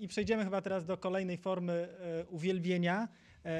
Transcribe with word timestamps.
I 0.00 0.08
przejdziemy 0.08 0.44
chyba 0.44 0.62
teraz 0.62 0.84
do 0.84 0.96
kolejnej 0.96 1.38
formy 1.38 1.88
uwielbienia 2.28 3.08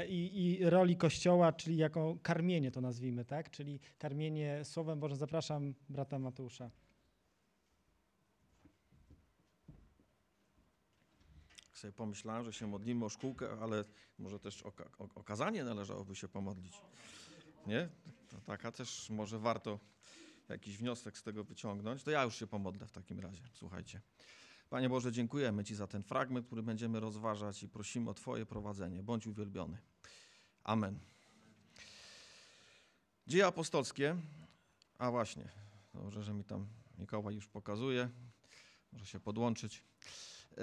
i, 0.09 0.45
i 0.45 0.71
roli 0.71 0.97
Kościoła, 0.97 1.53
czyli 1.53 1.77
jako 1.77 2.17
karmienie 2.23 2.71
to 2.71 2.81
nazwijmy, 2.81 3.25
tak? 3.25 3.51
Czyli 3.51 3.81
karmienie 3.99 4.65
Słowem 4.65 5.01
Bożym. 5.01 5.17
Zapraszam 5.17 5.75
brata 5.89 6.19
Mateusza. 6.19 6.71
sobie 11.79 11.93
pomyślałem, 11.93 12.45
że 12.45 12.53
się 12.53 12.67
modlimy 12.67 13.05
o 13.05 13.09
szkółkę, 13.09 13.51
ale 13.61 13.85
może 14.19 14.39
też 14.39 14.63
o, 14.63 14.73
o, 14.99 15.09
o 15.15 15.25
kazanie 15.25 15.65
należałoby 15.65 16.17
się 16.17 16.29
pomodlić. 16.29 16.81
Nie? 17.67 17.89
To 18.29 18.41
taka 18.41 18.73
też 18.73 19.11
może 19.11 19.39
warto 19.39 19.79
jakiś 20.49 20.77
wniosek 20.77 21.19
z 21.19 21.23
tego 21.23 21.45
wyciągnąć. 21.45 22.03
To 22.03 22.11
ja 22.11 22.23
już 22.23 22.37
się 22.37 22.47
pomodlę 22.47 22.87
w 22.87 22.93
takim 22.93 23.21
razie. 23.21 23.43
Słuchajcie. 23.53 24.01
Panie 24.71 24.89
Boże, 24.89 25.13
dziękujemy 25.13 25.65
Ci 25.65 25.75
za 25.75 25.87
ten 25.87 26.03
fragment, 26.03 26.47
który 26.47 26.63
będziemy 26.63 27.01
rozważać 27.01 27.63
i 27.63 27.69
prosimy 27.69 28.11
o 28.11 28.15
Twoje 28.15 28.47
prowadzenie. 28.47 29.03
Bądź 29.03 29.27
uwielbiony. 29.27 29.79
Amen. 30.65 30.99
Dzieje 33.27 33.47
apostolskie. 33.47 34.17
A 34.99 35.11
właśnie, 35.11 35.49
dobrze, 35.95 36.23
że 36.23 36.35
mi 36.35 36.45
tam 36.45 36.67
Mikołaj 36.99 37.35
już 37.35 37.47
pokazuje. 37.47 38.09
Może 38.93 39.07
się 39.07 39.21
podłączyć. 39.21 39.85
E, 40.53 40.61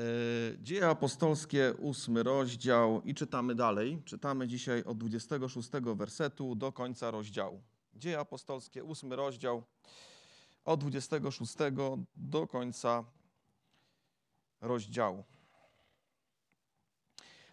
Dzieje 0.60 0.88
apostolskie, 0.88 1.74
ósmy 1.80 2.24
rozdział 2.24 3.02
i 3.02 3.16
czytamy 3.16 3.56
dalej. 3.56 4.02
Czytamy 4.06 4.48
dzisiaj 4.48 4.84
od 4.84 4.98
26 4.98 5.70
wersetu 5.96 6.56
do 6.56 6.72
końca 6.72 7.12
rozdziału. 7.12 7.64
Dzieje 7.94 8.20
apostolskie, 8.20 8.84
ósmy 8.84 9.16
rozdział, 9.16 9.64
od 10.66 10.80
26 10.80 11.56
do 12.16 12.48
końca 12.48 13.04
rozdziału. 14.62 15.24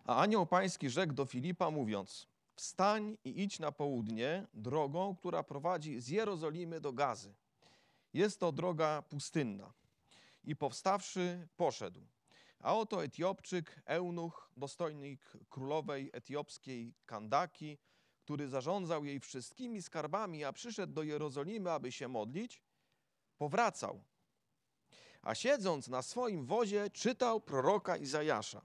A 0.05 0.17
anioł 0.17 0.47
pański 0.47 0.91
rzekł 0.91 1.13
do 1.13 1.27
Filipa, 1.27 1.71
mówiąc: 1.71 2.27
Wstań 2.55 3.17
i 3.25 3.43
idź 3.43 3.59
na 3.59 3.73
południe 3.73 4.47
drogą, 4.55 5.17
która 5.17 5.43
prowadzi 5.43 6.01
z 6.01 6.09
Jerozolimy 6.09 6.81
do 6.81 6.93
Gazy. 6.93 7.35
Jest 8.13 8.41
to 8.41 8.53
droga 8.53 9.03
pustynna. 9.03 9.73
I 10.45 10.57
powstawszy, 10.57 11.49
poszedł. 11.57 12.01
A 12.59 12.77
oto 12.77 13.05
Etiopczyk, 13.05 13.83
eunuch, 13.87 14.51
dostojnik 14.57 15.33
królowej 15.51 16.11
etiopskiej 16.13 16.95
Kandaki, 17.07 17.79
który 18.25 18.49
zarządzał 18.49 19.05
jej 19.05 19.21
wszystkimi 19.21 19.83
skarbami, 19.83 20.45
a 20.45 20.53
przyszedł 20.53 20.93
do 20.93 21.03
Jerozolimy, 21.03 21.71
aby 21.71 21.93
się 21.93 22.09
modlić, 22.09 22.63
powracał. 23.39 24.05
A 25.23 25.35
siedząc 25.35 25.89
na 25.89 26.03
swoim 26.03 26.47
wozie, 26.47 26.91
czytał 26.91 27.41
proroka 27.41 27.97
Izajasza. 27.97 28.63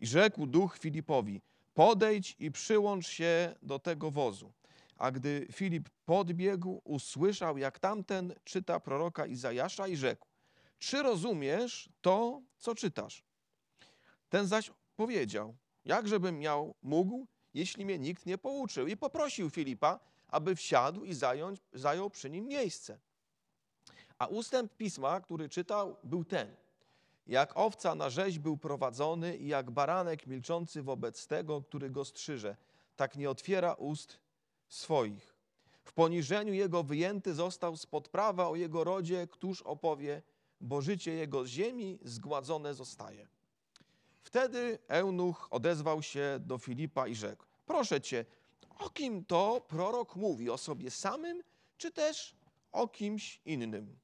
I 0.00 0.06
rzekł 0.06 0.46
duch 0.46 0.78
Filipowi: 0.78 1.42
Podejdź 1.74 2.36
i 2.38 2.50
przyłącz 2.50 3.08
się 3.08 3.54
do 3.62 3.78
tego 3.78 4.10
wozu. 4.10 4.52
A 4.98 5.10
gdy 5.10 5.46
Filip 5.52 5.90
podbiegł, 6.04 6.80
usłyszał, 6.84 7.58
jak 7.58 7.78
tamten 7.78 8.34
czyta 8.44 8.80
proroka 8.80 9.26
Izajasza 9.26 9.88
i 9.88 9.96
rzekł: 9.96 10.26
czy 10.78 11.02
rozumiesz 11.02 11.88
to, 12.00 12.42
co 12.58 12.74
czytasz? 12.74 13.24
Ten 14.28 14.46
zaś 14.46 14.70
powiedział, 14.96 15.56
jakżebym 15.84 16.38
miał, 16.38 16.74
mógł, 16.82 17.26
jeśli 17.54 17.84
mnie 17.84 17.98
nikt 17.98 18.26
nie 18.26 18.38
pouczył. 18.38 18.86
I 18.86 18.96
poprosił 18.96 19.50
Filipa, 19.50 20.00
aby 20.28 20.56
wsiadł 20.56 21.04
i 21.04 21.14
zająć, 21.14 21.60
zajął 21.72 22.10
przy 22.10 22.30
nim 22.30 22.48
miejsce. 22.48 22.98
A 24.18 24.26
ustęp 24.26 24.76
pisma, 24.76 25.20
który 25.20 25.48
czytał, 25.48 25.96
był 26.04 26.24
ten. 26.24 26.56
Jak 27.26 27.56
owca 27.56 27.94
na 27.94 28.10
rzeź 28.10 28.38
był 28.38 28.56
prowadzony 28.56 29.36
i 29.36 29.46
jak 29.46 29.70
baranek 29.70 30.26
milczący 30.26 30.82
wobec 30.82 31.26
tego, 31.26 31.62
który 31.62 31.90
go 31.90 32.04
strzyże, 32.04 32.56
tak 32.96 33.16
nie 33.16 33.30
otwiera 33.30 33.72
ust 33.72 34.18
swoich. 34.68 35.34
W 35.84 35.92
poniżeniu 35.92 36.54
jego 36.54 36.82
wyjęty 36.82 37.34
został 37.34 37.76
spod 37.76 38.08
prawa 38.08 38.48
o 38.48 38.56
jego 38.56 38.84
rodzie, 38.84 39.26
któż 39.26 39.62
opowie 39.62 40.22
bo 40.64 40.80
życie 40.80 41.12
jego 41.12 41.44
z 41.44 41.48
ziemi 41.48 41.98
zgładzone 42.02 42.74
zostaje. 42.74 43.28
Wtedy 44.22 44.78
eunuch 44.88 45.48
odezwał 45.50 46.02
się 46.02 46.38
do 46.40 46.58
Filipa 46.58 47.08
i 47.08 47.14
rzekł: 47.14 47.44
Proszę 47.66 48.00
cię, 48.00 48.24
o 48.78 48.90
kim 48.90 49.24
to 49.24 49.60
prorok 49.68 50.16
mówi? 50.16 50.50
O 50.50 50.58
sobie 50.58 50.90
samym, 50.90 51.42
czy 51.76 51.90
też 51.90 52.36
o 52.72 52.88
kimś 52.88 53.40
innym? 53.44 53.98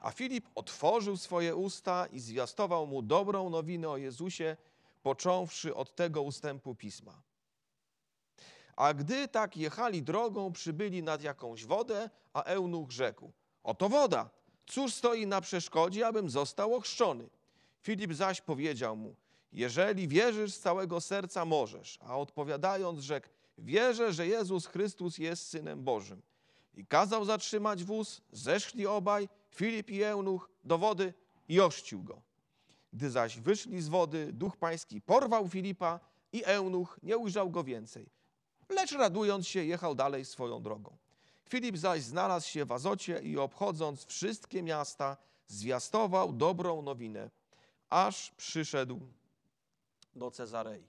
A 0.00 0.10
Filip 0.10 0.48
otworzył 0.54 1.16
swoje 1.16 1.56
usta 1.56 2.06
i 2.06 2.20
zwiastował 2.20 2.86
mu 2.86 3.02
dobrą 3.02 3.50
nowinę 3.50 3.88
o 3.88 3.96
Jezusie, 3.96 4.56
począwszy 5.02 5.74
od 5.74 5.96
tego 5.96 6.22
ustępu 6.22 6.74
pisma. 6.74 7.22
A 8.76 8.94
gdy 8.94 9.28
tak 9.28 9.56
jechali 9.56 10.02
drogą, 10.02 10.52
przybyli 10.52 11.02
nad 11.02 11.22
jakąś 11.22 11.66
wodę, 11.66 12.10
a 12.32 12.42
eunuch 12.42 12.90
rzekł: 12.90 13.32
Oto 13.62 13.88
woda, 13.88 14.30
Cóż 14.70 14.94
stoi 14.94 15.26
na 15.26 15.40
przeszkodzie, 15.40 16.06
abym 16.06 16.30
został 16.30 16.74
ochrzczony? 16.74 17.28
Filip 17.82 18.12
zaś 18.14 18.40
powiedział 18.40 18.96
mu, 18.96 19.14
jeżeli 19.52 20.08
wierzysz 20.08 20.52
z 20.52 20.60
całego 20.60 21.00
serca, 21.00 21.44
możesz. 21.44 21.98
A 22.02 22.18
odpowiadając, 22.18 23.00
rzekł, 23.00 23.28
wierzę, 23.58 24.12
że 24.12 24.26
Jezus 24.26 24.66
Chrystus 24.66 25.18
jest 25.18 25.48
Synem 25.48 25.84
Bożym. 25.84 26.22
I 26.74 26.86
kazał 26.86 27.24
zatrzymać 27.24 27.84
wóz, 27.84 28.20
zeszli 28.32 28.86
obaj, 28.86 29.28
Filip 29.50 29.90
i 29.90 30.02
Eunuch, 30.02 30.50
do 30.64 30.78
wody 30.78 31.14
i 31.48 31.60
ościł 31.60 32.02
go. 32.02 32.22
Gdy 32.92 33.10
zaś 33.10 33.40
wyszli 33.40 33.82
z 33.82 33.88
wody, 33.88 34.32
Duch 34.32 34.56
Pański 34.56 35.00
porwał 35.00 35.48
Filipa 35.48 36.00
i 36.32 36.44
Eunuch 36.44 36.98
nie 37.02 37.18
ujrzał 37.18 37.50
go 37.50 37.64
więcej. 37.64 38.06
Lecz 38.68 38.92
radując 38.92 39.48
się, 39.48 39.64
jechał 39.64 39.94
dalej 39.94 40.24
swoją 40.24 40.62
drogą. 40.62 40.96
Filip 41.48 41.76
zaś 41.76 42.02
znalazł 42.02 42.48
się 42.48 42.64
w 42.64 42.72
Azocie 42.72 43.20
i 43.22 43.38
obchodząc 43.38 44.04
wszystkie 44.04 44.62
miasta, 44.62 45.16
zwiastował 45.46 46.32
dobrą 46.32 46.82
nowinę, 46.82 47.30
aż 47.90 48.30
przyszedł 48.30 49.00
do 50.16 50.30
Cezarei. 50.30 50.84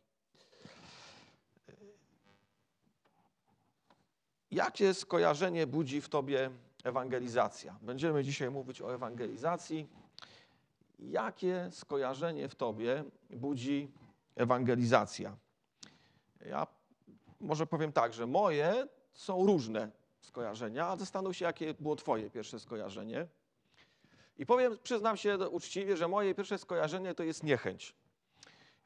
Jakie 4.51 4.93
skojarzenie 4.93 5.67
budzi 5.67 6.01
w 6.01 6.09
tobie 6.09 6.51
ewangelizacja? 6.83 7.75
Będziemy 7.81 8.23
dzisiaj 8.23 8.51
mówić 8.51 8.81
o 8.81 8.93
ewangelizacji. 8.93 9.87
Jakie 10.99 11.69
skojarzenie 11.71 12.49
w 12.49 12.55
tobie 12.55 13.03
budzi 13.29 13.91
ewangelizacja? 14.35 15.37
Ja 16.45 16.67
może 17.39 17.67
powiem 17.67 17.91
tak, 17.91 18.13
że 18.13 18.27
moje 18.27 18.87
są 19.13 19.45
różne 19.45 19.91
skojarzenia, 20.21 20.87
a 20.87 20.97
zastanów 20.97 21.37
się, 21.37 21.45
jakie 21.45 21.73
było 21.73 21.95
Twoje 21.95 22.29
pierwsze 22.29 22.59
skojarzenie. 22.59 23.27
I 24.37 24.45
powiem, 24.45 24.77
przyznam 24.83 25.17
się 25.17 25.37
uczciwie, 25.37 25.97
że 25.97 26.07
moje 26.07 26.35
pierwsze 26.35 26.57
skojarzenie 26.57 27.13
to 27.13 27.23
jest 27.23 27.43
niechęć. 27.43 27.95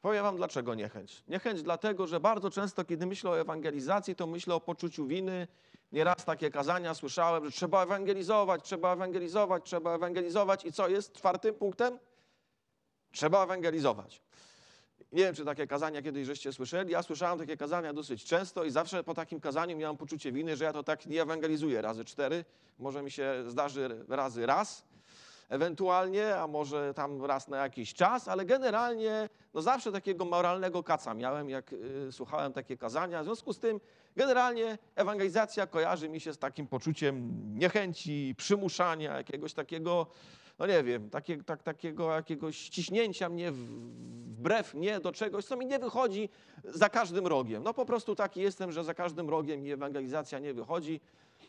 Powiem 0.02 0.22
Wam, 0.22 0.36
dlaczego 0.36 0.74
niechęć. 0.74 1.22
Niechęć 1.28 1.62
dlatego, 1.62 2.06
że 2.06 2.20
bardzo 2.20 2.50
często, 2.50 2.84
kiedy 2.84 3.06
myślę 3.06 3.30
o 3.30 3.40
ewangelizacji, 3.40 4.14
to 4.14 4.26
myślę 4.26 4.54
o 4.54 4.60
poczuciu 4.60 5.06
winy. 5.06 5.48
Nieraz 5.92 6.24
takie 6.24 6.50
kazania 6.50 6.94
słyszałem, 6.94 7.44
że 7.44 7.50
trzeba 7.50 7.82
ewangelizować, 7.82 8.64
trzeba 8.64 8.94
ewangelizować, 8.94 9.64
trzeba 9.64 9.94
ewangelizować. 9.94 10.64
I 10.64 10.72
co 10.72 10.88
jest 10.88 11.12
czwartym 11.12 11.54
punktem? 11.54 11.98
Trzeba 13.12 13.44
ewangelizować. 13.44 14.22
Nie 15.12 15.22
wiem, 15.22 15.34
czy 15.34 15.44
takie 15.44 15.66
kazania 15.66 16.02
kiedyś 16.02 16.26
żeście 16.26 16.52
słyszeli. 16.52 16.92
Ja 16.92 17.02
słyszałem 17.02 17.38
takie 17.38 17.56
kazania 17.56 17.92
dosyć 17.92 18.24
często 18.24 18.64
i 18.64 18.70
zawsze 18.70 19.04
po 19.04 19.14
takim 19.14 19.40
kazaniu 19.40 19.76
miałem 19.76 19.96
poczucie 19.96 20.32
winy, 20.32 20.56
że 20.56 20.64
ja 20.64 20.72
to 20.72 20.82
tak 20.82 21.06
nie 21.06 21.22
ewangelizuję 21.22 21.82
razy 21.82 22.04
cztery. 22.04 22.44
Może 22.78 23.02
mi 23.02 23.10
się 23.10 23.44
zdarzy 23.46 24.04
razy 24.08 24.46
raz 24.46 24.84
ewentualnie, 25.48 26.36
a 26.36 26.46
może 26.46 26.94
tam 26.94 27.24
raz 27.24 27.48
na 27.48 27.56
jakiś 27.56 27.94
czas, 27.94 28.28
ale 28.28 28.44
generalnie 28.44 29.28
no 29.54 29.62
zawsze 29.62 29.92
takiego 29.92 30.24
moralnego 30.24 30.82
kaca 30.82 31.14
miałem, 31.14 31.50
jak 31.50 31.72
y, 31.72 32.12
słuchałem 32.12 32.52
takie 32.52 32.76
kazania. 32.76 33.22
W 33.22 33.24
związku 33.24 33.52
z 33.52 33.58
tym 33.58 33.80
generalnie 34.16 34.78
ewangelizacja 34.94 35.66
kojarzy 35.66 36.08
mi 36.08 36.20
się 36.20 36.32
z 36.32 36.38
takim 36.38 36.66
poczuciem 36.66 37.32
niechęci, 37.58 38.34
przymuszania, 38.36 39.16
jakiegoś 39.16 39.54
takiego 39.54 40.06
no 40.58 40.66
nie 40.66 40.82
wiem, 40.82 41.10
takie, 41.10 41.42
tak, 41.42 41.62
takiego 41.62 42.14
jakiegoś 42.14 42.56
ściśnięcia 42.56 43.28
mnie 43.28 43.52
wbrew 43.52 44.74
mnie 44.74 45.00
do 45.00 45.12
czegoś, 45.12 45.44
co 45.44 45.56
mi 45.56 45.66
nie 45.66 45.78
wychodzi 45.78 46.28
za 46.64 46.88
każdym 46.88 47.26
rogiem. 47.26 47.62
No 47.62 47.74
po 47.74 47.86
prostu 47.86 48.14
taki 48.14 48.40
jestem, 48.40 48.72
że 48.72 48.84
za 48.84 48.94
każdym 48.94 49.30
rogiem 49.30 49.62
mi 49.62 49.72
ewangelizacja 49.72 50.38
nie 50.38 50.54
wychodzi. 50.54 51.00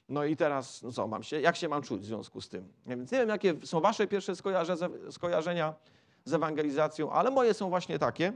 No 0.10 0.24
i 0.24 0.36
teraz, 0.36 0.84
no 0.84 0.92
co 0.92 1.08
mam 1.08 1.24
się, 1.24 1.42
jak 1.42 1.56
się 1.56 1.70
mam 1.70 1.82
czuć 1.82 2.02
w 2.02 2.06
związku 2.06 2.42
z 2.42 2.50
tym? 2.50 2.74
Więc 2.86 3.12
nie 3.12 3.18
wiem, 3.18 3.30
jakie 3.30 3.54
są 3.64 3.80
wasze 3.80 4.08
pierwsze 4.08 4.34
skojarzenia 5.12 5.74
z 6.26 6.34
ewangelizacją, 6.34 7.12
ale 7.12 7.32
moje 7.32 7.54
są 7.54 7.70
właśnie 7.70 8.00
takie. 8.00 8.34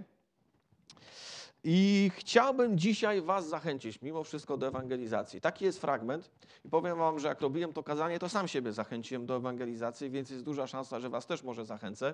I 1.64 2.12
chciałbym 2.16 2.78
dzisiaj 2.78 3.22
Was 3.22 3.48
zachęcić 3.50 4.02
mimo 4.02 4.24
wszystko 4.24 4.58
do 4.58 4.68
ewangelizacji. 4.68 5.42
Taki 5.42 5.66
jest 5.66 5.82
fragment 5.82 6.32
i 6.66 6.70
powiem 6.70 6.98
Wam, 6.98 7.20
że 7.20 7.28
jak 7.28 7.42
robiłem 7.42 7.74
to 7.74 7.84
kazanie, 7.84 8.20
to 8.20 8.30
sam 8.30 8.48
siebie 8.48 8.74
zachęciłem 8.74 9.26
do 9.26 9.36
ewangelizacji, 9.36 10.10
więc 10.10 10.30
jest 10.30 10.44
duża 10.44 10.68
szansa, 10.68 11.00
że 11.00 11.10
Was 11.10 11.26
też 11.26 11.44
może 11.44 11.66
zachęcę. 11.66 12.14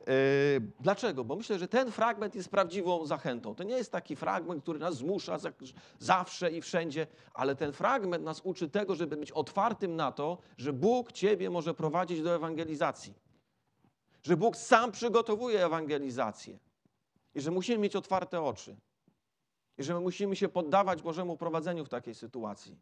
Yy, 0.00 0.06
Dlaczego? 0.80 1.24
Bo 1.24 1.36
myślę, 1.36 1.58
że 1.58 1.68
ten 1.68 1.90
fragment 1.92 2.34
jest 2.34 2.48
prawdziwą 2.48 3.06
zachętą. 3.06 3.54
To 3.54 3.62
nie 3.64 3.76
jest 3.76 3.92
taki 3.92 4.16
fragment, 4.16 4.62
który 4.62 4.78
nas 4.78 4.96
zmusza 4.96 5.38
za- 5.38 5.52
zawsze 5.98 6.50
i 6.52 6.60
wszędzie, 6.60 7.06
ale 7.34 7.56
ten 7.56 7.72
fragment 7.72 8.24
nas 8.24 8.40
uczy 8.44 8.68
tego, 8.68 8.94
żeby 8.94 9.16
być 9.16 9.32
otwartym 9.32 9.96
na 9.96 10.12
to, 10.12 10.38
że 10.56 10.72
Bóg 10.72 11.12
Ciebie 11.12 11.50
może 11.50 11.74
prowadzić 11.74 12.22
do 12.22 12.34
ewangelizacji. 12.34 13.14
Że 14.22 14.36
Bóg 14.36 14.56
sam 14.56 14.92
przygotowuje 14.92 15.64
ewangelizację 15.66 16.58
i 17.34 17.40
że 17.40 17.50
musimy 17.50 17.78
mieć 17.78 17.96
otwarte 17.96 18.42
oczy. 18.42 18.76
I 19.78 19.82
że 19.82 19.94
my 19.94 20.00
musimy 20.00 20.36
się 20.36 20.48
poddawać 20.48 21.02
Bożemu 21.02 21.36
prowadzeniu 21.36 21.84
w 21.84 21.88
takiej 21.88 22.14
sytuacji. 22.14 22.76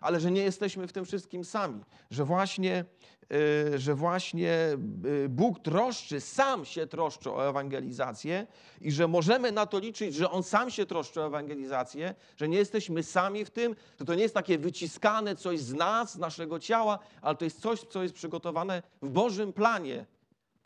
Ale 0.00 0.20
że 0.20 0.30
nie 0.30 0.42
jesteśmy 0.42 0.86
w 0.86 0.92
tym 0.92 1.04
wszystkim 1.04 1.44
sami. 1.44 1.84
Że 2.10 2.24
właśnie, 2.24 2.84
yy, 3.30 3.78
że 3.78 3.94
właśnie 3.94 4.76
yy, 5.04 5.28
Bóg 5.28 5.60
troszczy, 5.62 6.20
sam 6.20 6.64
się 6.64 6.86
troszczy 6.86 7.30
o 7.30 7.48
ewangelizację 7.48 8.46
i 8.80 8.92
że 8.92 9.08
możemy 9.08 9.52
na 9.52 9.66
to 9.66 9.78
liczyć, 9.78 10.14
że 10.14 10.30
On 10.30 10.42
sam 10.42 10.70
się 10.70 10.86
troszczy 10.86 11.20
o 11.20 11.26
ewangelizację, 11.26 12.14
że 12.36 12.48
nie 12.48 12.58
jesteśmy 12.58 13.02
sami 13.02 13.44
w 13.44 13.50
tym, 13.50 13.76
że 13.98 14.04
to 14.04 14.14
nie 14.14 14.22
jest 14.22 14.34
takie 14.34 14.58
wyciskane 14.58 15.36
coś 15.36 15.60
z 15.60 15.74
nas, 15.74 16.12
z 16.12 16.18
naszego 16.18 16.58
ciała, 16.58 16.98
ale 17.22 17.36
to 17.36 17.44
jest 17.44 17.60
coś, 17.60 17.80
co 17.80 18.02
jest 18.02 18.14
przygotowane 18.14 18.82
w 19.02 19.08
Bożym 19.08 19.52
planie 19.52 20.06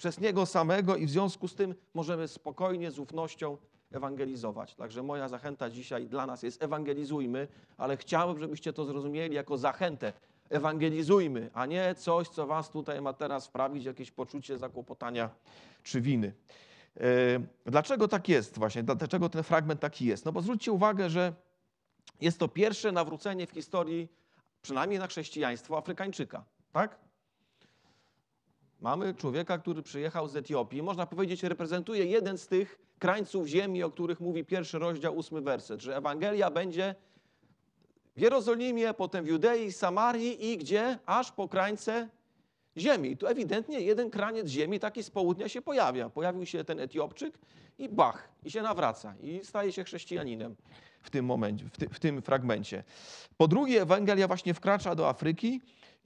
przez 0.02 0.20
Niego 0.20 0.46
samego 0.46 0.96
i 0.96 1.06
w 1.06 1.10
związku 1.10 1.48
z 1.48 1.54
tym 1.54 1.74
możemy 1.94 2.28
spokojnie, 2.28 2.90
z 2.90 2.98
ufnością 2.98 3.56
ewangelizować. 3.92 4.74
Także 4.74 5.02
moja 5.02 5.28
zachęta 5.28 5.70
dzisiaj 5.70 6.06
dla 6.06 6.26
nas 6.26 6.42
jest 6.42 6.62
ewangelizujmy, 6.62 7.48
ale 7.76 7.96
chciałbym, 7.96 8.38
żebyście 8.38 8.72
to 8.72 8.84
zrozumieli 8.84 9.34
jako 9.34 9.58
zachętę. 9.58 10.12
Ewangelizujmy, 10.50 11.50
a 11.54 11.66
nie 11.66 11.94
coś, 11.94 12.28
co 12.28 12.46
was 12.46 12.70
tutaj 12.70 13.00
ma 13.02 13.12
teraz 13.12 13.46
wprawić, 13.46 13.84
jakieś 13.84 14.10
poczucie 14.10 14.58
zakłopotania 14.58 15.30
czy 15.82 16.00
winy. 16.00 16.32
E, 16.96 17.70
Dlaczego 17.70 18.08
tak 18.08 18.28
jest 18.28 18.58
właśnie? 18.58 18.82
Dlaczego 18.82 19.28
ten 19.28 19.42
fragment 19.42 19.80
taki 19.80 20.06
jest? 20.06 20.24
No 20.24 20.32
bo 20.32 20.42
zwróćcie 20.42 20.72
uwagę, 20.72 21.10
że 21.10 21.32
jest 22.20 22.38
to 22.38 22.48
pierwsze 22.48 22.92
nawrócenie 22.92 23.46
w 23.46 23.50
historii, 23.50 24.08
przynajmniej 24.62 24.98
na 25.00 25.06
chrześcijaństwo, 25.06 25.78
Afrykańczyka. 25.78 26.44
Tak? 26.72 27.11
Mamy 28.82 29.14
człowieka, 29.14 29.58
który 29.58 29.82
przyjechał 29.82 30.28
z 30.28 30.36
Etiopii. 30.36 30.82
Można 30.82 31.06
powiedzieć, 31.06 31.42
reprezentuje 31.42 32.06
jeden 32.06 32.38
z 32.38 32.46
tych 32.46 32.78
krańców 32.98 33.46
ziemi, 33.46 33.82
o 33.82 33.90
których 33.90 34.20
mówi 34.20 34.44
pierwszy 34.44 34.78
rozdział, 34.78 35.16
ósmy 35.16 35.40
werset, 35.40 35.82
że 35.82 35.96
Ewangelia 35.96 36.50
będzie 36.50 36.94
w 38.16 38.20
Jerozolimie, 38.20 38.94
potem 38.94 39.24
w 39.24 39.28
Judei, 39.28 39.72
Samarii 39.72 40.50
i 40.50 40.58
gdzie? 40.58 40.98
Aż 41.06 41.32
po 41.32 41.48
krańce 41.48 42.08
ziemi. 42.76 43.16
Tu 43.16 43.26
ewidentnie 43.26 43.80
jeden 43.80 44.10
kraniec 44.10 44.48
ziemi 44.48 44.80
taki 44.80 45.02
z 45.02 45.10
południa 45.10 45.48
się 45.48 45.62
pojawia. 45.62 46.10
Pojawił 46.10 46.46
się 46.46 46.64
ten 46.64 46.80
Etiopczyk 46.80 47.38
i 47.78 47.88
bach, 47.88 48.28
i 48.44 48.50
się 48.50 48.62
nawraca 48.62 49.14
i 49.20 49.40
staje 49.44 49.72
się 49.72 49.84
chrześcijaninem 49.84 50.56
w 51.02 51.10
tym 51.10 51.24
momencie, 51.24 51.64
w, 51.64 51.78
ty, 51.78 51.88
w 51.88 52.00
tym 52.00 52.22
fragmencie. 52.22 52.84
Po 53.36 53.48
drugie, 53.48 53.82
Ewangelia 53.82 54.26
właśnie 54.26 54.54
wkracza 54.54 54.94
do 54.94 55.08
Afryki 55.08 55.60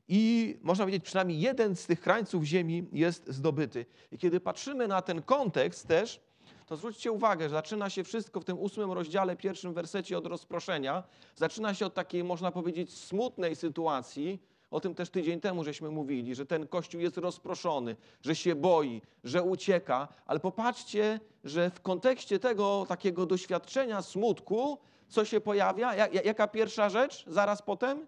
i 0.08 0.56
można 0.62 0.84
powiedzieć, 0.84 1.04
przynajmniej 1.04 1.40
jeden 1.40 1.76
z 1.76 1.86
tych 1.86 2.00
krańców 2.00 2.44
ziemi 2.44 2.88
jest 2.92 3.28
zdobyty. 3.28 3.86
I 4.12 4.18
kiedy 4.18 4.40
patrzymy 4.40 4.88
na 4.88 5.02
ten 5.02 5.22
kontekst 5.22 5.88
też, 5.88 6.20
to 6.66 6.76
zwróćcie 6.76 7.12
uwagę, 7.12 7.44
że 7.48 7.54
zaczyna 7.54 7.90
się 7.90 8.04
wszystko 8.04 8.40
w 8.40 8.44
tym 8.44 8.58
ósmym 8.58 8.92
rozdziale, 8.92 9.36
pierwszym 9.36 9.74
wersecie 9.74 10.18
od 10.18 10.26
rozproszenia. 10.26 11.02
Zaczyna 11.34 11.74
się 11.74 11.86
od 11.86 11.94
takiej, 11.94 12.24
można 12.24 12.52
powiedzieć, 12.52 12.94
smutnej 12.94 13.56
sytuacji. 13.56 14.42
O 14.70 14.80
tym 14.80 14.94
też 14.94 15.10
tydzień 15.10 15.40
temu 15.40 15.64
żeśmy 15.64 15.90
mówili, 15.90 16.34
że 16.34 16.46
ten 16.46 16.66
kościół 16.68 17.00
jest 17.00 17.16
rozproszony, 17.18 17.96
że 18.22 18.34
się 18.36 18.54
boi, 18.54 19.02
że 19.24 19.42
ucieka. 19.42 20.08
Ale 20.26 20.40
popatrzcie, 20.40 21.20
że 21.44 21.70
w 21.70 21.80
kontekście 21.80 22.38
tego 22.38 22.86
takiego 22.88 23.26
doświadczenia 23.26 24.02
smutku, 24.02 24.78
co 25.08 25.24
się 25.24 25.40
pojawia, 25.40 25.94
ja- 25.94 26.08
ja- 26.08 26.22
jaka 26.22 26.48
pierwsza 26.48 26.88
rzecz 26.88 27.24
zaraz 27.26 27.62
potem? 27.62 28.06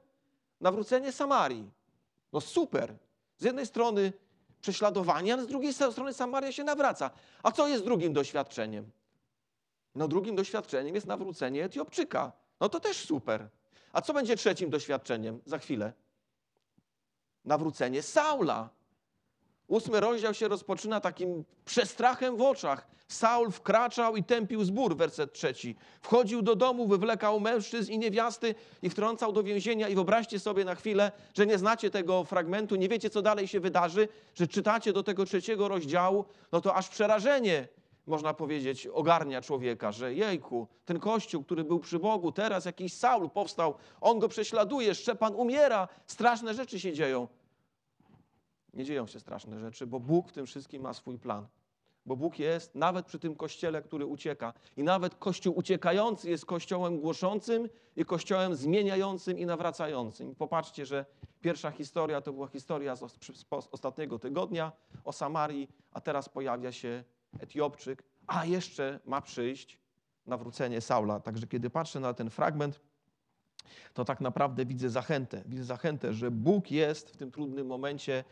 Nawrócenie 0.60 1.12
Samarii. 1.12 1.70
No 2.32 2.40
super. 2.40 2.94
Z 3.36 3.44
jednej 3.44 3.66
strony 3.66 4.12
prześladowanie, 4.60 5.32
ale 5.32 5.44
z 5.44 5.46
drugiej 5.46 5.74
strony 5.74 6.12
Samaria 6.12 6.52
się 6.52 6.64
nawraca. 6.64 7.10
A 7.42 7.52
co 7.52 7.68
jest 7.68 7.84
drugim 7.84 8.12
doświadczeniem? 8.12 8.90
No 9.94 10.08
drugim 10.08 10.36
doświadczeniem 10.36 10.94
jest 10.94 11.06
nawrócenie 11.06 11.64
Etiopczyka. 11.64 12.32
No 12.60 12.68
to 12.68 12.80
też 12.80 12.96
super. 13.06 13.48
A 13.92 14.02
co 14.02 14.14
będzie 14.14 14.36
trzecim 14.36 14.70
doświadczeniem 14.70 15.40
za 15.46 15.58
chwilę? 15.58 15.92
Nawrócenie 17.44 18.02
Saula. 18.02 18.68
Ósmy 19.68 20.00
rozdział 20.00 20.34
się 20.34 20.48
rozpoczyna 20.48 21.00
takim 21.00 21.44
przestrachem 21.64 22.36
w 22.36 22.42
oczach. 22.42 22.88
Saul 23.08 23.50
wkraczał 23.50 24.16
i 24.16 24.24
tępił 24.24 24.64
zbór, 24.64 24.96
werset 24.96 25.32
trzeci. 25.32 25.76
Wchodził 26.00 26.42
do 26.42 26.56
domu, 26.56 26.86
wywlekał 26.86 27.40
mężczyzn 27.40 27.92
i 27.92 27.98
niewiasty 27.98 28.54
i 28.82 28.90
wtrącał 28.90 29.32
do 29.32 29.42
więzienia. 29.42 29.88
I 29.88 29.94
wyobraźcie 29.94 30.38
sobie 30.38 30.64
na 30.64 30.74
chwilę, 30.74 31.12
że 31.34 31.46
nie 31.46 31.58
znacie 31.58 31.90
tego 31.90 32.24
fragmentu, 32.24 32.76
nie 32.76 32.88
wiecie, 32.88 33.10
co 33.10 33.22
dalej 33.22 33.48
się 33.48 33.60
wydarzy, 33.60 34.08
że 34.34 34.46
czytacie 34.46 34.92
do 34.92 35.02
tego 35.02 35.24
trzeciego 35.24 35.68
rozdziału, 35.68 36.24
no 36.52 36.60
to 36.60 36.74
aż 36.74 36.88
przerażenie, 36.88 37.68
można 38.06 38.34
powiedzieć, 38.34 38.86
ogarnia 38.86 39.42
człowieka, 39.42 39.92
że 39.92 40.14
jejku, 40.14 40.68
ten 40.84 41.00
kościół, 41.00 41.44
który 41.44 41.64
był 41.64 41.78
przy 41.78 41.98
Bogu, 41.98 42.32
teraz 42.32 42.64
jakiś 42.64 42.94
Saul 42.94 43.30
powstał, 43.30 43.74
on 44.00 44.18
go 44.18 44.28
prześladuje, 44.28 44.94
Szczepan 44.94 45.34
umiera, 45.34 45.88
straszne 46.06 46.54
rzeczy 46.54 46.80
się 46.80 46.92
dzieją. 46.92 47.28
Nie 48.74 48.84
dzieją 48.84 49.06
się 49.06 49.20
straszne 49.20 49.60
rzeczy, 49.60 49.86
bo 49.86 50.00
Bóg 50.00 50.28
w 50.28 50.32
tym 50.32 50.46
wszystkim 50.46 50.82
ma 50.82 50.94
swój 50.94 51.18
plan. 51.18 51.46
Bo 52.06 52.16
Bóg 52.16 52.38
jest 52.38 52.74
nawet 52.74 53.06
przy 53.06 53.18
tym 53.18 53.36
kościele, 53.36 53.82
który 53.82 54.06
ucieka. 54.06 54.52
I 54.76 54.82
nawet 54.82 55.14
kościół 55.14 55.58
uciekający 55.58 56.30
jest 56.30 56.46
kościołem 56.46 57.00
głoszącym 57.00 57.68
i 57.96 58.04
kościołem 58.04 58.54
zmieniającym 58.54 59.38
i 59.38 59.46
nawracającym. 59.46 60.34
Popatrzcie, 60.34 60.86
że 60.86 61.04
pierwsza 61.40 61.70
historia 61.70 62.20
to 62.20 62.32
była 62.32 62.46
historia 62.46 62.96
z, 62.96 63.02
ostatniego 63.70 64.18
tygodnia 64.18 64.72
o 65.04 65.12
Samarii, 65.12 65.68
a 65.92 66.00
teraz 66.00 66.28
pojawia 66.28 66.72
się 66.72 67.04
Etiopczyk, 67.40 68.02
a 68.26 68.44
jeszcze 68.44 69.00
ma 69.04 69.20
przyjść 69.20 69.78
nawrócenie 70.26 70.80
Saula. 70.80 71.20
Także 71.20 71.46
kiedy 71.46 71.70
patrzę 71.70 72.00
na 72.00 72.14
ten 72.14 72.30
fragment, 72.30 72.80
to 73.94 74.04
tak 74.04 74.20
naprawdę 74.20 74.66
widzę 74.66 74.90
zachętę. 74.90 75.42
Widzę 75.46 75.64
zachętę, 75.64 76.12
że 76.12 76.30
Bóg 76.30 76.70
jest 76.70 77.10
w 77.10 77.16
tym 77.16 77.30
trudnym 77.30 77.66
momencie, 77.66 78.24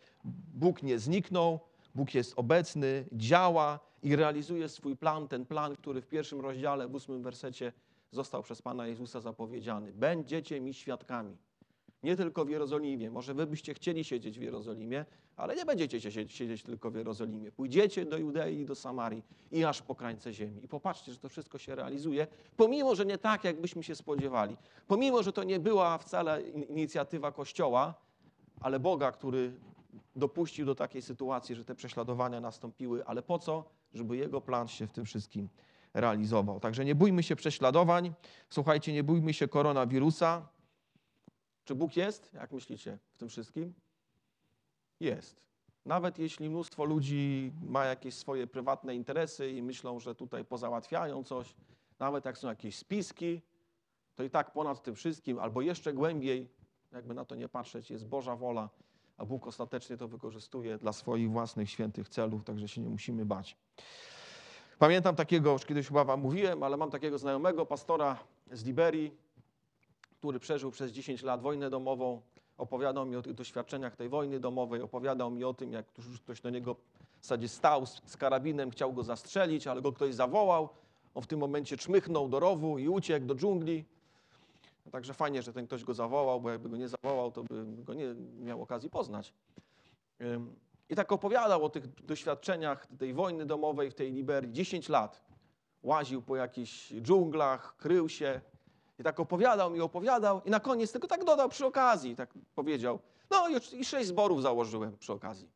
Bóg 0.55 0.83
nie 0.83 0.99
zniknął, 0.99 1.61
Bóg 1.95 2.15
jest 2.15 2.33
obecny, 2.37 3.05
działa 3.13 3.81
i 4.03 4.17
realizuje 4.17 4.69
swój 4.69 4.97
plan, 4.97 5.29
ten 5.29 5.47
plan, 5.47 5.77
który 5.77 6.01
w 6.01 6.07
pierwszym 6.07 6.41
rozdziale, 6.41 6.89
w 6.89 6.95
ósmym 6.95 7.23
wersecie 7.23 7.73
został 8.11 8.43
przez 8.43 8.63
Pana 8.63 8.87
Jezusa 8.87 9.21
zapowiedziany. 9.21 9.93
Będziecie 9.93 10.61
mi 10.61 10.75
świadkami. 10.75 11.37
Nie 12.07 12.17
tylko 12.17 12.45
w 12.45 12.51
Jerozolimie. 12.51 13.11
Może 13.11 13.35
wy 13.35 13.47
byście 13.47 13.75
chcieli 13.75 14.05
siedzieć 14.05 14.39
w 14.39 14.43
Jerozolimie, 14.43 15.05
ale 15.37 15.57
nie 15.57 15.65
będziecie 15.65 16.01
siedzieć, 16.29 16.63
tylko 16.63 16.91
w 16.91 16.95
Jerozolimie. 16.95 17.53
Pójdziecie 17.53 18.05
do 18.05 18.19
Judei 18.19 18.65
do 18.65 18.75
Samarii 18.75 19.23
i 19.53 19.65
aż 19.65 19.83
po 19.83 19.95
krańce 19.95 20.33
ziemi. 20.33 20.65
I 20.65 20.69
popatrzcie, 20.69 21.13
że 21.13 21.19
to 21.19 21.29
wszystko 21.29 21.59
się 21.59 21.75
realizuje, 21.75 22.27
pomimo, 22.57 22.95
że 22.95 23.07
nie 23.07 23.19
tak, 23.19 23.45
jakbyśmy 23.45 23.83
się 23.83 23.95
spodziewali. 23.95 24.57
Pomimo, 24.87 25.23
że 25.23 25.33
to 25.33 25.45
nie 25.45 25.61
była 25.61 25.99
wcale 25.99 26.43
in- 26.43 26.63
inicjatywa 26.63 27.33
Kościoła, 27.33 27.95
ale 28.61 28.81
Boga, 28.81 29.13
który 29.13 29.53
dopuścił 30.17 30.67
do 30.67 30.75
takiej 30.75 31.03
sytuacji, 31.03 31.55
że 31.55 31.65
te 31.65 31.75
prześladowania 31.75 32.41
nastąpiły. 32.41 33.05
Ale 33.07 33.23
po 33.23 33.39
co? 33.39 33.65
Żeby 33.95 34.17
Jego 34.17 34.41
plan 34.41 34.69
się 34.69 34.87
w 34.87 34.93
tym 34.93 35.05
wszystkim 35.05 35.49
realizował. 35.95 36.61
Także 36.61 36.85
nie 36.85 36.95
bójmy 36.95 37.23
się 37.23 37.37
prześladowań. 37.37 38.13
Słuchajcie, 38.51 38.93
nie 38.93 39.05
bójmy 39.05 39.33
się 39.35 39.49
koronawirusa. 39.49 40.49
Czy 41.67 41.75
Bóg 41.75 41.97
jest? 41.97 42.31
Jak 42.35 42.53
myślicie 42.53 42.99
w 43.13 43.19
tym 43.19 43.29
wszystkim? 43.29 43.75
Jest. 45.01 45.41
Nawet 45.85 46.19
jeśli 46.19 46.51
mnóstwo 46.51 46.85
ludzi 46.85 47.53
ma 47.63 47.85
jakieś 47.85 48.15
swoje 48.15 48.47
prywatne 48.47 48.95
interesy 48.95 49.51
i 49.51 49.63
myślą, 49.63 50.01
że 50.01 50.15
tutaj 50.15 50.45
pozałatwiają 50.45 51.25
coś, 51.25 51.55
nawet 51.99 52.25
jak 52.25 52.39
są 52.39 52.49
jakieś 52.49 52.77
spiski, 52.77 53.43
to 54.15 54.23
i 54.23 54.31
tak 54.31 54.53
ponad 54.53 54.83
tym 54.83 54.95
wszystkim, 54.95 55.39
albo 55.39 55.63
jeszcze 55.63 55.93
głębiej, 55.93 56.49
jakby 56.93 57.15
na 57.15 57.25
to 57.25 57.35
nie 57.35 57.49
patrzeć, 57.49 57.91
jest 57.91 58.07
Boża 58.07 58.37
wola, 58.37 58.69
a 59.17 59.25
Bóg 59.25 59.47
ostatecznie 59.47 59.97
to 59.97 60.09
wykorzystuje 60.09 60.79
dla 60.79 60.93
swoich 60.93 61.31
własnych 61.31 61.71
świętych 61.71 62.09
celów, 62.09 62.45
także 62.45 62.69
się 62.69 62.81
nie 62.81 62.89
musimy 62.89 63.25
bać. 63.25 63.57
Pamiętam 64.79 65.17
takiego, 65.17 65.53
już 65.53 65.65
kiedyś 65.65 65.89
chyba 65.89 66.05
wam 66.05 66.21
mówiłem, 66.21 66.63
ale 66.63 66.77
mam 66.77 66.91
takiego 66.91 67.19
znajomego 67.19 67.67
pastora 67.67 68.19
z 68.53 68.65
Liberii, 68.65 69.26
który 70.19 70.41
przeżył 70.41 70.71
przez 70.71 70.93
10 70.93 71.23
lat 71.23 71.43
wojnę 71.43 71.71
domową. 71.71 72.21
Opowiadał 72.59 73.07
mi 73.07 73.17
o 73.17 73.23
tych 73.23 73.35
doświadczeniach 73.35 73.97
tej 73.97 74.09
wojny 74.09 74.41
domowej, 74.41 74.83
opowiadał 74.83 75.31
mi 75.31 75.45
o 75.45 75.55
tym, 75.55 75.73
jak 75.73 75.87
ktoś- 76.25 76.41
do 76.41 76.51
niego 76.51 76.75
w 76.75 77.23
zasadzie 77.23 77.49
stał 77.49 77.87
z, 77.87 78.03
z 78.07 78.17
karabinem, 78.17 78.71
chciał 78.71 78.93
go 78.93 79.03
zastrzelić, 79.03 79.67
ale 79.67 79.83
go 79.83 79.93
ktoś 79.93 80.15
zawołał. 80.15 80.69
On 81.15 81.23
w 81.23 81.27
tym 81.27 81.41
momencie 81.41 81.77
czmychnął 81.77 82.29
do 82.29 82.41
rowu 82.41 82.79
i 82.79 82.89
uciekł 82.89 83.27
do 83.27 83.35
dżungli. 83.35 83.85
No, 84.87 84.93
Także 84.93 85.15
fajnie, 85.15 85.43
że 85.43 85.53
ten 85.53 85.67
ktoś 85.67 85.85
go 85.85 85.95
zawołał, 85.95 86.41
bo 86.41 86.51
jakby 86.51 86.69
go 86.69 86.77
nie 86.77 86.89
zawołał, 86.89 87.33
to 87.33 87.43
by 87.45 87.65
go 87.85 87.95
nie 87.95 88.15
miał 88.39 88.63
okazji 88.63 88.91
poznać. 88.91 89.33
I 90.89 90.95
tak 90.95 91.13
opowiadał 91.13 91.65
o 91.65 91.69
tych 91.69 92.05
doświadczeniach 92.05 92.87
tej 92.99 93.15
wojny 93.15 93.47
domowej 93.47 93.91
w 93.91 93.95
tej 93.95 94.13
Liberii. 94.13 94.53
10 94.53 94.89
lat 94.89 95.23
łaził 95.83 96.23
po 96.23 96.37
jakichś 96.37 96.93
dżunglach, 96.93 97.77
krył 97.77 98.09
się. 98.09 98.41
I 98.99 99.03
tak 99.03 99.21
opowiadał 99.21 99.71
mi, 99.71 99.81
opowiadał. 99.81 100.41
I 100.45 100.51
na 100.51 100.61
koniec 100.61 100.93
tylko 100.93 101.09
tak 101.09 101.25
dodał 101.25 101.49
przy 101.49 101.67
okazji, 101.67 102.17
tak 102.17 102.31
powiedział. 102.55 102.99
No 103.31 103.49
i, 103.73 103.85
sześć 103.85 104.09
zborów 104.09 104.43
założyłem 104.43 104.97
przy 104.99 105.13
okazji. 105.13 105.49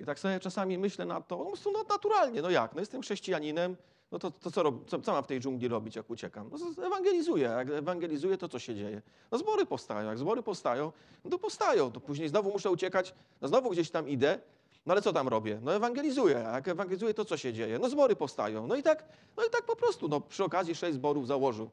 I 0.00 0.04
tak 0.04 0.18
sobie 0.18 0.40
czasami 0.40 0.78
myślę 0.78 1.06
na 1.06 1.20
to, 1.20 1.36
no, 1.64 1.72
no, 1.72 1.84
naturalnie, 1.88 2.42
no 2.42 2.50
jak, 2.50 2.74
no 2.74 2.80
jestem 2.80 3.02
chrześcijaninem, 3.02 3.76
no 4.12 4.18
to, 4.18 4.30
to 4.30 4.50
co, 4.50 4.62
rob, 4.62 4.90
co, 4.90 5.00
co 5.00 5.12
mam 5.12 5.24
w 5.24 5.26
tej 5.26 5.40
dżungli 5.40 5.68
robić, 5.68 5.96
jak 5.96 6.10
uciekam? 6.10 6.50
No 6.76 6.86
ewangelizuję, 6.86 7.48
jak 7.48 7.70
ewangelizuję, 7.70 8.38
to 8.38 8.48
co 8.48 8.58
się 8.58 8.74
dzieje? 8.74 9.02
No 9.30 9.38
zbory 9.38 9.66
powstają, 9.66 10.08
jak 10.08 10.18
zbory 10.18 10.42
powstają, 10.42 10.92
no 11.24 11.30
to 11.30 11.38
powstają, 11.38 11.92
to 11.92 12.00
później 12.00 12.28
znowu 12.28 12.52
muszę 12.52 12.70
uciekać, 12.70 13.14
no 13.40 13.48
znowu 13.48 13.70
gdzieś 13.70 13.90
tam 13.90 14.08
idę, 14.08 14.38
no 14.86 14.92
ale 14.92 15.02
co 15.02 15.12
tam 15.12 15.28
robię? 15.28 15.58
No 15.62 15.74
ewangelizuję, 15.74 16.34
jak 16.34 16.68
ewangelizuję, 16.68 17.14
to 17.14 17.24
co 17.24 17.36
się 17.36 17.52
dzieje? 17.52 17.78
No 17.78 17.88
zbory 17.88 18.16
powstają, 18.16 18.66
no 18.66 18.76
i 18.76 18.82
tak, 18.82 19.04
no 19.36 19.44
i 19.44 19.50
tak 19.50 19.62
po 19.62 19.76
prostu, 19.76 20.08
no 20.08 20.20
przy 20.20 20.44
okazji 20.44 20.74
sześć 20.74 20.94
zborów 20.94 21.26
założył. 21.26 21.70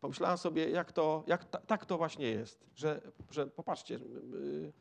Pomyślałem 0.00 0.38
sobie, 0.38 0.70
jak 0.70 0.92
to, 0.92 1.24
jak 1.26 1.44
ta, 1.44 1.58
tak 1.58 1.86
to 1.86 1.98
właśnie 1.98 2.26
jest, 2.26 2.64
że, 2.74 3.00
że 3.30 3.46
popatrzcie, 3.46 3.94
yy, 3.94 4.72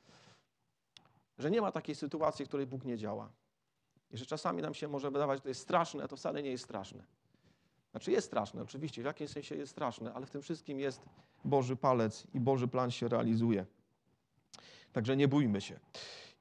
że 1.37 1.51
nie 1.51 1.61
ma 1.61 1.71
takiej 1.71 1.95
sytuacji, 1.95 2.45
w 2.45 2.47
której 2.47 2.67
Bóg 2.67 2.85
nie 2.85 2.97
działa. 2.97 3.29
I 4.11 4.17
że 4.17 4.25
czasami 4.25 4.61
nam 4.61 4.73
się 4.73 4.87
może 4.87 5.11
wydawać, 5.11 5.37
że 5.37 5.43
to 5.43 5.49
jest 5.49 5.61
straszne, 5.61 6.03
a 6.03 6.07
to 6.07 6.15
wcale 6.15 6.43
nie 6.43 6.49
jest 6.49 6.63
straszne. 6.63 7.03
Znaczy 7.91 8.11
jest 8.11 8.27
straszne, 8.27 8.61
oczywiście, 8.61 9.01
w 9.01 9.05
jakimś 9.05 9.29
sensie 9.29 9.55
jest 9.55 9.71
straszne, 9.71 10.13
ale 10.13 10.25
w 10.25 10.29
tym 10.29 10.41
wszystkim 10.41 10.79
jest 10.79 11.01
Boży 11.45 11.75
palec 11.75 12.27
i 12.33 12.39
Boży 12.39 12.67
plan 12.67 12.91
się 12.91 13.07
realizuje. 13.07 13.65
Także 14.93 15.17
nie 15.17 15.27
bójmy 15.27 15.61
się 15.61 15.79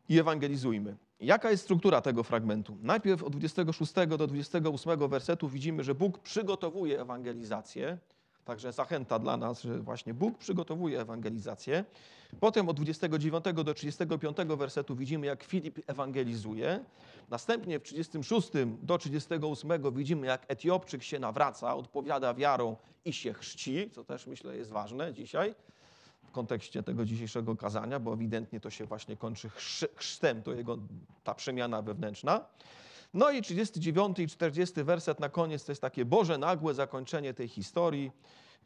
i 0.08 0.18
ewangelizujmy. 0.18 0.96
Jaka 1.20 1.50
jest 1.50 1.62
struktura 1.62 2.00
tego 2.00 2.22
fragmentu? 2.22 2.78
Najpierw 2.82 3.22
od 3.22 3.32
26 3.32 3.92
do 4.08 4.26
28 4.26 5.08
wersetu 5.08 5.48
widzimy, 5.48 5.84
że 5.84 5.94
Bóg 5.94 6.18
przygotowuje 6.18 7.00
ewangelizację. 7.00 7.98
Także 8.46 8.72
zachęta 8.72 9.18
dla 9.18 9.36
nas, 9.36 9.62
że 9.62 9.78
właśnie 9.78 10.14
Bóg 10.14 10.38
przygotowuje 10.38 11.00
ewangelizację. 11.00 11.84
Potem 12.40 12.68
od 12.68 12.76
29 12.76 13.44
do 13.64 13.74
35 13.74 14.36
wersetu 14.36 14.96
widzimy, 14.96 15.26
jak 15.26 15.44
Filip 15.44 15.78
ewangelizuje. 15.86 16.84
Następnie 17.30 17.78
w 17.78 17.82
36 17.82 18.48
do 18.82 18.98
38 18.98 19.94
widzimy, 19.94 20.26
jak 20.26 20.44
Etiopczyk 20.48 21.02
się 21.02 21.18
nawraca, 21.18 21.76
odpowiada 21.76 22.34
wiarą 22.34 22.76
i 23.04 23.12
się 23.12 23.32
chrzci, 23.32 23.90
co 23.90 24.04
też 24.04 24.26
myślę 24.26 24.56
jest 24.56 24.70
ważne 24.70 25.14
dzisiaj 25.14 25.54
w 26.24 26.30
kontekście 26.30 26.82
tego 26.82 27.04
dzisiejszego 27.04 27.56
kazania, 27.56 28.00
bo 28.00 28.14
ewidentnie 28.14 28.60
to 28.60 28.70
się 28.70 28.84
właśnie 28.84 29.16
kończy 29.16 29.48
chrz- 29.48 29.88
chrztem, 29.94 30.42
to 30.42 30.52
jego 30.54 30.78
ta 31.24 31.34
przemiana 31.34 31.82
wewnętrzna. 31.82 32.44
No 33.14 33.30
i 33.30 33.42
39 33.42 34.18
i 34.18 34.26
40 34.28 34.84
werset 34.84 35.20
na 35.20 35.28
koniec 35.28 35.64
to 35.64 35.72
jest 35.72 35.82
takie 35.82 36.04
Boże 36.04 36.38
nagłe 36.38 36.74
zakończenie 36.74 37.34
tej 37.34 37.48
historii, 37.48 38.12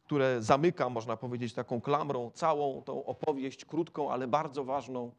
które 0.04 0.42
zamyka, 0.42 0.88
można 0.88 1.16
powiedzieć, 1.16 1.52
taką 1.54 1.80
klamrą 1.80 2.30
całą 2.30 2.82
tą 2.82 3.04
opowieść 3.04 3.64
krótką, 3.64 4.10
ale 4.12 4.28
bardzo 4.28 4.64
ważną 4.64 5.12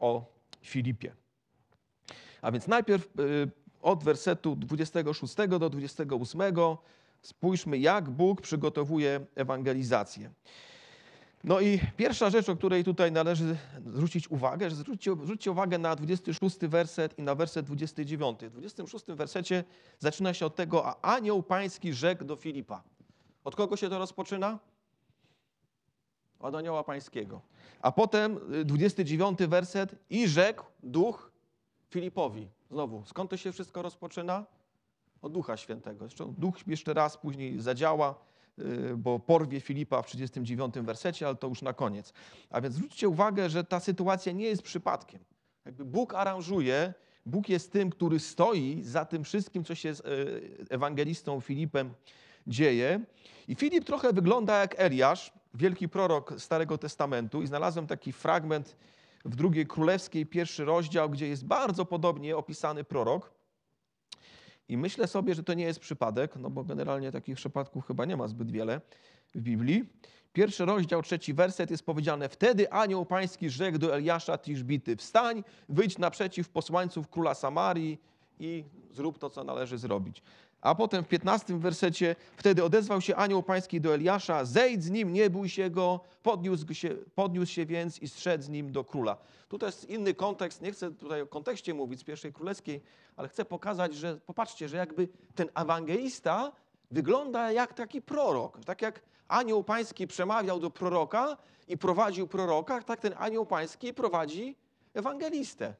o 0.00 0.24
Filipie. 0.62 1.14
A 2.42 2.52
więc 2.52 2.66
najpierw 2.66 3.04
y, 3.20 3.50
od 3.82 4.04
wersetu 4.04 4.56
26 4.56 5.34
do 5.48 5.70
28 5.70 6.40
spójrzmy, 7.22 7.78
jak 7.78 8.10
Bóg 8.10 8.40
przygotowuje 8.40 9.26
ewangelizację. 9.34 10.30
No 11.44 11.60
i 11.60 11.80
pierwsza 11.96 12.30
rzecz, 12.30 12.48
o 12.48 12.56
której 12.56 12.84
tutaj 12.84 13.12
należy 13.12 13.56
zwrócić 13.86 14.30
uwagę, 14.30 14.70
że 14.70 14.76
zwróćcie, 14.76 15.12
zwróćcie 15.22 15.50
uwagę 15.50 15.78
na 15.78 15.96
26 15.96 16.58
werset 16.58 17.18
i 17.18 17.22
na 17.22 17.34
werset 17.34 17.66
29. 17.66 18.40
W 18.40 18.50
26 18.50 19.04
wersecie 19.06 19.64
zaczyna 19.98 20.34
się 20.34 20.46
od 20.46 20.54
tego, 20.54 20.86
a 20.86 21.14
anioł 21.16 21.42
pański 21.42 21.92
rzekł 21.92 22.24
do 22.24 22.36
Filipa. 22.36 22.82
Od 23.44 23.56
kogo 23.56 23.76
się 23.76 23.88
to 23.88 23.98
rozpoczyna? 23.98 24.58
Od 26.40 26.54
anioła 26.54 26.84
pańskiego. 26.84 27.40
A 27.82 27.92
potem 27.92 28.54
y, 28.54 28.64
29 28.64 29.38
werset 29.38 29.94
i 30.10 30.28
rzekł 30.28 30.64
duch 30.82 31.30
Filipowi. 31.90 32.48
Znowu, 32.70 33.04
skąd 33.06 33.30
to 33.30 33.36
się 33.36 33.52
wszystko 33.52 33.82
rozpoczyna? 33.82 34.44
Od 35.22 35.32
Ducha 35.32 35.56
Świętego. 35.56 36.06
Duch 36.38 36.66
jeszcze 36.66 36.94
raz 36.94 37.16
później 37.16 37.60
zadziała, 37.60 38.10
y, 38.10 38.37
bo 38.96 39.18
porwie 39.18 39.60
Filipa 39.60 40.02
w 40.02 40.06
39 40.06 40.74
wersecie, 40.74 41.26
ale 41.26 41.36
to 41.36 41.46
już 41.46 41.62
na 41.62 41.72
koniec. 41.72 42.12
A 42.50 42.60
więc 42.60 42.74
zwróćcie 42.74 43.08
uwagę, 43.08 43.50
że 43.50 43.64
ta 43.64 43.80
sytuacja 43.80 44.32
nie 44.32 44.44
jest 44.44 44.62
przypadkiem. 44.62 45.20
Jakby 45.64 45.84
Bóg 45.84 46.14
aranżuje, 46.14 46.94
Bóg 47.26 47.48
jest 47.48 47.72
tym, 47.72 47.90
który 47.90 48.18
stoi 48.18 48.82
za 48.82 49.04
tym 49.04 49.24
wszystkim, 49.24 49.64
co 49.64 49.74
się 49.74 49.94
z 49.94 50.00
y, 50.00 50.66
ewangelistą 50.70 51.40
Filipem 51.40 51.94
dzieje. 52.46 53.00
I 53.48 53.54
Filip 53.54 53.84
trochę 53.84 54.12
wygląda 54.12 54.60
jak 54.60 54.74
Eliasz, 54.78 55.32
wielki 55.54 55.88
prorok 55.88 56.34
Starego 56.38 56.78
Testamentu 56.78 57.42
i 57.42 57.46
znalazłem 57.46 57.86
taki 57.86 58.12
fragment 58.12 58.76
w 59.24 59.36
drugiej 59.36 59.66
królewskiej, 59.66 60.26
pierwszy 60.26 60.64
rozdział, 60.64 61.10
gdzie 61.10 61.28
jest 61.28 61.44
bardzo 61.44 61.84
podobnie 61.84 62.36
opisany 62.36 62.84
prorok. 62.84 63.37
I 64.68 64.76
myślę 64.76 65.06
sobie, 65.06 65.34
że 65.34 65.42
to 65.42 65.54
nie 65.54 65.64
jest 65.64 65.80
przypadek, 65.80 66.36
no 66.36 66.50
bo 66.50 66.64
generalnie 66.64 67.12
takich 67.12 67.36
przypadków 67.36 67.86
chyba 67.86 68.04
nie 68.04 68.16
ma 68.16 68.28
zbyt 68.28 68.50
wiele 68.50 68.80
w 69.34 69.40
Biblii. 69.40 69.84
Pierwszy 70.32 70.64
rozdział, 70.64 71.02
trzeci 71.02 71.34
werset 71.34 71.70
jest 71.70 71.86
powiedziane: 71.86 72.28
Wtedy 72.28 72.72
anioł 72.72 73.06
pański 73.06 73.50
rzekł 73.50 73.78
do 73.78 73.96
Eliasza 73.96 74.38
Tiszbity: 74.38 74.96
Wstań, 74.96 75.44
wyjdź 75.68 75.98
naprzeciw 75.98 76.48
posłańców 76.48 77.08
króla 77.08 77.34
Samarii 77.34 78.00
i 78.40 78.64
zrób 78.90 79.18
to, 79.18 79.30
co 79.30 79.44
należy 79.44 79.78
zrobić. 79.78 80.22
A 80.60 80.74
potem 80.74 81.04
w 81.04 81.08
15 81.08 81.58
wersecie 81.58 82.16
wtedy 82.36 82.64
odezwał 82.64 83.00
się 83.00 83.16
anioł 83.16 83.42
pański 83.42 83.80
do 83.80 83.94
Eliasza, 83.94 84.44
zejdź 84.44 84.84
z 84.84 84.90
nim, 84.90 85.12
nie 85.12 85.30
bój 85.30 85.48
się 85.48 85.70
go, 85.70 86.00
podniósł 86.22 86.74
się, 86.74 86.96
podniósł 87.14 87.52
się 87.52 87.66
więc 87.66 87.98
i 87.98 88.08
zszedł 88.08 88.44
z 88.44 88.48
nim 88.48 88.72
do 88.72 88.84
króla. 88.84 89.16
Tutaj 89.48 89.68
jest 89.68 89.90
inny 89.90 90.14
kontekst, 90.14 90.62
nie 90.62 90.72
chcę 90.72 90.90
tutaj 90.90 91.22
o 91.22 91.26
kontekście 91.26 91.74
mówić 91.74 92.00
z 92.00 92.04
pierwszej 92.04 92.32
królewskiej, 92.32 92.82
ale 93.16 93.28
chcę 93.28 93.44
pokazać, 93.44 93.94
że 93.94 94.20
popatrzcie, 94.26 94.68
że 94.68 94.76
jakby 94.76 95.08
ten 95.34 95.48
ewangelista 95.54 96.52
wygląda 96.90 97.52
jak 97.52 97.74
taki 97.74 98.02
prorok. 98.02 98.64
Tak 98.64 98.82
jak 98.82 99.00
anioł 99.28 99.64
pański 99.64 100.06
przemawiał 100.06 100.60
do 100.60 100.70
proroka 100.70 101.36
i 101.68 101.78
prowadził 101.78 102.26
proroka, 102.26 102.82
tak 102.82 103.00
ten 103.00 103.14
anioł 103.18 103.46
pański 103.46 103.94
prowadzi 103.94 104.56
ewangelistę. 104.94 105.74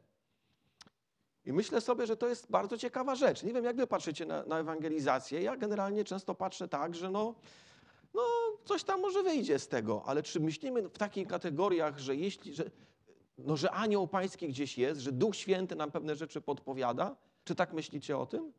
I 1.45 1.52
myślę 1.52 1.80
sobie, 1.80 2.07
że 2.07 2.16
to 2.16 2.28
jest 2.28 2.50
bardzo 2.50 2.78
ciekawa 2.78 3.14
rzecz. 3.14 3.42
Nie 3.42 3.52
wiem, 3.52 3.64
jak 3.64 3.76
wy 3.76 3.87
patrzycie 3.87 4.26
na, 4.26 4.42
na 4.42 4.59
ewangelizację. 4.59 5.42
Ja 5.42 5.57
generalnie 5.57 6.04
często 6.04 6.35
patrzę 6.35 6.68
tak, 6.68 6.95
że 6.95 7.11
no, 7.11 7.35
no, 8.14 8.23
coś 8.64 8.85
tam 8.85 9.00
może 9.00 9.23
wyjdzie 9.23 9.59
z 9.59 9.68
tego, 9.68 10.02
ale 10.07 10.23
czy 10.23 10.40
myślimy 10.40 10.88
w 10.88 10.99
takich 10.99 11.28
kategoriach, 11.28 11.99
że 11.99 12.16
jeśli, 12.16 12.54
że, 12.54 12.64
no, 13.38 13.57
że 13.57 13.71
anioł 13.71 14.09
pański 14.09 14.49
gdzieś 14.49 14.78
jest, 14.78 15.00
że 15.00 15.12
Duch 15.12 15.37
Święty 15.37 15.76
nam 15.76 15.90
pewne 15.90 16.16
rzeczy 16.16 16.40
podpowiada? 16.40 17.16
Czy 17.45 17.54
tak 17.54 17.73
myślicie 17.73 18.18
o 18.18 18.26
tym? 18.26 18.52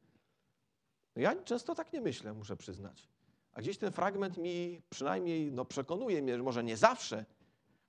No 1.16 1.22
ja 1.22 1.36
często 1.36 1.76
tak 1.76 1.94
nie 1.94 2.02
myślę, 2.02 2.34
muszę 2.34 2.58
przyznać. 2.58 3.10
A 3.52 3.62
gdzieś 3.62 3.78
ten 3.78 3.92
fragment 3.92 4.38
mi 4.38 4.82
przynajmniej 4.90 5.52
no, 5.52 5.66
przekonuje 5.66 6.22
mnie, 6.22 6.38
że 6.38 6.44
może 6.44 6.64
nie 6.64 6.78
zawsze, 6.78 7.26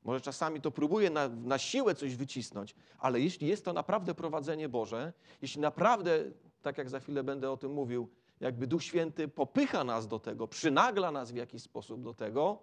może 0.05 0.21
czasami 0.21 0.61
to 0.61 0.71
próbuje 0.71 1.11
na, 1.11 1.29
na 1.29 1.59
siłę 1.59 1.95
coś 1.95 2.17
wycisnąć, 2.17 2.75
ale 2.99 3.21
jeśli 3.21 3.49
jest 3.49 3.65
to 3.65 3.73
naprawdę 3.73 4.15
prowadzenie 4.15 4.69
Boże, 4.69 5.13
jeśli 5.43 5.61
naprawdę, 5.61 6.25
tak 6.63 6.79
jak 6.79 6.91
za 6.91 7.01
chwilę 7.01 7.25
będę 7.25 7.51
o 7.51 7.57
tym 7.57 7.73
mówił, 7.73 8.09
jakby 8.41 8.67
Duch 8.67 8.85
Święty 8.85 9.29
popycha 9.29 9.85
nas 9.85 10.09
do 10.09 10.19
tego, 10.19 10.49
przynagla 10.49 11.11
nas 11.11 11.33
w 11.33 11.37
jakiś 11.37 11.63
sposób 11.63 12.03
do 12.03 12.15
tego, 12.15 12.63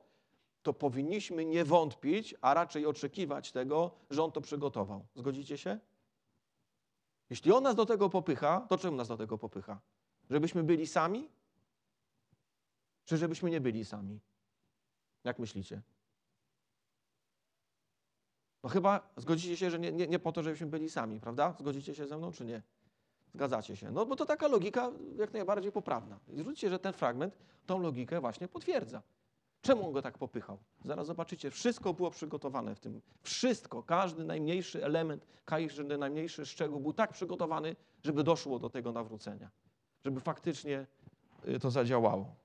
to 0.63 0.73
powinniśmy 0.73 1.45
nie 1.45 1.65
wątpić, 1.65 2.35
a 2.41 2.53
raczej 2.53 2.85
oczekiwać 2.85 3.51
tego, 3.51 3.91
że 4.09 4.23
On 4.23 4.31
to 4.31 4.41
przygotował. 4.41 5.05
Zgodzicie 5.15 5.57
się? 5.57 5.79
Jeśli 7.29 7.51
On 7.51 7.63
nas 7.63 7.75
do 7.75 7.85
tego 7.85 8.09
popycha, 8.09 8.65
to 8.69 8.77
czemu 8.77 8.97
nas 8.97 9.07
do 9.07 9.17
tego 9.17 9.37
popycha? 9.37 9.79
Żebyśmy 10.29 10.63
byli 10.63 10.87
sami? 10.87 11.29
Czy 13.05 13.17
żebyśmy 13.17 13.49
nie 13.49 13.61
byli 13.61 13.85
sami? 13.85 14.19
Jak 15.23 15.39
myślicie? 15.39 15.81
No 18.63 18.69
chyba 18.69 19.09
zgodzicie 19.17 19.57
się, 19.57 19.71
że 19.71 19.79
nie, 19.79 19.91
nie, 19.91 20.07
nie 20.07 20.19
po 20.19 20.31
to, 20.31 20.43
żebyśmy 20.43 20.67
byli 20.67 20.89
sami, 20.89 21.19
prawda? 21.19 21.55
Zgodzicie 21.59 21.95
się 21.95 22.07
ze 22.07 22.17
mną, 22.17 22.31
czy 22.31 22.45
nie? 22.45 22.61
Zgadzacie 23.33 23.75
się. 23.75 23.91
No 23.91 24.05
bo 24.05 24.15
to 24.15 24.25
taka 24.25 24.47
logika 24.47 24.91
jak 25.17 25.33
najbardziej 25.33 25.71
poprawna. 25.71 26.19
I 26.33 26.37
zwróćcie, 26.37 26.69
że 26.69 26.79
ten 26.79 26.93
fragment 26.93 27.37
tą 27.65 27.81
logikę 27.81 28.21
właśnie 28.21 28.47
potwierdza. 28.47 29.01
Czemu 29.61 29.87
on 29.87 29.93
go 29.93 30.01
tak 30.01 30.17
popychał? 30.17 30.57
Zaraz 30.85 31.07
zobaczycie, 31.07 31.51
wszystko 31.51 31.93
było 31.93 32.11
przygotowane 32.11 32.75
w 32.75 32.79
tym. 32.79 33.01
Wszystko, 33.23 33.83
każdy 33.83 34.23
najmniejszy 34.23 34.85
element, 34.85 35.27
każdy 35.45 35.97
najmniejszy 35.97 36.45
szczegół 36.45 36.79
był 36.79 36.93
tak 36.93 37.13
przygotowany, 37.13 37.75
żeby 38.03 38.23
doszło 38.23 38.59
do 38.59 38.69
tego 38.69 38.91
nawrócenia. 38.91 39.49
Żeby 40.05 40.21
faktycznie 40.21 40.85
y, 41.47 41.59
to 41.59 41.71
zadziałało. 41.71 42.35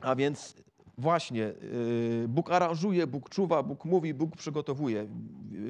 A 0.00 0.14
więc 0.14 0.54
właśnie 0.98 1.44
y, 1.44 2.26
Bóg 2.28 2.50
aranżuje, 2.50 3.06
Bóg 3.06 3.30
czuwa, 3.30 3.62
Bóg 3.62 3.84
mówi, 3.84 4.14
Bóg 4.14 4.36
przygotowuje. 4.36 5.00
Y, 5.00 5.06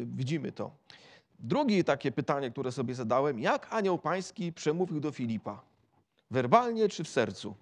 Widzimy 0.07 0.53
to. 0.53 0.71
Drugie 1.39 1.85
takie 1.85 2.13
pytanie, 2.13 2.51
które 2.51 2.73
sobie 2.73 2.95
zadałem, 2.95 3.41
jak 3.41 3.73
anioł 3.73 3.99
pański 3.99 4.53
przemówił 4.53 5.01
do 5.01 5.13
Filipa? 5.13 5.63
Werbalnie 6.31 6.89
czy 6.89 7.05
w 7.05 7.09
sercu? 7.09 7.55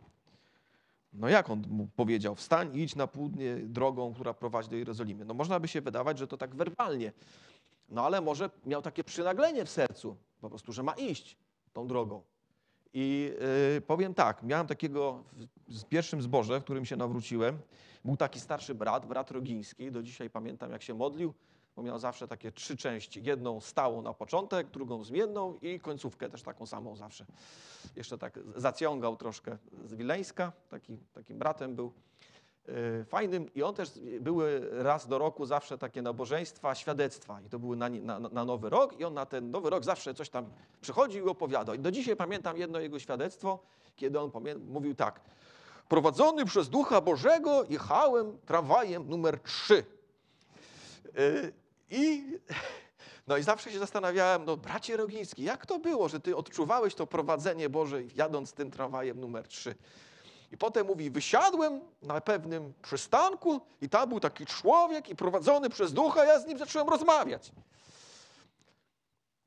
No 1.13 1.29
jak 1.29 1.51
on 1.51 1.63
mu 1.69 1.89
powiedział? 1.97 2.35
Wstań 2.35 2.77
i 2.77 2.83
idź 2.83 2.97
na 2.97 3.07
południe 3.07 3.57
drogą, 3.57 4.15
która 4.15 4.35
prowadzi 4.35 4.71
do 4.71 4.77
Jerozolimy. 4.77 5.25
No 5.25 5.35
można 5.35 5.61
by 5.61 5.69
się 5.69 5.81
wydawać, 5.81 6.19
że 6.19 6.27
to 6.27 6.37
tak 6.37 6.55
werbalnie. 6.55 7.13
No 7.89 8.07
ale 8.07 8.21
może 8.21 8.51
miał 8.67 8.83
takie 8.83 9.05
przynaglenie 9.05 9.65
w 9.65 9.71
sercu, 9.71 10.17
po 10.41 10.49
prostu, 10.49 10.73
że 10.73 10.83
ma 10.83 10.93
iść 10.93 11.37
tą 11.73 11.87
drogą. 11.87 12.23
I 12.95 13.33
y, 13.77 13.81
powiem 13.81 14.15
tak, 14.15 14.43
miałem 14.43 14.67
takiego 14.67 15.25
w, 15.69 15.85
pierwszym 15.85 16.23
zborze, 16.23 16.61
w 16.61 16.65
którym 16.65 16.85
się 16.85 16.97
nawróciłem. 16.97 17.59
Był 18.05 18.17
taki 18.17 18.41
starszy 18.41 18.75
brat, 18.75 19.07
brat 19.07 19.31
Rogiński. 19.31 19.93
Do 19.93 20.03
dzisiaj 20.03 20.31
pamiętam, 20.31 20.71
jak 20.71 20.83
się 20.83 20.95
modlił, 20.95 21.35
bo 21.77 21.83
miał 21.83 21.99
zawsze 21.99 22.29
takie 22.29 22.53
trzy 22.53 22.77
części. 22.77 23.23
Jedną 23.23 23.61
stałą 23.61 24.03
na 24.03 24.15
początek, 24.15 24.71
drugą 24.71 25.05
zmienną 25.05 25.59
i 25.63 25.81
końcówkę 25.81 26.29
też 26.29 26.43
taką 26.43 26.67
samą 26.67 26.97
zawsze. 26.97 27.27
Jeszcze 27.97 28.19
tak 28.19 28.39
zaciągał 28.57 29.17
troszkę 29.17 29.59
z 29.85 29.95
Wileńska, 29.95 30.53
taki, 30.69 30.99
takim 31.13 31.39
bratem 31.39 31.77
był 31.77 31.93
fajnym. 33.09 33.55
I 33.55 33.63
on 33.63 33.75
też, 33.75 33.91
były 34.21 34.69
raz 34.83 35.07
do 35.07 35.19
roku 35.19 35.47
zawsze 35.47 35.79
takie 35.79 36.03
nabożeństwa, 36.03 36.75
świadectwa. 36.75 37.41
I 37.41 37.49
to 37.49 37.59
były 37.59 37.77
na, 37.77 37.89
na, 37.89 38.19
na 38.19 38.45
nowy 38.45 38.71
rok 38.71 39.01
i 39.01 39.05
on 39.05 39.15
na 39.15 39.27
ten 39.27 39.51
nowy 39.51 39.71
rok 39.71 39.85
zawsze 39.85 40.15
coś 40.15 40.29
tam 40.31 40.47
przychodził 40.81 41.27
i 41.27 41.29
opowiadał. 41.29 41.75
I 41.75 41.79
do 41.79 41.91
dzisiaj 41.91 42.17
pamiętam 42.17 42.57
jedno 42.57 42.81
jego 42.81 42.99
świadectwo, 42.99 43.59
kiedy 43.97 44.21
on 44.21 44.31
mówił 44.69 44.95
tak. 44.95 45.21
Prowadzony 45.89 46.45
przez 46.45 46.69
Ducha 46.69 47.01
Bożego 47.01 47.65
jechałem 47.69 48.39
tramwajem 48.47 49.09
numer 49.09 49.41
3. 49.41 49.85
I, 51.91 52.25
no 53.29 53.37
i 53.37 53.43
zawsze 53.43 53.71
się 53.71 53.79
zastanawiałem, 53.79 54.45
no 54.45 54.57
bracie 54.57 54.97
Rogiński, 54.97 55.45
jak 55.45 55.67
to 55.67 55.79
było, 55.79 56.09
że 56.09 56.21
ty 56.21 56.37
odczuwałeś 56.37 56.95
to 56.95 57.07
prowadzenie 57.07 57.69
Boże 57.69 58.03
jadąc 58.15 58.53
tym 58.53 58.71
tramwajem 58.71 59.21
numer 59.21 59.49
3? 59.49 59.75
I 60.55 60.57
potem 60.57 60.87
mówi, 60.87 61.11
wysiadłem 61.11 61.81
na 62.03 62.21
pewnym 62.21 62.73
przystanku 62.83 63.61
i 63.81 63.89
tam 63.89 64.09
był 64.09 64.21
taki 64.21 64.47
człowiek 64.47 65.09
i 65.09 65.17
prowadzony 65.17 65.71
przez 65.71 65.93
ducha, 65.93 66.25
ja 66.25 66.41
z 66.41 66.47
nim 66.47 66.59
zacząłem 66.59 66.89
rozmawiać. 66.89 67.53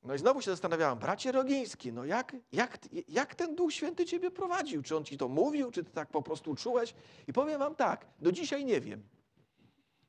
No 0.03 0.15
i 0.15 0.17
znowu 0.17 0.41
się 0.41 0.51
zastanawiałem, 0.51 0.99
bracie 0.99 1.31
Rogiński, 1.31 1.93
no 1.93 2.05
jak, 2.05 2.35
jak, 2.51 2.77
jak 3.07 3.35
ten 3.35 3.55
Duch 3.55 3.73
Święty 3.73 4.05
ciebie 4.05 4.31
prowadził? 4.31 4.81
Czy 4.83 4.97
on 4.97 5.03
ci 5.03 5.17
to 5.17 5.27
mówił, 5.27 5.71
czy 5.71 5.83
ty 5.83 5.91
tak 5.91 6.09
po 6.09 6.21
prostu 6.21 6.55
czułeś? 6.55 6.93
I 7.27 7.33
powiem 7.33 7.59
wam 7.59 7.75
tak, 7.75 8.05
do 8.19 8.31
dzisiaj 8.31 8.65
nie 8.65 8.81
wiem. 8.81 9.03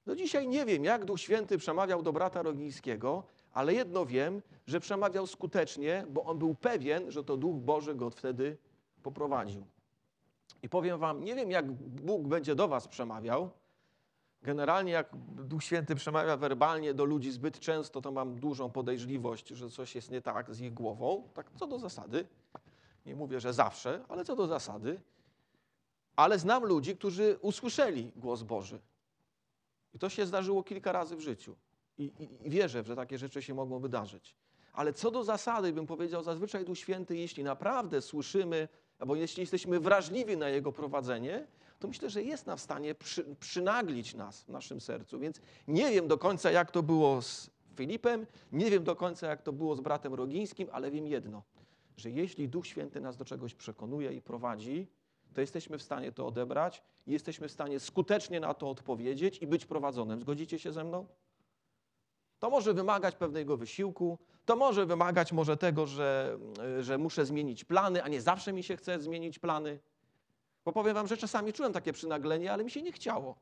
Do 0.07 0.17
dzisiaj 0.17 0.49
nie 0.49 0.65
wiem, 0.65 0.85
jak 0.85 1.05
Duch 1.05 1.21
Święty 1.21 1.59
przemawiał 1.59 2.03
do 2.03 2.13
brata 2.13 2.43
Rogińskiego, 2.43 3.23
ale 3.53 3.75
jedno 3.75 4.07
wiem, 4.07 4.43
że 4.67 4.81
przemawiał 4.81 5.27
skutecznie, 5.27 6.05
bo 6.09 6.25
on 6.25 6.39
był 6.39 6.55
pewien, 6.55 7.11
że 7.11 7.25
to 7.25 7.37
Duch 7.37 7.57
Boży 7.57 7.95
go 7.95 8.11
wtedy 8.11 8.57
poprowadził. 9.03 9.78
I 10.63 10.69
powiem 10.69 10.99
wam, 10.99 11.25
nie 11.25 11.35
wiem, 11.35 11.51
jak 11.51 11.73
Bóg 11.73 12.29
będzie 12.29 12.55
do 12.55 12.69
was 12.69 12.89
przemawiał. 12.89 13.51
Generalnie, 14.43 14.93
jak 14.93 15.17
Duch 15.35 15.65
Święty 15.65 15.95
przemawia 15.95 16.37
werbalnie 16.37 16.95
do 16.95 17.05
ludzi 17.05 17.31
zbyt 17.31 17.61
często, 17.61 18.01
to 18.01 18.13
mam 18.13 18.35
dużą 18.35 18.71
podejrzliwość, 18.71 19.49
że 19.49 19.71
coś 19.71 19.95
jest 19.95 20.11
nie 20.11 20.23
tak 20.23 20.55
z 20.55 20.61
ich 20.61 20.75
głową. 20.75 21.29
Tak 21.35 21.51
co 21.59 21.67
do 21.67 21.79
zasady. 21.79 22.27
Nie 23.07 23.17
mówię, 23.17 23.41
że 23.41 23.53
zawsze, 23.53 24.05
ale 24.09 24.25
co 24.25 24.37
do 24.37 24.47
zasady. 24.47 25.01
Ale 26.17 26.39
znam 26.39 26.65
ludzi, 26.65 26.97
którzy 26.97 27.39
usłyszeli 27.43 28.13
głos 28.17 28.43
Boży. 28.43 28.79
I 29.95 29.99
to 29.99 30.09
się 30.09 30.27
zdarzyło 30.27 30.63
kilka 30.63 30.93
razy 30.93 31.17
w 31.17 31.21
życiu. 31.21 31.57
I, 31.99 32.05
i, 32.19 32.47
I 32.47 32.51
wierzę, 32.51 32.85
że 32.85 32.97
takie 32.97 33.19
rzeczy 33.19 33.43
się 33.43 33.55
mogą 33.55 33.79
wydarzyć. 33.79 34.35
Ale 34.73 34.93
co 34.93 35.11
do 35.11 35.25
zasady, 35.25 35.73
bym 35.73 35.87
powiedział, 35.87 36.23
zazwyczaj 36.23 36.65
Duch 36.65 36.79
Święty, 36.79 37.17
jeśli 37.17 37.45
naprawdę 37.45 38.03
słyszymy, 38.03 38.69
albo 38.99 39.17
jeśli 39.17 39.41
jesteśmy 39.41 39.81
wrażliwi 39.81 40.37
na 40.37 40.49
Jego 40.49 40.73
prowadzenie, 40.73 41.47
to 41.79 41.89
myślę, 41.89 42.11
że 42.11 42.23
jest 42.23 42.47
nam 42.47 42.59
w 42.59 42.61
stanie 42.61 42.95
przy, 42.95 43.25
przynaglić 43.41 44.15
nas 44.15 44.43
w 44.43 44.49
naszym 44.49 44.81
sercu. 44.81 45.19
Więc 45.19 45.41
nie 45.69 45.91
wiem 45.91 46.09
do 46.09 46.19
końca, 46.19 46.51
jak 46.51 46.71
to 46.71 46.83
było 46.83 47.23
z 47.23 47.51
Filipem, 47.77 48.27
nie 48.53 48.71
wiem 48.71 48.85
do 48.85 48.97
końca, 48.97 49.27
jak 49.27 49.43
to 49.43 49.53
było 49.53 49.77
z 49.77 49.81
bratem 49.81 50.15
Rogińskim, 50.15 50.69
ale 50.73 50.91
wiem 50.91 51.07
jedno, 51.07 51.43
że 51.97 52.11
jeśli 52.11 52.49
Duch 52.49 52.67
Święty 52.67 53.01
nas 53.01 53.17
do 53.17 53.25
czegoś 53.25 53.55
przekonuje 53.55 54.13
i 54.13 54.21
prowadzi, 54.21 54.87
to 55.35 55.41
jesteśmy 55.41 55.79
w 55.79 55.83
stanie 55.83 56.13
to 56.13 56.27
odebrać 56.27 56.83
i 57.07 57.13
jesteśmy 57.13 57.49
w 57.49 57.53
stanie 57.53 57.81
skutecznie 57.81 58.41
na 58.41 58.55
to 58.55 58.71
odpowiedzieć 58.71 59.39
i 59.39 59.47
być 59.47 59.67
prowadzonym. 59.67 60.21
Zgodzicie 60.21 60.59
się 60.59 60.73
ze 60.73 60.85
mną? 60.85 61.07
To 62.39 62.51
może 62.51 62.75
wymagać 62.75 63.15
pewnego 63.15 63.57
wysiłku, 63.57 64.19
to 64.45 64.57
może 64.57 64.87
wymagać 64.87 65.33
może 65.33 65.57
tego, 65.57 65.87
że, 65.87 66.39
że 66.81 66.99
muszę 66.99 67.27
zmienić 67.27 67.65
plany, 67.65 68.03
a 68.03 68.09
nie 68.09 68.21
zawsze 68.21 68.53
mi 68.53 68.63
się 68.63 68.77
chce 68.77 69.01
zmienić 69.01 69.39
plany. 69.39 69.81
Bo 70.65 70.73
powiem 70.73 70.95
wam, 70.95 71.07
że 71.07 71.17
czasami 71.17 71.53
czułem 71.53 71.73
takie 71.73 71.93
przynaglenie, 71.93 72.53
ale 72.53 72.65
mi 72.65 72.71
się 72.71 72.83
nie 72.83 72.93
chciało. 72.93 73.37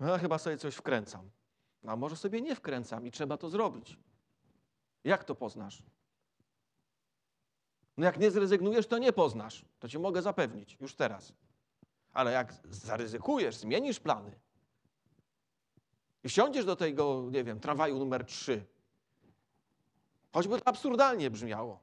No, 0.00 0.18
chyba 0.18 0.38
sobie 0.38 0.56
coś 0.56 0.74
wkręcam. 0.74 1.30
A 1.86 1.96
może 1.96 2.16
sobie 2.16 2.40
nie 2.40 2.56
wkręcam 2.56 3.06
i 3.06 3.10
trzeba 3.10 3.36
to 3.36 3.50
zrobić. 3.50 3.98
Jak 5.04 5.24
to 5.24 5.34
poznasz? 5.34 5.82
No 7.96 8.04
jak 8.04 8.18
nie 8.18 8.30
zrezygnujesz, 8.30 8.86
to 8.86 8.98
nie 8.98 9.12
poznasz. 9.12 9.64
To 9.78 9.88
ci 9.88 9.98
mogę 9.98 10.22
zapewnić 10.22 10.76
już 10.80 10.94
teraz. 10.94 11.32
Ale 12.12 12.32
jak 12.32 12.54
zaryzykujesz, 12.70 13.56
zmienisz 13.56 14.00
plany 14.00 14.40
i 16.24 16.28
wsiądziesz 16.28 16.64
do 16.64 16.76
tego, 16.76 17.28
nie 17.30 17.44
wiem, 17.44 17.60
tramwaju 17.60 17.98
numer 17.98 18.24
3, 18.24 18.64
choćby 20.32 20.58
to 20.58 20.68
absurdalnie 20.68 21.30
brzmiało, 21.30 21.80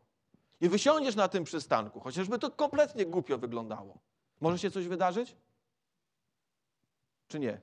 i 0.62 0.70
wysiądziesz 0.70 1.16
na 1.16 1.28
tym 1.28 1.44
przystanku, 1.44 2.00
chociażby 2.00 2.40
to 2.40 2.52
kompletnie 2.52 3.06
głupio 3.06 3.38
wyglądało, 3.38 3.98
może 4.42 4.60
się 4.60 4.72
coś 4.72 4.88
wydarzyć? 4.88 5.36
Czy 7.28 7.40
nie? 7.40 7.62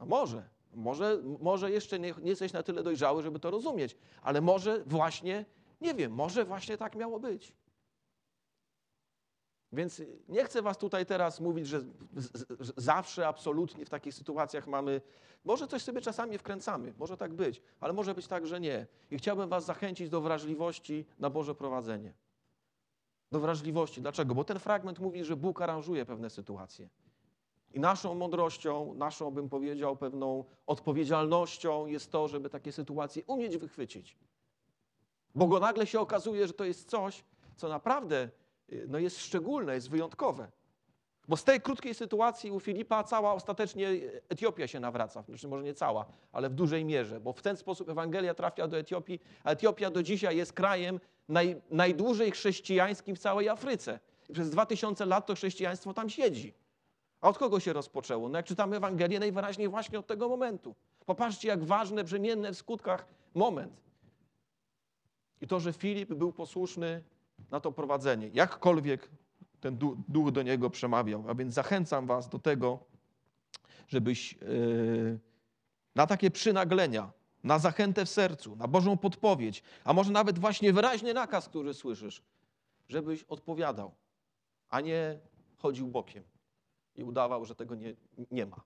No 0.00 0.06
może. 0.06 0.48
Może, 0.74 1.22
może 1.40 1.70
jeszcze 1.70 1.98
nie, 1.98 2.14
nie 2.22 2.30
jesteś 2.30 2.52
na 2.52 2.62
tyle 2.62 2.82
dojrzały, 2.82 3.22
żeby 3.22 3.40
to 3.40 3.50
rozumieć, 3.50 3.96
ale 4.22 4.40
może 4.40 4.84
właśnie, 4.86 5.44
nie 5.80 5.94
wiem, 5.94 6.12
może 6.12 6.44
właśnie 6.44 6.76
tak 6.76 6.94
miało 6.94 7.20
być. 7.20 7.52
Więc 9.72 10.02
nie 10.28 10.44
chcę 10.44 10.62
was 10.62 10.78
tutaj 10.78 11.06
teraz 11.06 11.40
mówić, 11.40 11.66
że 11.66 11.80
zawsze, 12.76 13.28
absolutnie 13.28 13.84
w 13.84 13.90
takich 13.90 14.14
sytuacjach 14.14 14.66
mamy. 14.66 15.00
Może 15.44 15.68
coś 15.68 15.82
sobie 15.82 16.00
czasami 16.00 16.38
wkręcamy, 16.38 16.94
może 16.98 17.16
tak 17.16 17.34
być, 17.34 17.62
ale 17.80 17.92
może 17.92 18.14
być 18.14 18.26
tak, 18.26 18.46
że 18.46 18.60
nie. 18.60 18.86
I 19.10 19.18
chciałbym 19.18 19.48
was 19.48 19.64
zachęcić 19.64 20.08
do 20.08 20.20
wrażliwości 20.20 21.06
na 21.18 21.30
Boże 21.30 21.54
prowadzenie. 21.54 22.12
Do 23.32 23.40
wrażliwości. 23.40 24.02
Dlaczego? 24.02 24.34
Bo 24.34 24.44
ten 24.44 24.58
fragment 24.58 24.98
mówi, 24.98 25.24
że 25.24 25.36
Bóg 25.36 25.62
aranżuje 25.62 26.06
pewne 26.06 26.30
sytuacje. 26.30 26.88
I 27.72 27.80
naszą 27.80 28.14
mądrością, 28.14 28.94
naszą, 28.94 29.30
bym 29.30 29.48
powiedział, 29.48 29.96
pewną 29.96 30.44
odpowiedzialnością 30.66 31.86
jest 31.86 32.12
to, 32.12 32.28
żeby 32.28 32.50
takie 32.50 32.72
sytuacje 32.72 33.22
umieć 33.26 33.56
wychwycić. 33.56 34.16
Bo 35.34 35.46
go 35.46 35.60
nagle 35.60 35.86
się 35.86 36.00
okazuje, 36.00 36.46
że 36.46 36.52
to 36.52 36.64
jest 36.64 36.90
coś, 36.90 37.24
co 37.56 37.68
naprawdę 37.68 38.22
y, 38.24 38.30
no, 38.88 38.98
jest 38.98 39.20
szczególne, 39.20 39.74
jest 39.74 39.90
wyjątkowe. 39.90 40.48
Bo 41.28 41.36
z 41.36 41.44
tej 41.44 41.60
krótkiej 41.60 41.94
sytuacji 41.94 42.50
u 42.50 42.60
Filipa 42.60 43.04
cała 43.04 43.32
ostatecznie 43.32 43.88
Etiopia 44.28 44.66
się 44.66 44.80
nawraca. 44.80 45.22
Znaczy 45.22 45.48
może 45.48 45.62
nie 45.62 45.74
cała, 45.74 46.06
ale 46.32 46.50
w 46.50 46.54
dużej 46.54 46.84
mierze, 46.84 47.20
bo 47.20 47.32
w 47.32 47.42
ten 47.42 47.56
sposób 47.56 47.88
Ewangelia 47.88 48.34
trafia 48.34 48.68
do 48.68 48.78
Etiopii, 48.78 49.20
a 49.44 49.50
Etiopia 49.50 49.90
do 49.90 50.02
dzisiaj 50.02 50.36
jest 50.36 50.52
krajem 50.52 51.00
naj, 51.28 51.62
najdłużej 51.70 52.30
chrześcijańskim 52.30 53.16
w 53.16 53.18
całej 53.18 53.48
Afryce. 53.48 54.00
I 54.28 54.32
przez 54.32 54.50
dwa 54.50 54.66
tysiące 54.66 55.06
lat 55.06 55.26
to 55.26 55.34
chrześcijaństwo 55.34 55.94
tam 55.94 56.10
siedzi. 56.10 56.54
A 57.20 57.28
od 57.28 57.38
kogo 57.38 57.60
się 57.60 57.72
rozpoczęło? 57.72 58.28
No 58.28 58.38
jak 58.38 58.46
czytamy 58.46 58.76
Ewangelię, 58.76 59.20
najwyraźniej 59.20 59.68
właśnie 59.68 59.98
od 59.98 60.06
tego 60.06 60.28
momentu. 60.28 60.74
Popatrzcie, 61.06 61.48
jak 61.48 61.64
ważny, 61.64 62.04
brzemienny 62.04 62.52
w 62.52 62.56
skutkach 62.56 63.06
moment. 63.34 63.80
I 65.40 65.46
to, 65.46 65.60
że 65.60 65.72
Filip 65.72 66.14
był 66.14 66.32
posłuszny 66.32 67.02
na 67.50 67.60
to 67.60 67.72
prowadzenie, 67.72 68.30
jakkolwiek 68.34 69.08
ten 69.60 69.76
du- 69.76 69.96
duch 70.08 70.30
do 70.30 70.42
niego 70.42 70.70
przemawiał. 70.70 71.24
A 71.28 71.34
więc 71.34 71.54
zachęcam 71.54 72.06
was 72.06 72.28
do 72.28 72.38
tego, 72.38 72.78
żebyś 73.88 74.32
yy, 74.32 75.18
na 75.94 76.06
takie 76.06 76.30
przynaglenia, 76.30 77.12
na 77.44 77.58
zachętę 77.58 78.04
w 78.04 78.08
sercu, 78.08 78.56
na 78.56 78.68
Bożą 78.68 78.96
podpowiedź, 78.96 79.62
a 79.84 79.92
może 79.92 80.12
nawet 80.12 80.38
właśnie 80.38 80.72
wyraźny 80.72 81.14
nakaz, 81.14 81.48
który 81.48 81.74
słyszysz, 81.74 82.22
żebyś 82.88 83.24
odpowiadał, 83.24 83.94
a 84.68 84.80
nie 84.80 85.18
chodził 85.56 85.88
bokiem 85.88 86.24
i 86.96 87.04
udawał, 87.04 87.44
że 87.44 87.54
tego 87.54 87.74
nie, 87.74 87.94
nie 88.30 88.46
ma. 88.46 88.60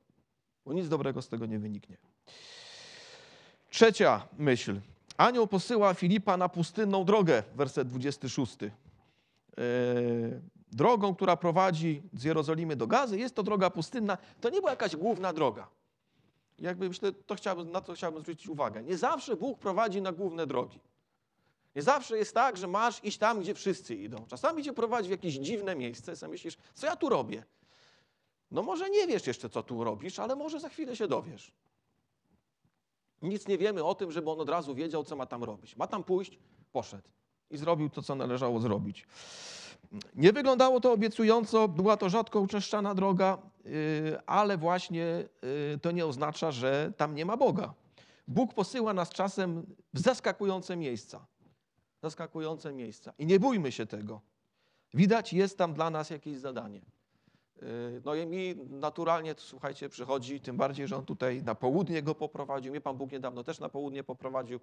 Bo 0.65 0.73
nic 0.73 0.89
dobrego 0.89 1.23
z 1.23 1.29
tego 1.29 1.47
nie 1.47 1.59
wyniknie. 1.59 1.97
Trzecia 3.71 4.29
myśl. 4.39 4.81
Anioł 5.17 5.47
posyła 5.47 5.95
Filipa 5.95 6.37
na 6.37 6.49
pustynną 6.49 7.05
drogę, 7.05 7.43
werset 7.55 7.89
26. 7.89 8.57
E, 8.63 8.71
drogą, 10.73 11.15
która 11.15 11.37
prowadzi 11.37 12.03
z 12.13 12.25
Jerozolimy 12.25 12.77
do 12.77 12.87
Gazy, 12.87 13.19
jest 13.19 13.35
to 13.35 13.43
droga 13.43 13.71
pustynna. 13.71 14.19
To 14.41 14.51
nie 14.51 14.59
była 14.59 14.71
jakaś 14.71 14.97
główna 14.97 15.33
droga. 15.33 15.69
Jakby 16.59 16.89
myślę, 16.89 17.13
to 17.13 17.35
chciałbym, 17.35 17.71
na 17.73 17.81
to 17.81 17.95
chciałbym 17.95 18.23
zwrócić 18.23 18.49
uwagę. 18.49 18.83
Nie 18.83 18.97
zawsze 18.97 19.37
Bóg 19.37 19.59
prowadzi 19.59 20.03
na 20.03 20.13
główne 20.13 20.47
drogi. 20.47 20.81
Nie 21.77 21.83
zawsze 21.83 22.19
jest 22.19 22.35
tak, 22.35 22.57
że 22.57 22.67
masz 22.67 23.05
iść 23.05 23.19
tam, 23.19 23.41
gdzie 23.41 23.55
wszyscy 23.55 23.95
idą. 23.95 24.27
Czasami 24.27 24.63
cię 24.63 24.73
prowadzi 24.73 25.09
w 25.09 25.11
jakieś 25.11 25.35
dziwne 25.35 25.77
miejsce, 25.77 26.17
sobie 26.17 26.31
myślisz, 26.33 26.57
co 26.75 26.87
ja 26.87 26.97
tu 26.97 27.09
robię? 27.09 27.45
No 28.51 28.63
może 28.63 28.91
nie 28.91 29.07
wiesz 29.07 29.27
jeszcze, 29.27 29.49
co 29.49 29.63
tu 29.63 29.85
robisz, 29.85 30.19
ale 30.19 30.37
może 30.37 30.61
za 30.61 30.69
chwilę 30.69 30.97
się 30.97 31.09
dowiesz. 31.09 31.53
Nic 33.29 33.49
nie 33.49 33.59
wiemy 33.59 33.85
o 33.85 33.95
tym, 33.95 34.13
żeby 34.13 34.31
on 34.31 34.41
od 34.41 34.49
razu 34.49 34.75
wiedział, 34.75 35.05
co 35.05 35.17
ma 35.17 35.27
tam 35.27 35.45
robić. 35.45 35.77
Ma 35.77 35.87
tam 35.87 36.05
pójść, 36.05 36.39
poszedł 36.73 37.09
i 37.51 37.57
zrobił 37.57 37.91
to, 37.91 38.03
co 38.03 38.15
należało 38.15 38.61
zrobić. 38.61 39.07
Nie 40.15 40.33
wyglądało 40.33 40.81
to 40.81 40.93
obiecująco, 40.93 41.69
była 41.69 41.97
to 41.97 42.09
rzadko 42.09 42.41
uczęszczana 42.41 42.95
droga, 42.95 43.39
yy, 43.65 43.73
ale 44.27 44.59
właśnie 44.59 45.29
yy, 45.43 45.79
to 45.83 45.91
nie 45.91 46.07
oznacza, 46.07 46.51
że 46.51 46.93
tam 46.97 47.15
nie 47.15 47.25
ma 47.25 47.37
Boga. 47.37 47.75
Bóg 48.29 48.55
posyła 48.55 48.95
nas 48.95 49.11
czasem 49.11 49.67
w 49.95 49.99
zaskakujące 49.99 50.77
miejsca. 50.77 51.27
Zaskakujące 52.03 52.73
miejsca. 52.73 53.13
I 53.19 53.27
nie 53.27 53.41
bójmy 53.41 53.73
się 53.73 53.87
tego. 53.87 54.21
Widać, 54.95 55.33
jest 55.33 55.59
tam 55.59 55.75
dla 55.75 55.91
nas 55.91 56.11
jakieś 56.11 56.39
zadanie. 56.39 56.81
Yy, 57.65 58.03
No 58.05 58.15
i 58.15 58.27
mi 58.27 58.55
naturalnie, 58.71 59.35
słuchajcie, 59.39 59.89
przychodzi, 59.89 60.41
tym 60.41 60.57
bardziej, 60.57 60.89
że 60.89 60.97
on 60.97 61.05
tutaj 61.05 61.43
na 61.43 61.55
południe 61.55 62.03
go 62.03 62.15
poprowadził. 62.15 62.73
Mnie 62.73 62.81
Pan 62.81 62.97
Bóg 62.97 63.13
niedawno 63.13 63.45
też 63.45 63.61
na 63.61 63.69
południe 63.69 64.05
poprowadził 64.05 64.61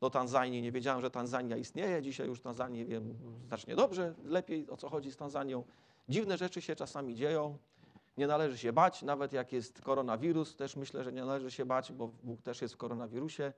do 0.00 0.10
Tanzanii. 0.10 0.62
Nie 0.62 0.72
wiedziałem, 0.72 1.00
że 1.00 1.10
Tanzania 1.10 1.56
istnieje. 1.56 2.02
Dzisiaj 2.02 2.26
już 2.26 2.40
Tanzanię 2.40 2.84
wiem 2.84 3.14
znacznie 3.46 3.76
dobrze, 3.76 4.14
lepiej 4.24 4.70
o 4.70 4.76
co 4.76 4.88
chodzi 4.88 5.12
z 5.12 5.16
Tanzanią. 5.16 5.64
Dziwne 6.08 6.38
rzeczy 6.38 6.62
się 6.62 6.76
czasami 6.76 7.14
dzieją. 7.14 7.58
Nie 8.16 8.26
należy 8.26 8.58
się 8.58 8.72
bać, 8.72 9.02
nawet 9.02 9.32
jak 9.32 9.52
jest 9.52 9.80
koronawirus, 9.80 10.56
też 10.56 10.76
myślę, 10.76 11.04
że 11.04 11.12
nie 11.12 11.24
należy 11.24 11.50
się 11.50 11.64
bać, 11.64 11.92
bo 11.92 12.10
Bóg 12.22 12.42
też 12.42 12.62
jest 12.62 12.74
w 12.74 12.76
koronawirusie. 12.76 13.52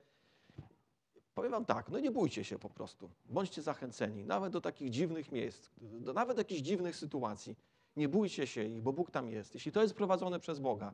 Powiem 1.35 1.51
wam 1.51 1.65
tak, 1.65 1.89
no 1.89 1.99
nie 1.99 2.11
bójcie 2.11 2.43
się 2.43 2.59
po 2.59 2.69
prostu. 2.69 3.09
Bądźcie 3.25 3.61
zachęceni, 3.61 4.25
nawet 4.25 4.53
do 4.53 4.61
takich 4.61 4.89
dziwnych 4.89 5.31
miejsc, 5.31 5.69
do 5.81 6.13
nawet 6.13 6.37
jakichś 6.37 6.61
dziwnych 6.61 6.95
sytuacji. 6.95 7.55
Nie 7.97 8.09
bójcie 8.09 8.47
się 8.47 8.63
ich, 8.63 8.81
bo 8.81 8.93
Bóg 8.93 9.11
tam 9.11 9.29
jest. 9.29 9.53
Jeśli 9.53 9.71
to 9.71 9.81
jest 9.81 9.93
prowadzone 9.93 10.39
przez 10.39 10.59
Boga, 10.59 10.93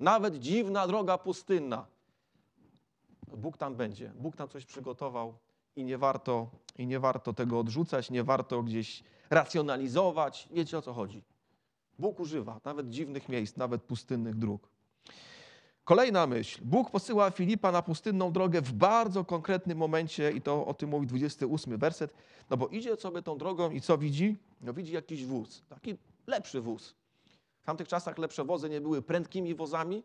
nawet 0.00 0.38
dziwna 0.38 0.86
droga 0.86 1.18
pustynna, 1.18 1.86
Bóg 3.36 3.56
tam 3.56 3.74
będzie. 3.74 4.12
Bóg 4.14 4.36
tam 4.36 4.48
coś 4.48 4.64
przygotował 4.64 5.34
i 5.76 5.84
nie 5.84 5.98
warto, 5.98 6.50
i 6.78 6.86
nie 6.86 7.00
warto 7.00 7.32
tego 7.32 7.58
odrzucać, 7.58 8.10
nie 8.10 8.24
warto 8.24 8.62
gdzieś 8.62 9.02
racjonalizować. 9.30 10.48
Wiecie 10.50 10.78
o 10.78 10.82
co 10.82 10.92
chodzi. 10.92 11.22
Bóg 11.98 12.20
używa 12.20 12.60
nawet 12.64 12.88
dziwnych 12.88 13.28
miejsc, 13.28 13.56
nawet 13.56 13.82
pustynnych 13.82 14.34
dróg. 14.34 14.68
Kolejna 15.84 16.26
myśl. 16.26 16.60
Bóg 16.64 16.90
posyła 16.90 17.30
Filipa 17.30 17.72
na 17.72 17.82
pustynną 17.82 18.32
drogę 18.32 18.62
w 18.62 18.72
bardzo 18.72 19.24
konkretnym 19.24 19.78
momencie 19.78 20.30
i 20.30 20.40
to 20.40 20.66
o 20.66 20.74
tym 20.74 20.90
mówi 20.90 21.06
28 21.06 21.78
werset. 21.78 22.14
No 22.50 22.56
bo 22.56 22.68
idzie 22.68 22.96
sobie 22.96 23.22
tą 23.22 23.38
drogą 23.38 23.70
i 23.70 23.80
co 23.80 23.98
widzi? 23.98 24.36
No 24.60 24.74
widzi 24.74 24.92
jakiś 24.92 25.26
wóz, 25.26 25.62
taki 25.68 25.96
lepszy 26.28 26.60
wóz. 26.60 26.94
W 27.60 27.66
tamtych 27.66 27.88
czasach 27.88 28.18
lepsze 28.18 28.44
wozy 28.44 28.68
nie 28.68 28.80
były 28.80 29.02
prędkimi 29.02 29.54
wozami, 29.54 30.02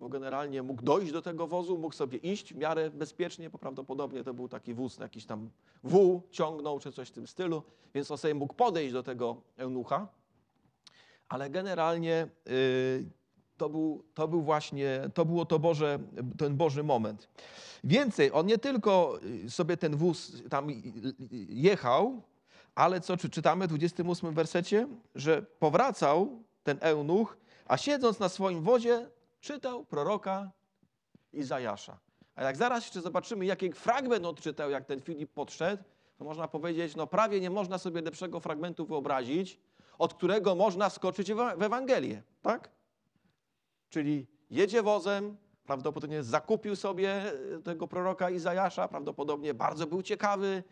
bo 0.00 0.08
generalnie 0.08 0.62
mógł 0.62 0.82
dojść 0.82 1.12
do 1.12 1.22
tego 1.22 1.46
wozu, 1.46 1.78
mógł 1.78 1.94
sobie 1.94 2.18
iść 2.18 2.54
w 2.54 2.56
miarę 2.56 2.90
bezpiecznie, 2.90 3.50
bo 3.50 3.58
prawdopodobnie 3.58 4.24
to 4.24 4.34
był 4.34 4.48
taki 4.48 4.74
wóz, 4.74 4.98
jakiś 4.98 5.26
tam 5.26 5.50
wół 5.84 6.22
ciągnął 6.30 6.78
czy 6.78 6.92
coś 6.92 7.08
w 7.08 7.12
tym 7.12 7.26
stylu, 7.26 7.62
więc 7.94 8.10
on 8.10 8.18
sobie 8.18 8.34
mógł 8.34 8.54
podejść 8.54 8.92
do 8.92 9.02
tego 9.02 9.36
eunucha, 9.56 10.08
ale 11.28 11.50
generalnie 11.50 12.28
y, 12.48 13.10
to, 13.56 13.68
był, 13.68 14.04
to 14.14 14.28
był 14.28 14.42
właśnie, 14.42 15.10
to 15.14 15.24
było 15.24 15.44
to 15.44 15.58
Boże, 15.58 15.98
ten 16.38 16.56
Boży 16.56 16.82
moment. 16.82 17.28
Więcej, 17.84 18.32
on 18.32 18.46
nie 18.46 18.58
tylko 18.58 19.18
y, 19.46 19.50
sobie 19.50 19.76
ten 19.76 19.96
wóz 19.96 20.42
tam 20.50 20.70
y, 20.70 20.72
y, 20.72 21.46
jechał, 21.48 22.22
ale 22.76 23.00
co 23.00 23.16
czy 23.16 23.30
czytamy 23.30 23.64
w 23.64 23.68
28 23.68 24.34
wersecie, 24.34 24.88
że 25.14 25.42
powracał 25.42 26.42
ten 26.62 26.78
eunuch, 26.80 27.36
a 27.66 27.76
siedząc 27.76 28.18
na 28.18 28.28
swoim 28.28 28.62
wozie, 28.62 29.10
czytał 29.40 29.84
proroka 29.84 30.50
Izajasza. 31.32 31.98
A 32.34 32.42
jak 32.42 32.56
zaraz 32.56 32.84
jeszcze 32.84 33.00
zobaczymy, 33.00 33.46
jaki 33.46 33.72
fragment 33.72 34.26
odczytał, 34.26 34.70
jak 34.70 34.84
ten 34.84 35.00
Filip 35.00 35.32
podszedł, 35.32 35.82
to 36.18 36.24
można 36.24 36.48
powiedzieć, 36.48 36.96
no 36.96 37.06
prawie 37.06 37.40
nie 37.40 37.50
można 37.50 37.78
sobie 37.78 38.02
lepszego 38.02 38.40
fragmentu 38.40 38.86
wyobrazić, 38.86 39.60
od 39.98 40.14
którego 40.14 40.54
można 40.54 40.90
skoczyć 40.90 41.32
w 41.32 41.62
Ewangelię, 41.62 42.22
tak? 42.42 42.70
Czyli 43.90 44.26
jedzie 44.50 44.82
wozem, 44.82 45.36
prawdopodobnie 45.66 46.22
zakupił 46.22 46.76
sobie 46.76 47.22
tego 47.64 47.88
proroka 47.88 48.30
Izajasza, 48.30 48.88
prawdopodobnie 48.88 49.54
bardzo 49.54 49.86
był 49.86 50.02
ciekawy, 50.02 50.62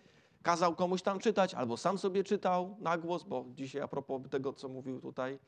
kazał 0.45 0.75
komuś 0.75 1.03
tam 1.03 1.19
czytać, 1.19 1.55
albo 1.55 1.77
sam 1.77 1.99
sobie 1.99 2.25
czytał 2.25 2.77
na 2.81 2.99
głos, 2.99 3.23
bo 3.23 3.45
dzisiaj 3.55 3.83
a 3.83 3.89
propos 3.89 4.23
tego, 4.31 4.53
co 4.53 4.69
mówił 4.69 5.01
tutaj 5.01 5.39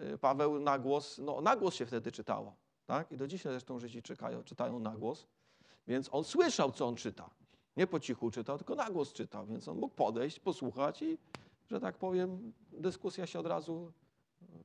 y, 0.00 0.18
Paweł, 0.18 0.60
na 0.60 0.78
głos, 0.78 1.18
no 1.18 1.40
na 1.40 1.56
głos 1.56 1.74
się 1.74 1.86
wtedy 1.86 2.12
czytało, 2.12 2.56
tak? 2.86 3.12
I 3.12 3.16
do 3.16 3.26
dzisiaj 3.26 3.52
zresztą 3.52 3.78
Żydzi 3.78 4.02
czytają, 4.02 4.42
czytają 4.42 4.78
na 4.78 4.90
głos, 4.90 5.26
więc 5.86 6.08
on 6.12 6.24
słyszał, 6.24 6.72
co 6.72 6.86
on 6.86 6.96
czyta. 6.96 7.30
Nie 7.76 7.86
po 7.86 8.00
cichu 8.00 8.30
czytał, 8.30 8.58
tylko 8.58 8.74
na 8.74 8.90
głos 8.90 9.12
czytał, 9.12 9.46
więc 9.46 9.68
on 9.68 9.78
mógł 9.78 9.94
podejść, 9.94 10.40
posłuchać 10.40 11.02
i, 11.02 11.18
że 11.70 11.80
tak 11.80 11.96
powiem, 11.96 12.52
dyskusja 12.72 13.26
się 13.26 13.40
od 13.40 13.46
razu 13.46 13.92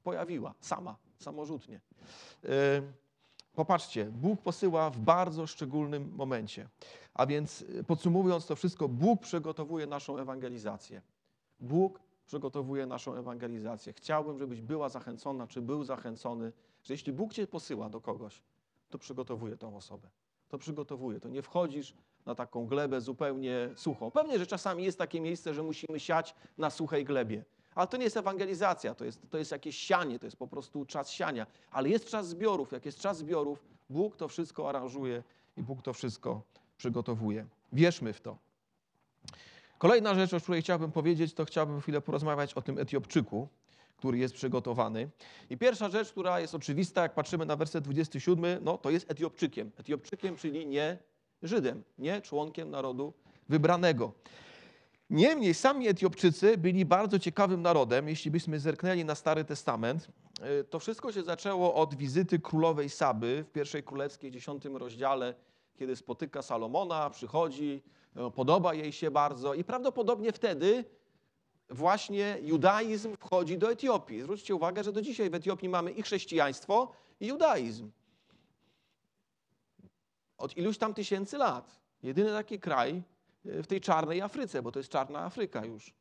pojawiła, 0.04 0.54
sama, 0.60 0.96
samorzutnie. 1.20 1.82
Yy, 2.44 2.50
Popatrzcie, 3.56 4.06
Bóg 4.06 4.42
posyła 4.42 4.90
w 4.90 5.00
bardzo 5.00 5.48
szczególnym 5.48 6.12
momencie. 6.16 6.68
A 7.14 7.26
więc 7.26 7.62
y, 7.62 7.84
podsumowując 7.84 8.46
to 8.46 8.56
wszystko, 8.56 8.90
Bóg 8.90 9.22
przygotowuje 9.22 9.88
naszą 9.88 10.18
ewangelizację. 10.18 11.02
Bóg 11.60 12.00
przygotowuje 12.26 12.86
naszą 12.86 13.14
ewangelizację. 13.14 13.94
Chciałbym, 13.94 14.40
żebyś 14.40 14.62
była 14.62 14.90
zachęcona, 14.90 15.48
czy 15.48 15.62
był 15.62 15.84
zachęcony, 15.84 16.52
że 16.84 16.94
jeśli 16.94 17.14
Bóg 17.14 17.34
cię 17.34 17.48
posyła 17.48 17.90
do 17.90 18.02
kogoś, 18.02 18.42
to 18.90 18.98
przygotowuje 18.98 19.58
tą 19.58 19.78
osobę. 19.78 20.10
To 20.50 20.58
przygotowuje. 20.58 21.20
To 21.20 21.30
nie 21.30 21.42
wchodzisz 21.42 21.96
na 22.26 22.36
taką 22.36 22.66
glebę 22.66 23.02
zupełnie 23.02 23.70
suchą. 23.76 24.12
Pewnie, 24.12 24.40
że 24.40 24.48
czasami 24.48 24.84
jest 24.84 24.98
takie 24.98 25.22
miejsce, 25.22 25.54
że 25.54 25.64
musimy 25.64 26.00
siać 26.00 26.36
na 26.58 26.70
suchej 26.70 27.06
glebie. 27.06 27.46
Ale 27.76 27.88
to 27.88 27.98
nie 27.98 28.04
jest 28.04 28.18
ewangelizacja, 28.18 28.96
to 28.96 29.06
jest, 29.06 29.30
to 29.30 29.38
jest 29.38 29.52
jakieś 29.52 29.78
sianie, 29.78 30.20
to 30.20 30.26
jest 30.26 30.38
po 30.38 30.48
prostu 30.48 30.86
czas 30.86 31.12
siania. 31.12 31.48
Ale 31.72 31.90
jest 31.90 32.06
czas 32.06 32.28
zbiorów. 32.28 32.72
Jak 32.72 32.86
jest 32.86 33.00
czas 33.00 33.18
zbiorów, 33.18 33.64
Bóg 33.90 34.16
to 34.16 34.28
wszystko 34.28 34.70
aranżuje 34.70 35.24
i 35.58 35.64
Bóg 35.64 35.82
to 35.82 35.94
wszystko 35.94 36.42
przygotowuje. 36.78 37.46
Wierzmy 37.74 38.14
w 38.14 38.22
to. 38.22 38.38
Kolejna 39.78 40.16
rzecz, 40.16 40.34
o 40.34 40.40
której 40.40 40.62
chciałbym 40.62 40.92
powiedzieć, 40.92 41.34
to 41.34 41.46
chciałbym 41.46 41.82
chwilę 41.82 42.02
porozmawiać 42.02 42.54
o 42.54 42.62
tym 42.62 42.80
Etiopczyku, 42.80 43.48
który 43.98 44.18
jest 44.18 44.34
przygotowany. 44.34 45.10
I 45.50 45.58
pierwsza 45.58 45.90
rzecz, 45.90 46.12
która 46.12 46.40
jest 46.40 46.56
oczywista, 46.56 47.02
jak 47.02 47.14
patrzymy 47.14 47.46
na 47.46 47.56
werset 47.56 47.84
27, 47.84 48.64
no 48.64 48.78
to 48.78 48.90
jest 48.90 49.12
Etiopczykiem. 49.12 49.72
Etiopczykiem, 49.78 50.36
czyli 50.36 50.68
nie 50.68 50.98
Żydem, 51.44 51.84
nie 51.98 52.22
członkiem 52.22 52.70
narodu 52.70 53.14
wybranego. 53.50 54.12
Niemniej 55.10 55.54
sami 55.54 55.88
Etiopczycy 55.88 56.58
byli 56.58 56.86
bardzo 56.86 57.20
ciekawym 57.20 57.62
narodem. 57.62 58.10
Jeśli 58.10 58.32
byśmy 58.32 58.60
zerknęli 58.60 59.06
na 59.06 59.16
Stary 59.16 59.46
Testament, 59.46 60.08
y, 60.62 60.64
to 60.64 60.80
wszystko 60.80 61.12
się 61.12 61.24
zaczęło 61.24 61.76
od 61.76 61.96
wizyty 61.96 62.40
królowej 62.40 62.90
Saby 62.90 63.46
w 63.48 63.52
pierwszej 63.52 63.84
królewskiej, 63.84 64.32
dziesiątym 64.32 64.78
rozdziale, 64.78 65.36
kiedy 65.76 65.96
spotyka 65.96 66.42
Salomona, 66.42 67.10
przychodzi, 67.10 67.84
no, 68.16 68.32
podoba 68.32 68.74
jej 68.74 68.92
się 68.92 69.12
bardzo 69.12 69.54
i 69.54 69.64
prawdopodobnie 69.64 70.32
wtedy 70.32 70.86
właśnie 71.70 72.38
judaizm 72.42 73.16
wchodzi 73.18 73.58
do 73.58 73.72
Etiopii. 73.72 74.22
Zwróćcie 74.22 74.56
uwagę, 74.56 74.84
że 74.84 74.92
do 74.92 75.02
dzisiaj 75.02 75.30
w 75.30 75.36
Etiopii 75.36 75.70
mamy 75.70 75.92
i 75.92 76.04
chrześcijaństwo, 76.04 76.92
i 77.20 77.28
judaizm. 77.28 77.92
Od 80.38 80.58
iluś 80.58 80.78
tam 80.78 80.94
tysięcy 80.94 81.38
lat. 81.38 81.80
Jedyny 82.04 82.30
taki 82.30 82.60
kraj 82.60 83.04
w 83.46 83.68
tej 83.68 83.82
czarnej 83.82 84.22
Afryce, 84.22 84.62
bo 84.62 84.72
to 84.72 84.80
jest 84.80 84.90
czarna 84.90 85.20
Afryka 85.20 85.66
już. 85.66 85.94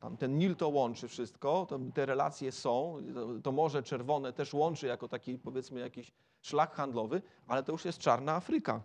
Tam 0.00 0.16
ten 0.16 0.38
Nil 0.38 0.56
to 0.56 0.68
łączy 0.68 1.08
wszystko, 1.08 1.66
te 1.94 2.06
relacje 2.06 2.52
są, 2.52 2.98
to, 3.42 3.52
Morze 3.52 3.82
Czerwone 3.82 4.32
też 4.32 4.54
łączy 4.54 4.86
jako 4.86 5.08
taki 5.08 5.38
powiedzmy 5.38 5.80
jakiś 5.80 6.12
szlak 6.42 6.74
handlowy, 6.74 7.22
ale 7.46 7.62
to 7.62 7.72
już 7.72 7.84
jest 7.84 7.98
czarna 7.98 8.32
Afryka. 8.32 8.82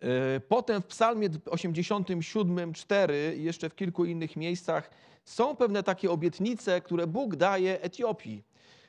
Yy, 0.00 0.08
Potem 0.48 0.82
w 0.82 0.86
Psalmie 0.86 1.28
87, 1.50 2.72
4 2.72 3.34
i 3.38 3.44
jeszcze 3.44 3.70
w 3.70 3.74
kilku 3.74 4.04
innych 4.04 4.36
miejscach 4.36 4.90
są 5.24 5.56
pewne 5.56 5.82
takie 5.82 6.10
obietnice, 6.10 6.80
które 6.80 7.06
Bóg 7.06 7.36
daje 7.36 7.80
Etiopii. 7.80 8.44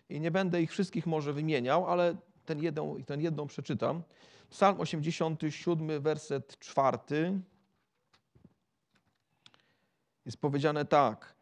I 0.09 0.19
nie 0.19 0.31
będę 0.31 0.61
ich 0.61 0.71
wszystkich 0.71 1.05
może 1.05 1.33
wymieniał, 1.33 1.87
ale 1.87 2.15
ten 2.45 2.63
jedną, 2.63 3.03
ten 3.05 3.21
jedną 3.21 3.47
przeczytam. 3.47 4.03
Psalm 4.49 4.79
87, 4.79 6.01
werset 6.01 6.59
4. 6.59 7.41
Jest 10.25 10.37
powiedziane 10.37 10.85
tak. 10.85 11.35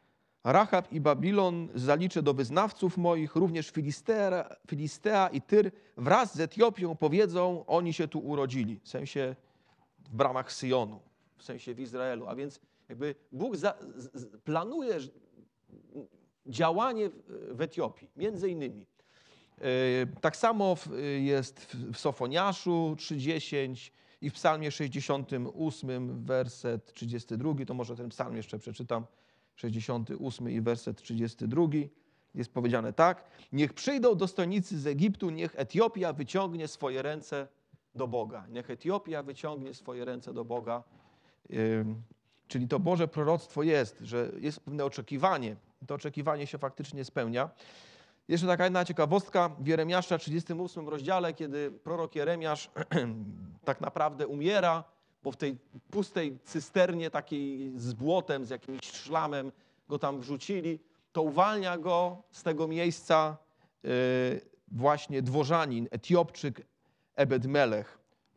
Rahab 0.44 0.92
i 0.92 1.02
Babilon 1.02 1.70
zaliczę 1.76 2.22
do 2.22 2.34
wyznawców 2.34 2.98
moich, 2.98 3.36
również 3.36 3.70
Filistea, 3.70 4.56
Filistea 4.68 5.30
i 5.30 5.42
Tyr 5.42 5.72
wraz 5.98 6.36
z 6.36 6.40
Etiopią 6.40 6.96
powiedzą, 6.96 7.66
oni 7.66 7.94
się 7.94 8.08
tu 8.08 8.20
urodzili. 8.20 8.80
W 8.84 8.90
sensie 8.90 9.36
w 10.00 10.16
bramach 10.16 10.52
Syjonu, 10.52 11.00
w 11.38 11.44
sensie 11.44 11.74
w 11.74 11.80
Izraelu. 11.80 12.28
A 12.28 12.36
więc 12.36 12.60
jakby 12.90 13.16
Bóg 13.32 13.56
za, 13.56 13.74
planuje 14.44 15.00
działanie 16.46 17.10
w 17.52 17.62
Etiopii, 17.62 18.10
między 18.16 18.50
innymi. 18.50 18.86
Yy, 19.62 20.08
Tak 20.22 20.38
samo 20.38 20.76
jest 21.20 21.60
w- 21.92 21.98
Sofoniaszu 21.98 22.96
3.10 22.98 23.92
i 24.22 24.30
w 24.30 24.34
psalmie 24.34 24.72
68, 24.72 26.26
werset 26.26 26.94
32. 26.94 27.66
To 27.66 27.74
może 27.74 27.96
ten 27.96 28.10
psalm 28.10 28.36
jeszcze 28.36 28.60
przeczytam. 28.60 29.06
68 29.56 30.50
i 30.50 30.62
werset 30.62 31.02
32. 31.02 31.64
Jest 32.36 32.54
powiedziane 32.54 32.94
tak. 32.94 33.24
Niech 33.52 33.74
przyjdą 33.74 34.16
dostojnicy 34.16 34.80
z 34.80 34.88
Egiptu, 34.88 35.30
niech 35.30 35.56
Etiopia 35.60 36.14
wyciągnie 36.14 36.68
swoje 36.68 37.02
ręce 37.02 37.48
do 37.96 38.08
Boga. 38.08 38.46
Niech 38.50 38.70
Etiopia 38.70 39.24
wyciągnie 39.24 39.74
swoje 39.74 40.06
ręce 40.06 40.34
do 40.34 40.46
Boga. 40.46 40.84
Ym, 41.54 42.02
Czyli 42.48 42.68
to 42.68 42.80
Boże 42.80 43.08
proroctwo 43.08 43.64
jest, 43.64 43.98
że 44.02 44.32
jest 44.40 44.60
pewne 44.60 44.86
oczekiwanie. 44.86 45.56
To 45.88 45.96
oczekiwanie 45.96 46.48
się 46.48 46.58
faktycznie 46.58 47.06
spełnia. 47.06 47.50
Jeszcze 48.28 48.48
taka 48.48 48.64
jedna 48.64 48.86
ciekawostka 48.86 49.50
w 49.60 49.68
Jeremiasza 49.68 50.18
38 50.18 50.90
rozdziale, 50.90 51.34
kiedy 51.34 51.72
prorok 51.72 52.16
Jeremiasz 52.16 52.70
tak 53.66 53.82
naprawdę 53.82 54.28
umiera, 54.28 54.84
bo 55.24 55.32
w 55.32 55.38
tej 55.38 55.58
pustej 55.92 56.40
cysternie 56.44 57.10
takiej 57.10 57.72
z 57.80 57.94
błotem, 57.94 58.46
z 58.46 58.50
jakimś 58.50 58.92
szlamem 58.92 59.52
go 59.90 60.00
tam 60.00 60.20
wrzucili, 60.20 60.80
to 61.12 61.22
uwalnia 61.22 61.78
go 61.78 62.24
z 62.32 62.44
tego 62.44 62.68
miejsca 62.68 63.38
yy, 63.84 63.92
właśnie 64.72 65.22
dworzanin, 65.22 65.88
Etiopczyk 65.92 66.62
Ebed-Melech. 67.16 67.86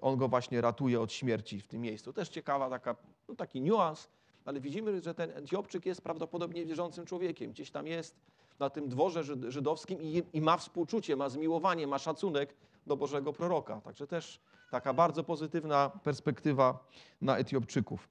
On 0.00 0.16
go 0.16 0.28
właśnie 0.28 0.60
ratuje 0.60 1.00
od 1.00 1.12
śmierci 1.12 1.60
w 1.60 1.66
tym 1.66 1.80
miejscu. 1.80 2.12
Też 2.12 2.28
ciekawa 2.28 2.70
taka, 2.70 2.96
no 3.28 3.34
taki 3.34 3.60
niuans, 3.60 4.08
ale 4.44 4.60
widzimy, 4.60 5.00
że 5.00 5.14
ten 5.14 5.30
Etiopczyk 5.30 5.86
jest 5.86 6.02
prawdopodobnie 6.02 6.66
wierzącym 6.66 7.06
człowiekiem. 7.06 7.50
Gdzieś 7.50 7.70
tam 7.70 7.86
jest 7.86 8.16
na 8.60 8.70
tym 8.70 8.88
dworze 8.88 9.24
żyd- 9.24 9.50
żydowskim 9.50 10.02
i, 10.02 10.22
i 10.32 10.40
ma 10.40 10.56
współczucie, 10.56 11.16
ma 11.16 11.28
zmiłowanie, 11.28 11.86
ma 11.86 11.98
szacunek 11.98 12.54
do 12.86 12.96
Bożego 12.96 13.32
proroka. 13.32 13.80
Także 13.80 14.06
też 14.06 14.40
taka 14.70 14.92
bardzo 14.92 15.24
pozytywna 15.24 15.90
perspektywa 16.04 16.84
na 17.20 17.36
Etiopczyków. 17.38 18.08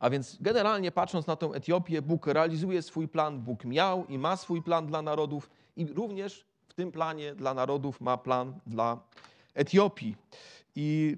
A 0.00 0.10
więc 0.10 0.36
generalnie 0.40 0.92
patrząc 0.92 1.26
na 1.26 1.36
tę 1.36 1.46
Etiopię, 1.46 2.02
Bóg 2.02 2.26
realizuje 2.26 2.82
swój 2.82 3.08
plan, 3.08 3.40
Bóg 3.40 3.64
miał 3.64 4.06
i 4.06 4.18
ma 4.18 4.36
swój 4.36 4.62
plan 4.62 4.86
dla 4.86 5.02
narodów 5.02 5.50
i 5.76 5.86
również 5.86 6.46
w 6.68 6.74
tym 6.74 6.92
planie 6.92 7.34
dla 7.34 7.54
narodów 7.54 8.00
ma 8.00 8.16
plan 8.16 8.60
dla 8.66 9.00
Etiopii. 9.54 10.16
I, 10.76 11.16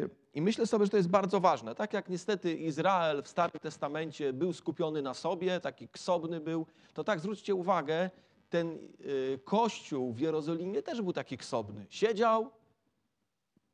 yy, 0.00 0.19
I 0.34 0.42
myślę 0.42 0.66
sobie, 0.66 0.84
że 0.84 0.90
to 0.90 0.96
jest 0.96 1.08
bardzo 1.08 1.40
ważne. 1.40 1.74
Tak 1.74 1.92
jak 1.92 2.08
niestety 2.08 2.54
Izrael 2.54 3.22
w 3.22 3.28
Starym 3.28 3.60
Testamencie 3.60 4.32
był 4.32 4.52
skupiony 4.52 5.02
na 5.02 5.14
sobie, 5.14 5.60
taki 5.60 5.88
ksobny 5.88 6.40
był, 6.40 6.66
to 6.94 7.04
tak 7.04 7.20
zwróćcie 7.20 7.54
uwagę, 7.54 8.10
ten 8.50 8.78
yy, 8.98 9.40
kościół 9.44 10.12
w 10.12 10.20
Jerozolimie 10.20 10.82
też 10.82 11.02
był 11.02 11.12
taki 11.12 11.38
ksobny. 11.38 11.86
Siedział 11.90 12.50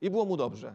i 0.00 0.10
było 0.10 0.24
mu 0.24 0.36
dobrze. 0.36 0.74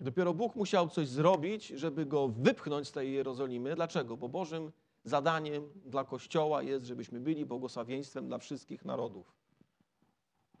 Dopiero 0.00 0.34
Bóg 0.34 0.56
musiał 0.56 0.88
coś 0.88 1.08
zrobić, 1.08 1.66
żeby 1.66 2.06
go 2.06 2.28
wypchnąć 2.28 2.88
z 2.88 2.92
tej 2.92 3.12
Jerozolimy. 3.12 3.74
Dlaczego? 3.74 4.16
Bo 4.16 4.28
Bożym 4.28 4.72
zadaniem 5.04 5.68
dla 5.84 6.04
Kościoła 6.04 6.62
jest, 6.62 6.86
żebyśmy 6.86 7.20
byli 7.20 7.46
błogosławieństwem 7.46 8.28
dla 8.28 8.38
wszystkich 8.38 8.84
narodów. 8.84 9.37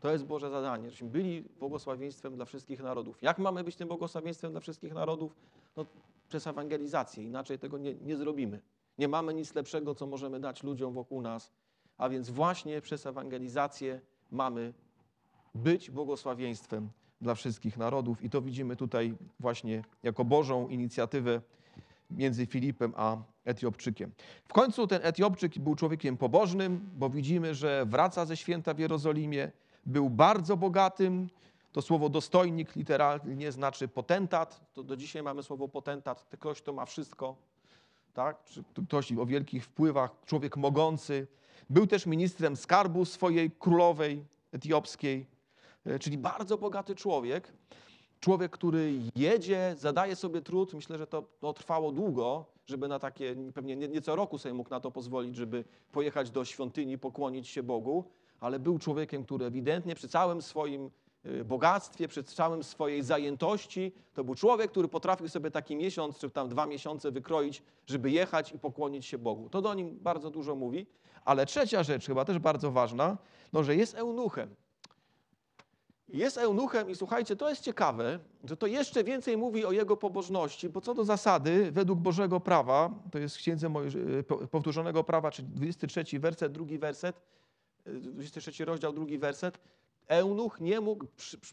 To 0.00 0.12
jest 0.12 0.24
Boże 0.24 0.50
zadanie, 0.50 0.84
żebyśmy 0.84 1.08
byli 1.08 1.44
błogosławieństwem 1.58 2.36
dla 2.36 2.44
wszystkich 2.44 2.82
narodów. 2.82 3.22
Jak 3.22 3.38
mamy 3.38 3.64
być 3.64 3.76
tym 3.76 3.88
błogosławieństwem 3.88 4.50
dla 4.50 4.60
wszystkich 4.60 4.94
narodów? 4.94 5.36
No, 5.76 5.86
przez 6.28 6.46
ewangelizację, 6.46 7.24
inaczej 7.24 7.58
tego 7.58 7.78
nie, 7.78 7.94
nie 7.94 8.16
zrobimy. 8.16 8.60
Nie 8.98 9.08
mamy 9.08 9.34
nic 9.34 9.54
lepszego, 9.54 9.94
co 9.94 10.06
możemy 10.06 10.40
dać 10.40 10.62
ludziom 10.62 10.94
wokół 10.94 11.22
nas, 11.22 11.52
a 11.98 12.08
więc 12.08 12.30
właśnie 12.30 12.80
przez 12.80 13.06
ewangelizację 13.06 14.00
mamy 14.30 14.72
być 15.54 15.90
błogosławieństwem 15.90 16.90
dla 17.20 17.34
wszystkich 17.34 17.76
narodów 17.76 18.24
i 18.24 18.30
to 18.30 18.42
widzimy 18.42 18.76
tutaj 18.76 19.14
właśnie 19.40 19.84
jako 20.02 20.24
Bożą 20.24 20.68
inicjatywę 20.68 21.40
między 22.10 22.46
Filipem 22.46 22.92
a 22.96 23.16
Etiopczykiem. 23.44 24.10
W 24.44 24.52
końcu 24.52 24.86
ten 24.86 25.00
Etiopczyk 25.02 25.58
był 25.58 25.74
człowiekiem 25.74 26.16
pobożnym, 26.16 26.90
bo 26.96 27.10
widzimy, 27.10 27.54
że 27.54 27.86
wraca 27.86 28.26
ze 28.26 28.36
święta 28.36 28.74
w 28.74 28.78
Jerozolimie, 28.78 29.52
był 29.88 30.10
bardzo 30.10 30.56
bogatym. 30.56 31.28
To 31.72 31.82
słowo 31.82 32.08
dostojnik 32.08 32.76
literalnie 32.76 33.52
znaczy 33.52 33.88
potentat. 33.88 34.60
To 34.72 34.82
do 34.82 34.96
dzisiaj 34.96 35.22
mamy 35.22 35.42
słowo 35.42 35.68
potentat, 35.68 36.30
to 36.30 36.36
ktoś, 36.36 36.62
kto 36.62 36.72
ma 36.72 36.84
wszystko, 36.84 37.36
tak? 38.14 38.36
Ktoś 38.86 39.12
o 39.12 39.26
wielkich 39.26 39.64
wpływach, 39.64 40.10
człowiek 40.26 40.56
mogący. 40.56 41.26
Był 41.70 41.86
też 41.86 42.06
ministrem 42.06 42.56
skarbu 42.56 43.04
swojej 43.04 43.50
królowej 43.50 44.24
etiopskiej, 44.52 45.26
e, 45.86 45.98
czyli 45.98 46.18
bardzo 46.18 46.58
bogaty 46.58 46.94
człowiek. 46.94 47.52
Człowiek, 48.20 48.52
który 48.52 48.92
jedzie, 49.16 49.74
zadaje 49.78 50.16
sobie 50.16 50.40
trud. 50.40 50.74
Myślę, 50.74 50.98
że 50.98 51.06
to, 51.06 51.22
to 51.40 51.52
trwało 51.52 51.92
długo, 51.92 52.44
żeby 52.66 52.88
na 52.88 52.98
takie, 52.98 53.36
pewnie 53.54 53.76
nie, 53.76 53.88
nie 53.88 54.00
roku 54.06 54.38
sobie 54.38 54.54
mógł 54.54 54.70
na 54.70 54.80
to 54.80 54.90
pozwolić, 54.90 55.36
żeby 55.36 55.64
pojechać 55.92 56.30
do 56.30 56.44
świątyni, 56.44 56.98
pokłonić 56.98 57.48
się 57.48 57.62
Bogu, 57.62 58.04
ale 58.40 58.58
był 58.58 58.78
człowiekiem, 58.78 59.24
który 59.24 59.46
ewidentnie 59.46 59.94
przy 59.94 60.08
całym 60.08 60.42
swoim 60.42 60.90
y, 61.26 61.44
bogactwie, 61.44 62.08
przy 62.08 62.24
całym 62.24 62.62
swojej 62.62 63.02
zajętości, 63.02 63.92
to 64.14 64.24
był 64.24 64.34
człowiek, 64.34 64.70
który 64.70 64.88
potrafił 64.88 65.28
sobie 65.28 65.50
taki 65.50 65.76
miesiąc 65.76 66.18
czy 66.18 66.30
tam 66.30 66.48
dwa 66.48 66.66
miesiące 66.66 67.10
wykroić, 67.10 67.62
żeby 67.86 68.10
jechać 68.10 68.52
i 68.52 68.58
pokłonić 68.58 69.06
się 69.06 69.18
Bogu. 69.18 69.48
To 69.48 69.62
do 69.62 69.74
nim 69.74 69.98
bardzo 70.00 70.30
dużo 70.30 70.54
mówi. 70.54 70.86
Ale 71.24 71.46
trzecia 71.46 71.82
rzecz, 71.82 72.06
chyba 72.06 72.24
też 72.24 72.38
bardzo 72.38 72.70
ważna, 72.72 73.18
no, 73.52 73.62
że 73.62 73.76
jest 73.76 73.94
eunuchem. 73.94 74.54
Jest 76.08 76.38
eunuchem 76.38 76.90
i 76.90 76.94
słuchajcie, 76.94 77.36
to 77.36 77.48
jest 77.48 77.62
ciekawe, 77.62 78.18
że 78.44 78.56
to 78.56 78.66
jeszcze 78.66 79.04
więcej 79.04 79.36
mówi 79.36 79.64
o 79.64 79.72
jego 79.72 79.96
pobożności, 79.96 80.68
bo 80.68 80.80
co 80.80 80.94
do 80.94 81.04
zasady, 81.04 81.72
według 81.72 81.98
Bożego 81.98 82.40
prawa, 82.40 82.90
to 83.12 83.18
jest 83.18 83.36
w 83.36 83.38
księdze 83.38 83.72
po- 84.28 84.36
powtórzonego 84.36 85.04
prawa, 85.04 85.30
czyli 85.30 85.48
23 85.48 86.20
werset, 86.20 86.52
drugi 86.52 86.78
werset, 86.78 87.16
y, 87.16 87.37
23 87.86 88.64
rozdział, 88.64 88.92
drugi 88.92 89.18
werset, 89.18 89.58
eunuch 90.08 90.60
nie 90.60 90.80
mógł 90.80 91.06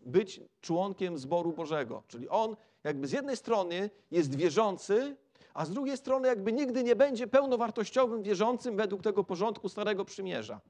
być 0.05 0.41
członkiem 0.61 1.17
zboru 1.17 1.53
Bożego. 1.53 2.03
Czyli 2.07 2.29
on 2.29 2.55
jakby 2.83 3.07
z 3.07 3.11
jednej 3.11 3.37
strony 3.37 3.89
jest 4.11 4.35
wierzący, 4.35 5.15
a 5.53 5.65
z 5.65 5.71
drugiej 5.71 5.97
strony 5.97 6.27
jakby 6.27 6.51
nigdy 6.51 6.83
nie 6.83 6.95
będzie 6.95 7.27
pełnowartościowym 7.27 8.23
wierzącym 8.23 8.77
według 8.77 9.01
tego 9.01 9.23
porządku 9.23 9.69
Starego 9.69 10.05
Przymierza. 10.05 10.61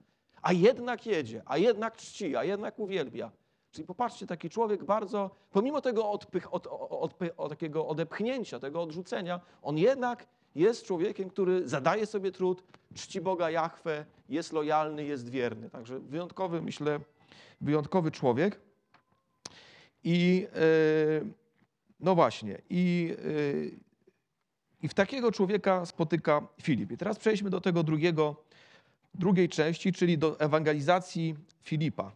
A 0.41 0.54
jednak 0.54 1.06
jedzie, 1.06 1.41
a 1.46 1.58
jednak 1.58 1.98
czci, 1.98 2.36
a 2.36 2.44
jednak 2.44 2.80
uwielbia. 2.80 3.32
Czyli 3.72 3.88
popatrzcie, 3.88 4.28
taki 4.28 4.50
człowiek 4.50 4.84
bardzo, 4.84 5.30
pomimo 5.52 5.82
tego 5.82 6.10
odpych, 6.10 6.54
od, 6.54 6.68
odpy, 6.89 7.36
od 7.36 7.50
takiego 7.50 7.88
odepchnięcia, 7.88 8.60
tego 8.60 8.82
odrzucenia, 8.82 9.41
on 9.62 9.78
jednak 9.78 10.28
jest 10.56 10.86
człowiekiem, 10.86 11.30
który 11.30 11.68
zadaje 11.68 12.06
sobie 12.06 12.32
trud, 12.32 12.63
czci 12.94 13.22
Boga 13.22 13.50
Jahwe, 13.50 14.06
jest 14.30 14.54
lojalny, 14.54 15.06
jest 15.06 15.30
wierny. 15.30 15.70
Także 15.70 16.00
wyjątkowy, 16.00 16.62
myślę, 16.62 17.00
wyjątkowy 17.62 18.12
człowiek. 18.12 18.60
I 20.04 20.48
e, 20.54 20.60
no 22.00 22.15
właśnie, 22.15 22.62
i, 22.70 23.15
e, 23.18 23.86
i 24.82 24.88
w 24.88 24.94
takiego 24.94 25.32
człowieka 25.32 25.86
spotyka 25.86 26.48
Filip. 26.62 26.91
I 26.91 26.98
teraz 26.98 27.20
przejdźmy 27.20 27.50
do 27.50 27.62
tego 27.62 27.84
drugiego, 27.84 28.36
drugiej 29.13 29.50
części, 29.50 29.94
czyli 29.94 30.18
do 30.18 30.39
ewangelizacji 30.39 31.36
Filipa. 31.63 32.12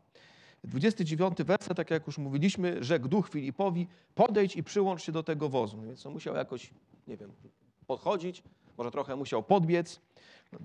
29 0.63 1.37
werset, 1.37 1.77
tak 1.77 1.91
jak 1.91 2.07
już 2.07 2.17
mówiliśmy, 2.17 2.83
rzekł 2.83 3.07
duch 3.07 3.29
Filipowi, 3.29 3.87
podejdź 4.15 4.55
i 4.55 4.63
przyłącz 4.63 5.03
się 5.03 5.11
do 5.11 5.23
tego 5.23 5.49
wozu. 5.49 5.81
Więc 5.81 6.05
on 6.05 6.13
musiał 6.13 6.35
jakoś, 6.35 6.69
nie 7.07 7.17
wiem, 7.17 7.31
podchodzić, 7.89 8.43
może 8.77 8.91
trochę 8.91 9.15
musiał 9.15 9.43
podbiec, 9.43 9.99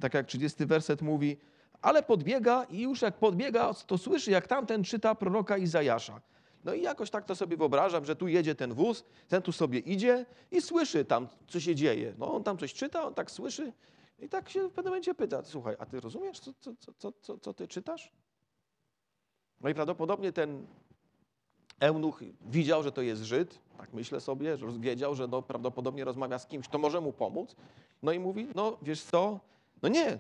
tak 0.01 0.15
jak 0.15 0.27
30 0.27 0.67
werset 0.67 1.03
mówi, 1.03 1.37
ale 1.83 2.03
podbiega 2.03 2.65
i 2.65 2.81
już 2.81 3.03
jak 3.03 3.19
podbiega, 3.19 3.75
to 3.87 3.99
słyszy, 3.99 4.31
jak 4.31 4.47
tamten 4.47 4.85
czyta 4.85 5.15
proroka 5.15 5.57
Izajasza. 5.57 6.21
No 6.65 6.75
i 6.75 6.83
jakoś 6.83 7.11
tak 7.11 7.25
to 7.25 7.35
sobie 7.35 7.57
wyobrażam, 7.57 8.05
że 8.05 8.17
tu 8.17 8.29
jedzie 8.29 8.55
ten 8.55 8.75
wóz, 8.75 9.05
ten 9.29 9.43
tu 9.43 9.53
sobie 9.53 9.79
idzie 9.79 10.27
i 10.51 10.61
słyszy 10.61 11.05
tam, 11.05 11.29
co 11.49 11.61
się 11.61 11.75
dzieje. 11.75 12.15
No 12.19 12.35
on 12.35 12.45
tam 12.45 12.59
coś 12.59 12.75
czyta, 12.75 13.05
on 13.05 13.15
tak 13.15 13.31
słyszy 13.31 13.73
i 14.19 14.29
tak 14.29 14.49
się 14.49 14.69
w 14.69 14.73
pewnym 14.73 14.91
momencie 14.91 15.15
pyta, 15.15 15.43
słuchaj, 15.45 15.77
a 15.79 15.87
ty 15.87 16.01
rozumiesz, 16.01 16.41
co, 16.41 16.53
co, 16.61 16.73
co, 16.99 17.13
co, 17.13 17.39
co, 17.39 17.55
ty 17.55 17.69
czytasz? 17.69 18.13
No 19.61 19.69
i 19.69 19.75
prawdopodobnie 19.75 20.33
ten 20.33 20.67
Eunuch 21.81 22.21
widział, 22.47 22.83
że 22.83 22.93
to 22.93 23.03
jest 23.03 23.23
Żyd, 23.23 23.59
tak 23.79 23.93
myślę 23.93 24.21
sobie, 24.21 24.57
że 24.57 24.67
wiedział, 24.79 25.15
że 25.15 25.29
no, 25.29 25.43
prawdopodobnie 25.43 26.05
rozmawia 26.05 26.39
z 26.39 26.47
kimś, 26.47 26.69
kto 26.69 26.79
może 26.79 27.01
mu 27.01 27.13
pomóc. 27.13 27.57
No 28.03 28.13
i 28.13 28.19
mówi, 28.19 28.49
no 28.55 28.77
wiesz 28.83 29.03
co, 29.03 29.41
no 29.83 29.89
nie, 29.89 30.19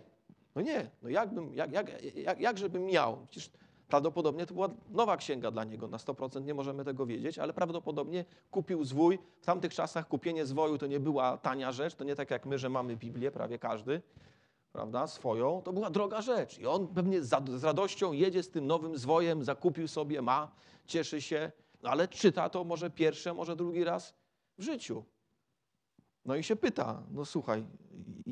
no 0.54 0.62
nie, 0.62 0.90
no 1.02 1.08
jakbym, 1.08 1.54
jak, 1.54 1.72
jak, 1.72 2.14
jak, 2.16 2.40
jak 2.40 2.58
żebym 2.58 2.84
miał? 2.84 3.26
Przecież 3.30 3.50
prawdopodobnie 3.88 4.46
to 4.46 4.54
była 4.54 4.68
nowa 4.90 5.16
księga 5.16 5.50
dla 5.50 5.64
niego, 5.64 5.88
na 5.88 5.96
100% 5.96 6.44
nie 6.44 6.54
możemy 6.54 6.84
tego 6.84 7.06
wiedzieć, 7.06 7.38
ale 7.38 7.52
prawdopodobnie 7.52 8.24
kupił 8.50 8.84
zwój. 8.84 9.18
W 9.40 9.46
tamtych 9.46 9.74
czasach 9.74 10.08
kupienie 10.08 10.46
zwoju 10.46 10.78
to 10.78 10.86
nie 10.86 11.00
była 11.00 11.36
tania 11.36 11.72
rzecz, 11.72 11.94
to 11.94 12.04
nie 12.04 12.14
tak 12.14 12.30
jak 12.30 12.46
my, 12.46 12.58
że 12.58 12.68
mamy 12.68 12.96
Biblię, 12.96 13.30
prawie 13.30 13.58
każdy, 13.58 14.02
prawda, 14.74 15.06
swoją, 15.06 15.62
to 15.62 15.72
była 15.72 15.90
droga 15.90 16.22
rzecz. 16.22 16.58
I 16.58 16.66
on 16.66 16.88
pewnie 16.88 17.22
z, 17.22 17.64
radością 17.64 18.12
jedzie 18.12 18.42
z 18.42 18.50
tym 18.50 18.66
nowym 18.66 18.98
zwojem, 18.98 19.44
zakupił 19.44 19.88
sobie, 19.88 20.22
ma, 20.22 20.52
cieszy 20.86 21.22
się, 21.22 21.52
no 21.82 21.90
ale 21.90 22.08
czyta 22.08 22.48
to 22.48 22.64
może 22.64 22.90
pierwszy, 22.90 23.34
może 23.34 23.56
drugi 23.56 23.84
raz 23.84 24.14
w 24.58 24.62
życiu. 24.62 25.04
No 26.24 26.36
i 26.36 26.42
się 26.42 26.56
pyta, 26.56 27.02
no 27.10 27.24
słuchaj, 27.24 27.64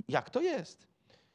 jak 0.09 0.31
to 0.31 0.41
jest? 0.41 0.89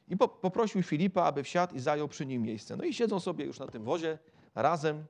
I 0.08 0.18
po, 0.18 0.28
poprosił 0.28 0.84
Filipa, 0.84 1.24
aby 1.24 1.44
wsiadł 1.44 1.76
i 1.76 1.80
zajął 1.80 2.08
przy 2.08 2.26
nim 2.26 2.42
miejsce. 2.42 2.76
No 2.76 2.84
i 2.84 2.94
siedzą 2.94 3.20
sobie 3.20 3.46
już 3.46 3.60
na 3.60 3.68
tym 3.68 3.84
wozie 3.84 4.20
razem 4.56 5.06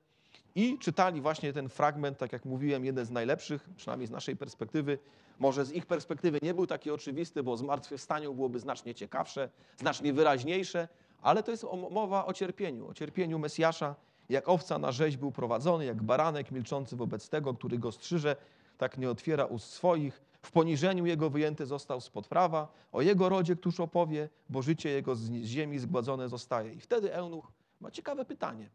i 0.57 0.77
czytali 0.77 1.21
właśnie 1.21 1.53
ten 1.53 1.69
fragment, 1.69 2.17
tak 2.17 2.33
jak 2.33 2.45
mówiłem, 2.45 2.85
jeden 2.85 3.05
z 3.05 3.11
najlepszych, 3.11 3.69
przynajmniej 3.75 4.07
z 4.07 4.11
naszej 4.11 4.35
perspektywy. 4.35 4.99
Może 5.39 5.65
z 5.65 5.71
ich 5.71 5.85
perspektywy 5.85 6.39
nie 6.41 6.53
był 6.53 6.67
taki 6.67 6.91
oczywisty, 6.91 7.43
bo 7.43 7.57
zmartwychwstaniu 7.57 8.33
byłoby 8.33 8.59
znacznie 8.59 8.95
ciekawsze, 8.95 9.49
znacznie 9.77 10.13
wyraźniejsze, 10.13 10.87
ale 11.21 11.43
to 11.43 11.51
jest 11.51 11.65
mowa 11.91 12.25
o 12.25 12.33
cierpieniu, 12.33 12.87
o 12.87 12.93
cierpieniu 12.93 13.39
Mesjasza, 13.39 13.95
jak 14.29 14.49
owca 14.49 14.79
na 14.79 14.91
rzeź 14.91 15.17
był 15.17 15.31
prowadzony, 15.31 15.85
jak 15.85 16.03
baranek 16.03 16.51
milczący 16.51 16.95
wobec 16.95 17.29
tego, 17.29 17.53
który 17.53 17.77
go 17.77 17.91
strzyże, 17.91 18.35
tak 18.77 18.97
nie 18.97 19.09
otwiera 19.09 19.45
ust 19.45 19.71
swoich. 19.71 20.21
W 20.41 20.51
poniżeniu 20.51 21.05
jego 21.05 21.29
wyjęty 21.29 21.65
został 21.65 22.01
spod 22.01 22.27
prawa, 22.27 22.67
o 22.91 23.01
jego 23.01 23.29
rodzie 23.29 23.55
któż 23.55 23.79
opowie, 23.79 24.29
bo 24.49 24.61
życie 24.61 24.89
jego 24.89 25.15
z 25.15 25.31
ziemi 25.31 25.79
zgładzone 25.79 26.29
zostaje. 26.29 26.73
I 26.73 26.79
wtedy 26.79 27.13
Eunuch 27.13 27.51
ma 27.81 27.91
ciekawe 27.91 28.25
pytanie. 28.25 28.69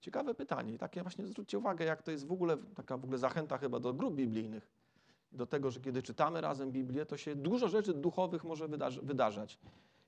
Ciekawe 0.00 0.34
pytanie. 0.34 0.74
I 0.74 0.78
takie 0.78 1.02
właśnie 1.02 1.26
zwróćcie 1.26 1.58
uwagę, 1.58 1.84
jak 1.84 2.02
to 2.02 2.10
jest 2.10 2.26
w 2.26 2.32
ogóle 2.32 2.56
taka 2.56 2.96
w 2.96 3.04
ogóle 3.04 3.18
zachęta 3.18 3.58
chyba 3.58 3.80
do 3.80 3.94
grup 3.94 4.14
biblijnych. 4.14 4.70
Do 5.32 5.46
tego, 5.46 5.70
że 5.70 5.80
kiedy 5.80 6.02
czytamy 6.02 6.40
razem 6.40 6.72
Biblię, 6.72 7.06
to 7.06 7.16
się 7.16 7.36
dużo 7.36 7.68
rzeczy 7.68 7.94
duchowych 7.94 8.44
może 8.44 8.68
wydarzać. 9.02 9.58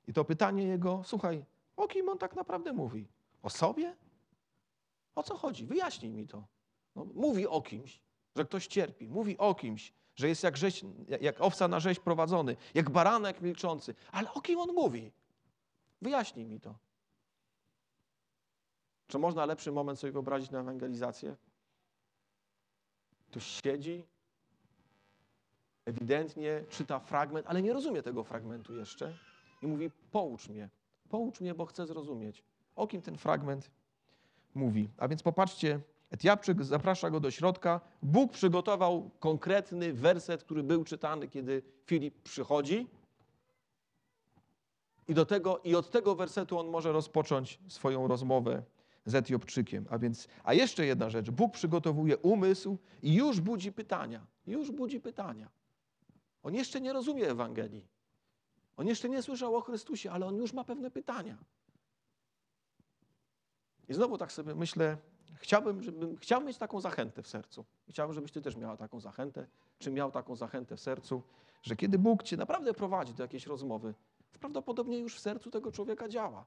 I 0.09 0.13
to 0.13 0.25
pytanie 0.25 0.63
jego, 0.63 1.03
słuchaj, 1.05 1.45
o 1.77 1.89
kim 1.89 2.09
on 2.09 2.19
tak 2.19 2.37
naprawdę 2.37 2.73
mówi? 2.73 3.09
O 3.43 3.51
sobie? 3.51 3.97
O 5.15 5.23
co 5.23 5.37
chodzi? 5.37 5.67
Wyjaśnij 5.67 6.13
mi 6.13 6.27
to. 6.27 6.45
No, 6.97 7.07
mówi 7.15 7.47
o 7.47 7.63
kimś, 7.63 8.01
że 8.37 8.45
ktoś 8.45 8.67
cierpi. 8.67 9.09
Mówi 9.09 9.39
o 9.39 9.55
kimś, 9.55 9.93
że 10.17 10.29
jest 10.29 10.43
jak, 10.43 10.57
rzeź, 10.57 10.85
jak 11.21 11.41
owca 11.41 11.69
na 11.69 11.81
rzeź 11.81 12.01
prowadzony, 12.01 12.57
jak 12.75 12.91
baranek 12.91 13.41
milczący. 13.41 13.95
Ale 14.13 14.33
o 14.33 14.41
kim 14.41 14.59
on 14.59 14.75
mówi? 14.75 15.13
Wyjaśnij 16.03 16.47
mi 16.47 16.61
to. 16.61 16.75
Czy 19.11 19.19
można 19.19 19.47
lepszy 19.47 19.73
moment 19.73 19.99
sobie 19.99 20.13
wyobrazić 20.13 20.51
na 20.51 20.61
ewangelizację? 20.61 21.37
Tu 23.31 23.41
siedzi, 23.41 24.05
ewidentnie 25.85 26.65
czyta 26.69 26.99
fragment, 26.99 27.47
ale 27.47 27.63
nie 27.63 27.73
rozumie 27.73 28.03
tego 28.03 28.25
fragmentu 28.25 28.77
jeszcze 28.77 29.15
i 29.63 29.67
mówi: 29.67 29.91
Poucz 30.11 30.49
mnie, 30.49 30.69
poucz 31.09 31.41
mnie, 31.41 31.55
bo 31.55 31.67
chcę 31.67 31.87
zrozumieć. 31.87 32.45
O 32.77 32.87
kim 32.87 33.03
ten 33.03 33.17
fragment 33.17 33.71
mówi? 34.55 34.89
A 34.99 35.09
więc 35.09 35.23
popatrzcie, 35.23 35.81
Etiopczyk 36.11 36.65
zaprasza 36.65 37.11
go 37.11 37.21
do 37.21 37.31
środka. 37.31 37.81
Bóg 38.03 38.33
przygotował 38.33 39.11
konkretny 39.21 39.93
werset, 39.93 40.45
który 40.45 40.63
był 40.63 40.85
czytany, 40.85 41.29
kiedy 41.29 41.63
Filip 41.87 42.23
przychodzi. 42.23 42.87
I, 45.09 45.15
do 45.15 45.27
tego, 45.27 45.61
I 45.65 45.75
od 45.75 45.91
tego 45.91 46.15
wersetu 46.15 46.59
on 46.59 46.69
może 46.69 46.93
rozpocząć 46.93 47.59
swoją 47.69 48.09
rozmowę 48.09 48.63
z 49.11 49.15
Etiopczykiem. 49.15 49.87
A 49.91 49.99
więc, 49.99 50.29
a 50.45 50.55
jeszcze 50.55 50.87
jedna 50.87 51.11
rzecz. 51.11 51.31
Bóg 51.31 51.53
przygotowuje 51.53 52.19
umysł 52.19 52.79
i 53.03 53.15
już 53.15 53.41
budzi 53.41 53.73
pytania. 53.73 54.27
Już 54.47 54.71
budzi 54.71 55.01
pytania. 55.01 55.49
On 56.43 56.55
jeszcze 56.55 56.81
nie 56.81 56.93
rozumie 56.93 57.31
Ewangelii. 57.31 57.87
On 58.77 58.87
jeszcze 58.87 59.09
nie 59.09 59.23
słyszał 59.23 59.57
o 59.57 59.61
Chrystusie, 59.61 60.11
ale 60.11 60.27
on 60.27 60.37
już 60.37 60.53
ma 60.53 60.65
pewne 60.65 60.91
pytania. 60.91 61.37
I 63.89 63.95
znowu 63.95 64.19
tak 64.19 64.33
sobie 64.33 64.55
myślę, 64.55 64.97
chciałbym, 65.35 65.83
żebym, 65.83 66.17
chciałbym 66.17 66.47
mieć 66.49 66.59
taką 66.59 66.81
zachętę 66.81 67.23
w 67.23 67.29
sercu. 67.29 67.65
Chciałbym, 67.89 68.15
żebyś 68.15 68.33
ty 68.33 68.43
też 68.43 68.57
miała 68.57 68.77
taką 68.77 69.01
zachętę, 69.01 69.47
czy 69.79 69.91
miał 69.91 70.11
taką 70.11 70.37
zachętę 70.37 70.77
w 70.77 70.81
sercu, 70.81 71.23
że 71.63 71.77
kiedy 71.77 71.99
Bóg 71.99 72.23
cię 72.23 72.37
naprawdę 72.37 72.75
prowadzi 72.75 73.15
do 73.15 73.23
jakiejś 73.23 73.47
rozmowy, 73.47 73.95
prawdopodobnie 74.41 74.99
już 74.99 75.17
w 75.17 75.21
sercu 75.21 75.51
tego 75.51 75.73
człowieka 75.73 76.09
działa. 76.09 76.45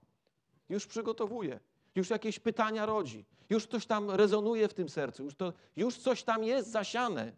Już 0.69 0.87
przygotowuje, 0.87 1.59
już 1.95 2.09
jakieś 2.09 2.39
pytania 2.39 2.85
rodzi, 2.85 3.25
już 3.49 3.65
coś 3.65 3.85
tam 3.85 4.11
rezonuje 4.11 4.67
w 4.67 4.73
tym 4.73 4.89
sercu, 4.89 5.23
już, 5.23 5.35
to, 5.35 5.53
już 5.75 5.97
coś 5.97 6.23
tam 6.23 6.43
jest 6.43 6.71
zasiane. 6.71 7.31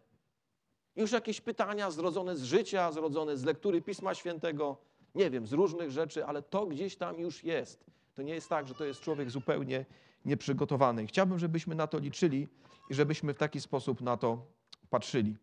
Już 0.96 1.12
jakieś 1.12 1.40
pytania 1.40 1.90
zrodzone 1.90 2.36
z 2.36 2.42
życia, 2.42 2.92
zrodzone 2.92 3.36
z 3.36 3.44
lektury 3.44 3.82
Pisma 3.82 4.14
Świętego, 4.14 4.76
nie 5.14 5.30
wiem, 5.30 5.46
z 5.46 5.52
różnych 5.52 5.90
rzeczy, 5.90 6.26
ale 6.26 6.42
to 6.42 6.66
gdzieś 6.66 6.96
tam 6.96 7.20
już 7.20 7.44
jest. 7.44 7.84
To 8.14 8.22
nie 8.22 8.34
jest 8.34 8.48
tak, 8.48 8.68
że 8.68 8.74
to 8.74 8.84
jest 8.84 9.00
człowiek 9.00 9.30
zupełnie 9.30 9.84
nieprzygotowany. 10.24 11.04
I 11.04 11.06
chciałbym, 11.06 11.38
żebyśmy 11.38 11.74
na 11.74 11.86
to 11.86 11.98
liczyli 11.98 12.48
i 12.90 12.94
żebyśmy 12.94 13.34
w 13.34 13.38
taki 13.38 13.60
sposób 13.60 14.00
na 14.00 14.16
to 14.16 14.46
patrzyli. 14.90 15.36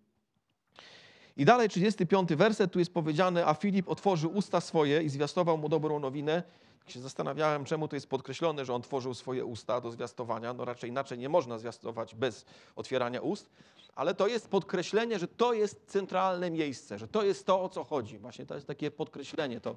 I 1.37 1.45
dalej 1.45 1.69
35 1.69 2.33
werset, 2.35 2.71
tu 2.71 2.79
jest 2.79 2.93
powiedziane, 2.93 3.45
a 3.45 3.53
Filip 3.53 3.89
otworzył 3.89 4.35
usta 4.35 4.61
swoje 4.61 5.03
i 5.03 5.09
zwiastował 5.09 5.57
mu 5.57 5.69
dobrą 5.69 5.99
nowinę. 5.99 6.43
Tak 6.83 6.93
się 6.93 6.99
zastanawiałem, 6.99 7.65
czemu 7.65 7.87
to 7.87 7.95
jest 7.95 8.07
podkreślone, 8.07 8.65
że 8.65 8.73
on 8.73 8.81
tworzył 8.81 9.13
swoje 9.13 9.45
usta 9.45 9.81
do 9.81 9.91
zwiastowania. 9.91 10.53
No 10.53 10.65
raczej 10.65 10.89
inaczej 10.89 11.17
nie 11.17 11.29
można 11.29 11.59
zwiastować 11.59 12.15
bez 12.15 12.45
otwierania 12.75 13.21
ust, 13.21 13.49
ale 13.95 14.15
to 14.15 14.27
jest 14.27 14.49
podkreślenie, 14.49 15.19
że 15.19 15.27
to 15.27 15.53
jest 15.53 15.85
centralne 15.87 16.51
miejsce, 16.51 16.99
że 16.99 17.07
to 17.07 17.23
jest 17.23 17.45
to, 17.45 17.63
o 17.63 17.69
co 17.69 17.83
chodzi. 17.83 18.17
Właśnie 18.17 18.45
to 18.45 18.55
jest 18.55 18.67
takie 18.67 18.91
podkreślenie, 18.91 19.61
to, 19.61 19.75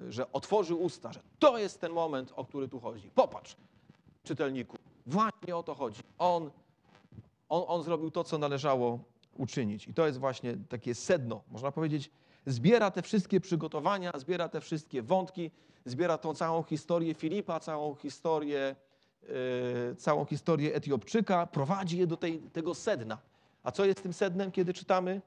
że 0.00 0.32
otworzył 0.32 0.82
usta, 0.82 1.12
że 1.12 1.20
to 1.38 1.58
jest 1.58 1.80
ten 1.80 1.92
moment, 1.92 2.32
o 2.36 2.44
który 2.44 2.68
tu 2.68 2.80
chodzi. 2.80 3.10
Popatrz, 3.14 3.56
czytelniku, 4.24 4.76
właśnie 5.06 5.56
o 5.56 5.62
to 5.62 5.74
chodzi. 5.74 6.02
On, 6.18 6.50
on, 7.48 7.64
on 7.66 7.82
zrobił 7.82 8.10
to, 8.10 8.24
co 8.24 8.38
należało 8.38 8.98
uczynić. 9.36 9.88
I 9.88 9.94
to 9.94 10.06
jest 10.06 10.18
właśnie 10.18 10.56
takie 10.68 10.94
sedno, 10.94 11.42
można 11.50 11.72
powiedzieć, 11.72 12.10
zbiera 12.46 12.90
te 12.90 13.02
wszystkie 13.02 13.40
przygotowania, 13.40 14.12
zbiera 14.16 14.48
te 14.48 14.60
wszystkie 14.60 15.02
wątki, 15.02 15.50
zbiera 15.84 16.18
tą 16.18 16.34
całą 16.34 16.62
historię 16.62 17.14
Filipa, 17.14 17.60
całą 17.60 17.94
historię, 17.94 18.76
yy, 19.22 19.96
całą 19.98 20.24
historię 20.24 20.74
Etiopczyka, 20.74 21.46
prowadzi 21.46 21.98
je 21.98 22.06
do 22.06 22.16
tej, 22.16 22.38
tego 22.38 22.74
sedna. 22.74 23.18
A 23.62 23.72
co 23.72 23.84
jest 23.84 24.02
tym 24.02 24.12
sednem, 24.12 24.52
kiedy 24.52 24.74
czytamy 24.74 25.20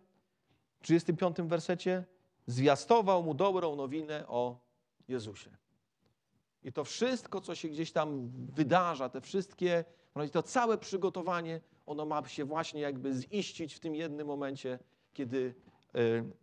w 0.79 0.83
35 0.83 1.37
wersecie? 1.41 2.03
Zwiastował 2.47 3.23
mu 3.23 3.33
dobrą 3.33 3.75
nowinę 3.75 4.27
o 4.27 4.59
Jezusie. 5.07 5.49
I 6.63 6.73
to 6.73 6.83
wszystko, 6.83 7.41
co 7.41 7.55
się 7.55 7.67
gdzieś 7.67 7.91
tam 7.91 8.29
wydarza, 8.55 9.09
te 9.09 9.21
wszystkie, 9.21 9.85
to 10.31 10.43
całe 10.43 10.77
przygotowanie, 10.77 11.61
ono 11.85 12.05
ma 12.05 12.27
się 12.27 12.45
właśnie 12.45 12.81
jakby 12.81 13.13
ziścić 13.13 13.73
w 13.73 13.79
tym 13.79 13.95
jednym 13.95 14.27
momencie, 14.27 14.79
kiedy, 15.13 15.55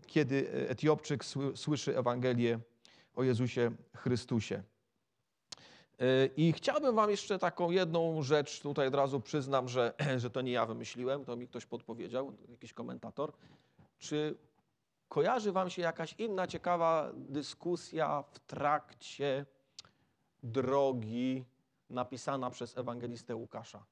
kiedy 0.07 0.69
Etiopczyk 0.69 1.25
słyszy 1.55 1.99
Ewangelię 1.99 2.59
o 3.15 3.23
Jezusie 3.23 3.71
Chrystusie. 3.97 4.63
E, 5.99 6.27
I 6.27 6.53
chciałbym 6.53 6.95
Wam 6.95 7.11
jeszcze 7.11 7.39
taką 7.39 7.71
jedną 7.71 8.23
rzecz, 8.23 8.61
tutaj 8.61 8.89
od 8.89 8.95
razu 8.95 9.21
przyznam, 9.21 9.69
że, 9.69 9.95
że 10.23 10.31
to 10.31 10.41
nie 10.41 10.53
ja 10.53 10.67
wymyśliłem, 10.67 11.25
to 11.25 11.37
mi 11.37 11.49
ktoś 11.49 11.67
podpowiedział, 11.67 12.33
jakiś 12.49 12.73
komentator. 12.73 13.33
Czy 13.99 14.37
kojarzy 15.09 15.53
Wam 15.53 15.71
się 15.71 15.83
jakaś 15.83 16.15
inna 16.19 16.47
ciekawa 16.47 17.13
dyskusja 17.15 18.23
w 18.23 18.39
trakcie 18.39 19.47
drogi 20.43 21.45
napisana 21.91 22.51
przez 22.51 22.79
ewangelistę 22.79 23.37
Łukasza. 23.37 23.85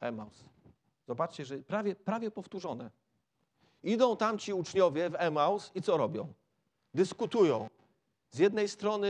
Emaus. 0.00 0.44
Zobaczcie, 1.06 1.44
że 1.44 1.58
prawie, 1.58 1.96
prawie 1.96 2.30
powtórzone. 2.30 2.90
Idą 3.86 4.16
tam 4.16 4.38
ci 4.38 4.52
uczniowie 4.52 5.10
w 5.10 5.14
Emaus 5.18 5.70
i 5.74 5.82
co 5.82 5.96
robią? 5.96 6.32
Dyskutują. 6.94 7.68
Z 8.30 8.38
jednej 8.38 8.68
strony 8.68 9.08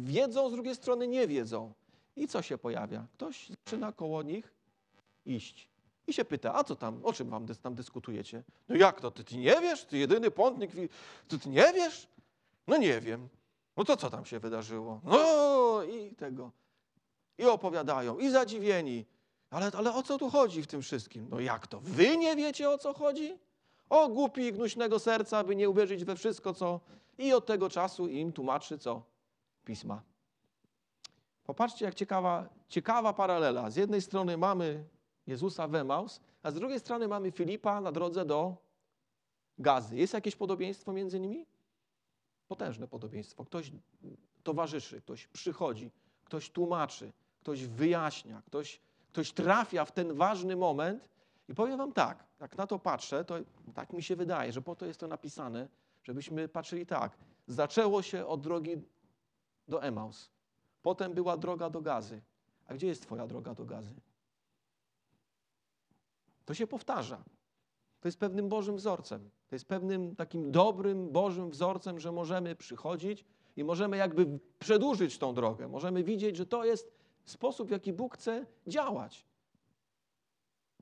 wiedzą, 0.00 0.48
z 0.48 0.52
drugiej 0.52 0.74
strony 0.74 1.08
nie 1.08 1.26
wiedzą. 1.26 1.72
I 2.16 2.28
co 2.28 2.42
się 2.42 2.58
pojawia? 2.58 3.06
Ktoś 3.12 3.48
zaczyna 3.48 3.92
koło 3.92 4.22
nich 4.22 4.54
iść. 5.26 5.68
I 6.06 6.12
się 6.12 6.24
pyta, 6.24 6.54
a 6.54 6.64
co 6.64 6.76
tam, 6.76 7.00
o 7.04 7.12
czym 7.12 7.30
wam 7.30 7.46
tam 7.62 7.74
dyskutujecie? 7.74 8.42
No 8.68 8.76
jak 8.76 9.00
to, 9.00 9.10
ty, 9.10 9.24
ty 9.24 9.36
nie 9.36 9.60
wiesz? 9.60 9.84
Ty 9.84 9.98
jedyny 9.98 10.30
pątnik, 10.30 10.70
ty, 11.28 11.38
ty 11.38 11.48
nie 11.48 11.72
wiesz? 11.74 12.08
No 12.66 12.76
nie 12.76 13.00
wiem. 13.00 13.28
No 13.76 13.84
to 13.84 13.96
co 13.96 14.10
tam 14.10 14.24
się 14.24 14.40
wydarzyło? 14.40 15.00
No 15.04 15.82
i 15.82 16.14
tego. 16.14 16.50
I 17.38 17.44
opowiadają, 17.44 18.18
i 18.18 18.30
zadziwieni. 18.30 19.04
Ale, 19.50 19.70
ale 19.74 19.94
o 19.94 20.02
co 20.02 20.18
tu 20.18 20.30
chodzi 20.30 20.62
w 20.62 20.66
tym 20.66 20.82
wszystkim? 20.82 21.26
No 21.30 21.40
jak 21.40 21.66
to? 21.66 21.80
Wy 21.80 22.16
nie 22.16 22.36
wiecie 22.36 22.70
o 22.70 22.78
co 22.78 22.94
chodzi? 22.94 23.38
O 23.90 24.08
głupi 24.08 24.42
i 24.42 24.52
gnuśnego 24.52 24.98
serca, 24.98 25.44
by 25.44 25.56
nie 25.56 25.70
uwierzyć 25.70 26.04
we 26.04 26.16
wszystko, 26.16 26.54
co... 26.54 26.80
I 27.18 27.32
od 27.32 27.46
tego 27.46 27.70
czasu 27.70 28.08
im 28.08 28.32
tłumaczy 28.32 28.78
co? 28.78 29.02
Pisma. 29.64 30.02
Popatrzcie, 31.44 31.84
jak 31.84 31.94
ciekawa, 31.94 32.48
ciekawa 32.68 33.12
paralela. 33.12 33.70
Z 33.70 33.76
jednej 33.76 34.02
strony 34.02 34.36
mamy 34.36 34.84
Jezusa 35.26 35.68
w 35.68 35.74
Emaus, 35.74 36.20
a 36.42 36.50
z 36.50 36.54
drugiej 36.54 36.80
strony 36.80 37.08
mamy 37.08 37.30
Filipa 37.30 37.80
na 37.80 37.92
drodze 37.92 38.24
do 38.24 38.56
Gazy. 39.58 39.96
Jest 39.96 40.14
jakieś 40.14 40.36
podobieństwo 40.36 40.92
między 40.92 41.20
nimi? 41.20 41.46
Potężne 42.48 42.88
podobieństwo. 42.88 43.44
Ktoś 43.44 43.72
towarzyszy, 44.42 45.00
ktoś 45.00 45.26
przychodzi, 45.26 45.90
ktoś 46.24 46.50
tłumaczy, 46.50 47.12
ktoś 47.40 47.66
wyjaśnia, 47.66 48.42
ktoś, 48.46 48.80
ktoś 49.12 49.32
trafia 49.32 49.84
w 49.84 49.92
ten 49.92 50.14
ważny 50.14 50.56
moment. 50.56 51.08
I 51.50 51.54
powiem 51.54 51.78
Wam 51.78 51.92
tak, 51.92 52.24
jak 52.40 52.56
na 52.56 52.66
to 52.66 52.78
patrzę, 52.78 53.24
to 53.24 53.34
tak 53.74 53.92
mi 53.92 54.02
się 54.02 54.16
wydaje, 54.16 54.52
że 54.52 54.62
po 54.62 54.76
to 54.76 54.86
jest 54.86 55.00
to 55.00 55.06
napisane, 55.06 55.68
żebyśmy 56.02 56.48
patrzyli 56.48 56.86
tak. 56.86 57.16
Zaczęło 57.46 58.02
się 58.02 58.26
od 58.26 58.40
drogi 58.40 58.76
do 59.68 59.82
Emaus. 59.82 60.30
Potem 60.82 61.14
była 61.14 61.36
droga 61.36 61.70
do 61.70 61.80
Gazy. 61.80 62.22
A 62.66 62.74
gdzie 62.74 62.86
jest 62.86 63.02
Twoja 63.02 63.26
droga 63.26 63.54
do 63.54 63.64
Gazy? 63.64 63.94
To 66.44 66.54
się 66.54 66.66
powtarza. 66.66 67.24
To 68.00 68.08
jest 68.08 68.18
pewnym 68.18 68.48
Bożym 68.48 68.76
wzorcem. 68.76 69.30
To 69.48 69.54
jest 69.54 69.64
pewnym 69.64 70.16
takim 70.16 70.52
dobrym 70.52 71.10
Bożym 71.10 71.50
wzorcem, 71.50 72.00
że 72.00 72.12
możemy 72.12 72.56
przychodzić 72.56 73.24
i 73.56 73.64
możemy 73.64 73.96
jakby 73.96 74.38
przedłużyć 74.58 75.18
tą 75.18 75.34
drogę. 75.34 75.68
Możemy 75.68 76.04
widzieć, 76.04 76.36
że 76.36 76.46
to 76.46 76.64
jest 76.64 76.92
sposób, 77.24 77.68
w 77.68 77.70
jaki 77.70 77.92
Bóg 77.92 78.14
chce 78.14 78.46
działać. 78.66 79.29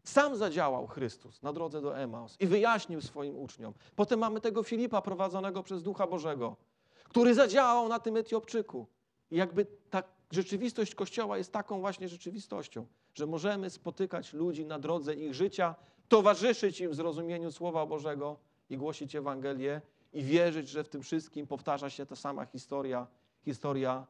Sam 0.09 0.36
zadziałał 0.36 0.86
Chrystus 0.86 1.42
na 1.42 1.52
drodze 1.52 1.80
do 1.80 1.98
Emaus 1.98 2.36
i 2.40 2.46
wyjaśnił 2.46 3.00
swoim 3.00 3.36
uczniom. 3.36 3.74
Potem 3.96 4.18
mamy 4.18 4.40
tego 4.40 4.62
Filipa 4.62 5.02
prowadzonego 5.02 5.62
przez 5.62 5.82
Ducha 5.82 6.06
Bożego, 6.06 6.56
który 7.04 7.34
zadziałał 7.34 7.88
na 7.88 7.98
tym 7.98 8.16
Etiopczyku. 8.16 8.86
I 9.30 9.36
jakby 9.36 9.66
ta 9.90 10.02
rzeczywistość 10.30 10.94
Kościoła 10.94 11.38
jest 11.38 11.52
taką 11.52 11.80
właśnie 11.80 12.09
rzeczywistością, 12.09 12.86
że 13.14 13.26
możemy 13.26 13.70
spotykać 13.70 14.32
ludzi 14.32 14.64
na 14.64 14.78
drodze 14.78 15.14
ich 15.14 15.34
życia, 15.34 15.74
towarzyszyć 16.09 16.80
im 16.80 16.90
w 16.90 16.94
zrozumieniu 16.94 17.52
Słowa 17.52 17.86
Bożego 17.86 18.36
i 18.70 18.76
głosić 18.76 19.16
Ewangelię 19.16 19.80
i 20.12 20.22
wierzyć, 20.22 20.68
że 20.68 20.84
w 20.84 20.88
tym 20.88 21.02
wszystkim 21.02 21.46
powtarza 21.46 21.90
się 21.90 22.06
ta 22.06 22.16
sama 22.16 22.44
historia, 22.44 23.06
historia 23.44 24.06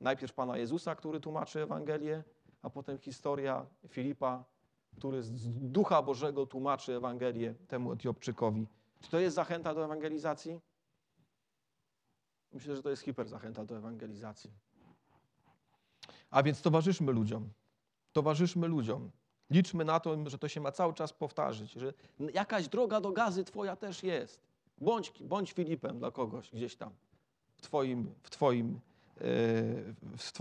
najpierw 0.00 0.32
Pana 0.32 0.58
Jezusa, 0.58 0.94
który 0.94 1.20
tłumaczy 1.20 1.62
Ewangelię, 1.62 2.22
a 2.62 2.70
potem 2.70 2.98
historia 2.98 3.66
Filipa, 3.88 4.44
który 4.98 5.22
z 5.22 5.48
Ducha 5.48 6.02
Bożego 6.02 6.46
tłumaczy 6.46 6.96
Ewangelię 6.96 7.54
temu 7.68 7.92
Etiopczykowi. 7.92 8.66
Czy 9.00 9.10
to 9.10 9.18
jest 9.18 9.36
zachęta 9.36 9.74
do 9.74 9.84
ewangelizacji? 9.84 10.60
Myślę, 12.52 12.76
że 12.76 12.82
to 12.82 12.90
jest 12.90 13.02
hiper 13.02 13.28
zachęta 13.28 13.64
do 13.64 13.76
ewangelizacji. 13.76 14.50
A 16.30 16.42
więc 16.42 16.62
towarzyszmy 16.62 17.12
ludziom. 17.12 17.48
Towarzyszmy 18.12 18.68
ludziom. 18.68 19.10
Liczmy 19.50 19.84
na 19.84 20.00
to, 20.00 20.30
że 20.30 20.38
to 20.38 20.48
się 20.48 20.60
ma 20.60 20.72
cały 20.72 20.94
czas 20.94 21.12
powtarzać, 21.12 21.72
że 21.72 21.92
jakaś 22.34 22.68
droga 22.68 23.00
do 23.00 23.12
gazy 23.12 23.44
twoja 23.44 23.76
też 23.76 24.02
jest. 24.02 24.40
Bądź, 24.78 25.12
bądź 25.20 25.52
Filipem 25.52 25.98
dla 25.98 26.10
kogoś 26.10 26.50
gdzieś 26.50 26.76
tam 26.76 26.90
w 27.56 27.62
twoim, 27.62 28.14
w 28.22 28.30
twoim 28.30 28.80
e, 29.16 29.20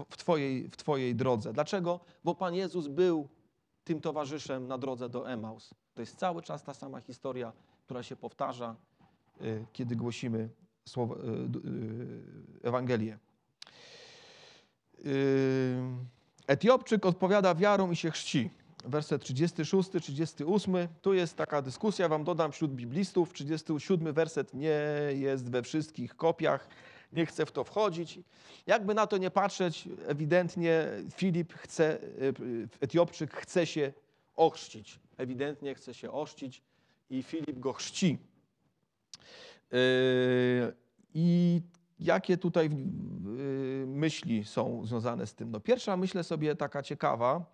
w, 0.10 0.18
twojej, 0.18 0.70
w 0.70 0.78
Twojej 0.78 1.16
drodze. 1.16 1.54
Dlaczego? 1.54 2.00
Bo 2.24 2.36
Pan 2.36 2.56
Jezus 2.56 2.88
był 2.88 3.28
tym 3.88 4.02
towarzyszem 4.02 4.68
na 4.68 4.78
drodze 4.78 5.10
do 5.10 5.30
Emaus. 5.30 5.74
To 5.94 6.02
jest 6.02 6.16
cały 6.16 6.42
czas 6.42 6.64
ta 6.64 6.74
sama 6.74 7.02
historia, 7.02 7.54
która 7.86 8.04
się 8.04 8.16
powtarza, 8.16 8.76
e, 9.42 9.44
kiedy 9.74 9.96
głosimy 9.96 10.50
słowo, 10.86 11.16
e, 11.16 12.68
Ewangelię. 12.68 13.18
Etiopczyk 16.48 17.06
odpowiada 17.06 17.56
wiarą 17.56 17.92
i 17.92 17.96
się 17.96 18.12
chrzci 18.12 18.50
werset 18.86 19.22
36, 19.22 19.90
38. 20.02 20.88
Tu 21.02 21.14
jest 21.14 21.36
taka 21.36 21.62
dyskusja, 21.62 22.10
wam 22.10 22.24
dodam 22.24 22.52
wśród 22.52 22.72
biblistów. 22.72 23.34
37 23.34 24.14
werset 24.14 24.54
nie 24.54 24.80
jest 25.10 25.52
we 25.52 25.64
wszystkich 25.64 26.16
kopiach, 26.16 26.68
nie 27.12 27.26
chcę 27.26 27.46
w 27.46 27.52
to 27.52 27.64
wchodzić. 27.64 28.20
Jakby 28.68 28.94
na 28.94 29.08
to 29.08 29.18
nie 29.18 29.32
patrzeć, 29.32 29.90
ewidentnie 30.08 30.88
Filip 31.16 31.54
chce, 31.54 32.00
Etiopczyk 32.82 33.34
chce 33.34 33.66
się 33.66 33.94
ochrzcić. 34.36 35.00
Ewidentnie 35.18 35.76
chce 35.76 35.94
się 35.94 36.12
ochrzcić 36.12 36.62
i 37.10 37.24
Filip 37.24 37.60
go 37.60 37.74
chrzci. 37.74 38.18
Yy, 39.72 39.78
I 41.14 41.62
jakie 42.00 42.38
tutaj 42.38 42.70
myśli 43.88 44.46
są 44.46 44.86
związane 44.86 45.28
z 45.28 45.36
tym? 45.36 45.52
No 45.52 45.60
pierwsza, 45.60 45.98
myślę 45.98 46.24
sobie, 46.24 46.56
taka 46.56 46.84
ciekawa, 46.84 47.46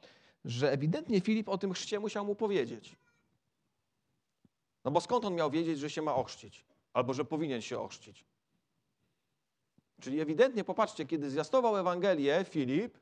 że 0.45 0.72
ewidentnie 0.72 1.22
Filip 1.22 1.49
o 1.49 1.58
tym 1.58 1.74
chrzcie 1.74 1.99
musiał 1.99 2.26
mu 2.26 2.36
powiedzieć. 2.36 2.95
No 4.86 4.91
bo 4.91 5.01
skąd 5.01 5.26
on 5.26 5.36
miał 5.36 5.51
wiedzieć, 5.51 5.80
że 5.80 5.89
się 5.89 6.01
ma 6.01 6.16
ochrzcić? 6.16 6.66
Albo 6.93 7.14
że 7.14 7.26
powinien 7.26 7.62
się 7.62 7.80
ochrzcić? 7.80 8.26
Czyli 10.04 10.22
ewidentnie, 10.22 10.64
popatrzcie, 10.64 11.06
kiedy 11.06 11.30
zwiastował 11.30 11.78
Ewangelię 11.78 12.45
Filip, 12.49 12.97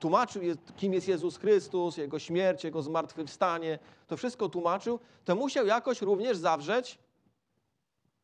tłumaczył, 0.00 0.42
kim 0.76 0.92
jest 0.94 1.08
Jezus 1.08 1.36
Chrystus, 1.36 1.96
Jego 1.96 2.18
śmierć, 2.18 2.64
Jego 2.64 2.82
zmartwychwstanie, 2.82 3.78
to 4.06 4.16
wszystko 4.16 4.48
tłumaczył, 4.48 4.98
to 5.24 5.36
musiał 5.36 5.66
jakoś 5.66 6.02
również 6.02 6.36
zawrzeć 6.36 6.98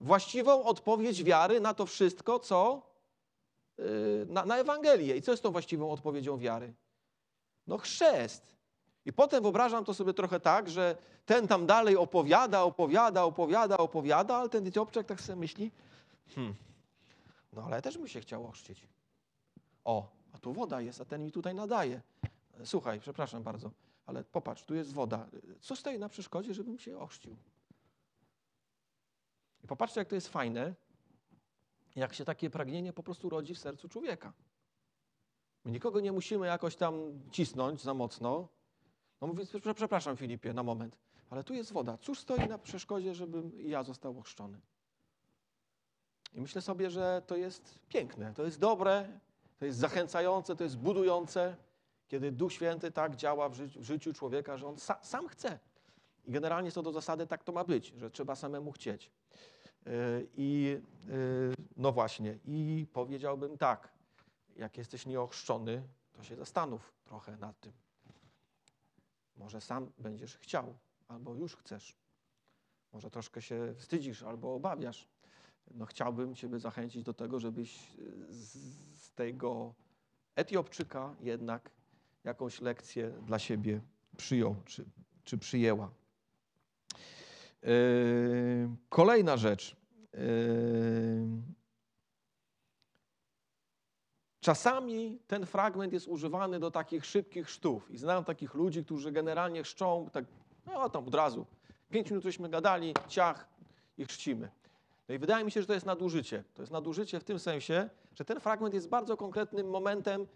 właściwą 0.00 0.64
odpowiedź 0.64 1.24
wiary 1.24 1.60
na 1.60 1.74
to 1.74 1.86
wszystko, 1.86 2.38
co 2.38 2.82
yy, 3.78 4.26
na, 4.28 4.44
na 4.44 4.58
Ewangelię. 4.58 5.16
I 5.16 5.22
co 5.22 5.30
jest 5.30 5.42
tą 5.42 5.50
właściwą 5.50 5.90
odpowiedzią 5.90 6.38
wiary? 6.38 6.74
No 7.66 7.78
chrzest. 7.78 8.56
I 9.04 9.12
potem 9.12 9.42
wyobrażam 9.42 9.84
to 9.84 9.94
sobie 9.94 10.14
trochę 10.14 10.40
tak, 10.40 10.70
że 10.70 10.96
ten 11.26 11.48
tam 11.48 11.66
dalej 11.66 11.96
opowiada, 11.96 12.62
opowiada, 12.62 13.24
opowiada, 13.24 13.76
opowiada, 13.76 14.36
ale 14.36 14.48
ten 14.48 14.66
Etiopczyk 14.66 15.06
tak 15.06 15.20
sobie 15.20 15.36
myśli, 15.36 15.70
hmm, 16.34 16.54
no 17.56 17.62
ale 17.64 17.82
też 17.82 17.98
bym 17.98 18.08
się 18.08 18.20
chciał 18.20 18.46
ochrzcić. 18.46 18.88
O, 19.84 20.08
a 20.32 20.38
tu 20.38 20.52
woda 20.52 20.80
jest, 20.80 21.00
a 21.00 21.04
ten 21.04 21.24
mi 21.24 21.32
tutaj 21.32 21.54
nadaje. 21.54 22.02
Słuchaj, 22.64 23.00
przepraszam 23.00 23.42
bardzo, 23.42 23.70
ale 24.06 24.24
popatrz, 24.24 24.62
tu 24.62 24.74
jest 24.74 24.92
woda. 24.92 25.28
Co 25.60 25.76
stoi 25.76 25.98
na 25.98 26.08
przeszkodzie, 26.08 26.54
żebym 26.54 26.78
się 26.78 26.98
ochrzcił? 26.98 27.36
I 29.64 29.66
popatrzcie, 29.66 30.00
jak 30.00 30.08
to 30.08 30.14
jest 30.14 30.28
fajne, 30.28 30.74
jak 31.96 32.14
się 32.14 32.24
takie 32.24 32.50
pragnienie 32.50 32.92
po 32.92 33.02
prostu 33.02 33.28
rodzi 33.28 33.54
w 33.54 33.58
sercu 33.58 33.88
człowieka. 33.88 34.32
My 35.64 35.70
nikogo 35.72 36.00
nie 36.00 36.12
musimy 36.12 36.46
jakoś 36.46 36.76
tam 36.76 37.20
cisnąć 37.30 37.82
za 37.82 37.94
mocno, 37.94 38.48
no 39.20 39.26
mówi, 39.26 39.42
przepraszam 39.74 40.16
Filipie, 40.16 40.52
na 40.52 40.62
moment, 40.62 40.98
ale 41.30 41.44
tu 41.44 41.54
jest 41.54 41.72
woda. 41.72 41.98
Cóż 41.98 42.20
stoi 42.20 42.48
na 42.48 42.58
przeszkodzie, 42.58 43.14
żebym 43.14 43.52
ja 43.60 43.82
został 43.82 44.18
ochrzczony? 44.18 44.60
I 46.34 46.40
myślę 46.40 46.62
sobie, 46.62 46.90
że 46.90 47.22
to 47.26 47.36
jest 47.36 47.78
piękne, 47.88 48.34
to 48.34 48.44
jest 48.44 48.58
dobre, 48.58 49.08
to 49.58 49.64
jest 49.64 49.78
zachęcające, 49.78 50.56
to 50.56 50.64
jest 50.64 50.78
budujące, 50.78 51.56
kiedy 52.08 52.32
Duch 52.32 52.52
Święty 52.52 52.90
tak 52.90 53.16
działa 53.16 53.48
w, 53.48 53.54
ży 53.54 53.66
w 53.66 53.82
życiu 53.82 54.12
człowieka, 54.12 54.56
że 54.56 54.66
on 54.66 54.78
sa 54.78 54.98
sam 55.02 55.28
chce. 55.28 55.58
I 56.24 56.32
generalnie 56.32 56.72
co 56.72 56.82
do 56.82 56.92
zasady 56.92 57.26
tak 57.26 57.44
to 57.44 57.52
ma 57.52 57.64
być, 57.64 57.86
że 57.96 58.10
trzeba 58.10 58.34
samemu 58.34 58.72
chcieć. 58.72 59.10
Yy, 59.86 59.92
I 60.36 60.80
yy, 61.08 61.54
no 61.76 61.92
właśnie, 61.92 62.38
i 62.44 62.86
powiedziałbym 62.92 63.58
tak, 63.58 63.88
jak 64.56 64.78
jesteś 64.78 65.06
nieochrzczony, 65.06 65.82
to 66.12 66.22
się 66.22 66.36
zastanów 66.36 66.92
trochę 67.04 67.36
nad 67.36 67.60
tym. 67.60 67.72
Może 69.36 69.60
sam 69.60 69.92
będziesz 69.98 70.36
chciał, 70.36 70.74
albo 71.08 71.34
już 71.34 71.56
chcesz. 71.56 71.96
Może 72.92 73.10
troszkę 73.10 73.42
się 73.42 73.74
wstydzisz 73.76 74.22
albo 74.22 74.54
obawiasz. 74.54 75.08
No 75.74 75.86
chciałbym 75.86 76.34
Ciebie 76.34 76.58
zachęcić 76.58 77.02
do 77.02 77.14
tego, 77.14 77.40
żebyś 77.40 77.96
z 78.30 79.12
tego 79.14 79.74
Etiopczyka 80.36 81.14
jednak 81.20 81.70
jakąś 82.24 82.60
lekcję 82.60 83.10
dla 83.26 83.38
siebie 83.38 83.80
przyjął 84.16 84.56
czy, 84.64 84.84
czy 85.24 85.38
przyjęła. 85.38 85.90
Yy, 87.62 88.68
kolejna 88.88 89.36
rzecz. 89.36 89.76
Yy, 90.12 90.18
Czasami 94.46 95.18
ten 95.26 95.46
fragment 95.46 95.92
jest 95.92 96.08
używany 96.08 96.60
do 96.60 96.70
takich 96.70 97.06
szybkich 97.06 97.50
sztów. 97.50 97.90
I 97.90 97.98
znam 97.98 98.24
takich 98.24 98.54
ludzi, 98.54 98.84
którzy 98.84 99.12
generalnie 99.12 99.62
chrzczą, 99.62 100.08
tak, 100.12 100.24
no 100.66 100.88
tam 100.88 101.06
od 101.06 101.14
razu. 101.14 101.46
Pięć 101.90 102.10
minut 102.10 102.24
żeśmy 102.24 102.48
gadali, 102.48 102.94
ciach 103.08 103.48
i 103.98 104.04
chrzcimy. 104.04 104.50
No 105.08 105.14
i 105.14 105.18
wydaje 105.18 105.44
mi 105.44 105.50
się, 105.50 105.60
że 105.60 105.66
to 105.66 105.74
jest 105.74 105.86
nadużycie. 105.86 106.44
To 106.54 106.62
jest 106.62 106.72
nadużycie 106.72 107.20
w 107.20 107.24
tym 107.24 107.38
sensie, 107.38 107.90
że 108.14 108.24
ten 108.24 108.40
fragment 108.40 108.74
jest 108.74 108.88
bardzo 108.88 109.16
konkretnym 109.16 109.70
momentem, 109.70 110.26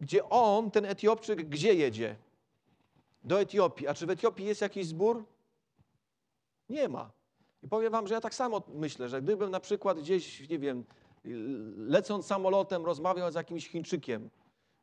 gdzie 0.00 0.28
on, 0.28 0.70
ten 0.70 0.84
Etiopczyk, 0.84 1.48
gdzie 1.48 1.74
jedzie? 1.74 2.16
do 3.24 3.40
Etiopii. 3.40 3.88
A 3.88 3.94
czy 3.94 4.06
w 4.06 4.10
Etiopii 4.10 4.46
jest 4.46 4.60
jakiś 4.60 4.86
zbór? 4.86 5.24
Nie 6.68 6.88
ma. 6.88 7.10
I 7.62 7.68
powiem 7.68 7.92
wam, 7.92 8.06
że 8.06 8.14
ja 8.14 8.20
tak 8.20 8.34
samo 8.34 8.62
myślę, 8.74 9.08
że 9.08 9.22
gdybym 9.22 9.50
na 9.50 9.60
przykład 9.60 9.98
gdzieś, 9.98 10.48
nie 10.48 10.58
wiem, 10.58 10.84
lecąc 11.76 12.26
samolotem 12.26 12.84
rozmawiał 12.84 13.32
z 13.32 13.34
jakimś 13.34 13.68
Chińczykiem, 13.68 14.30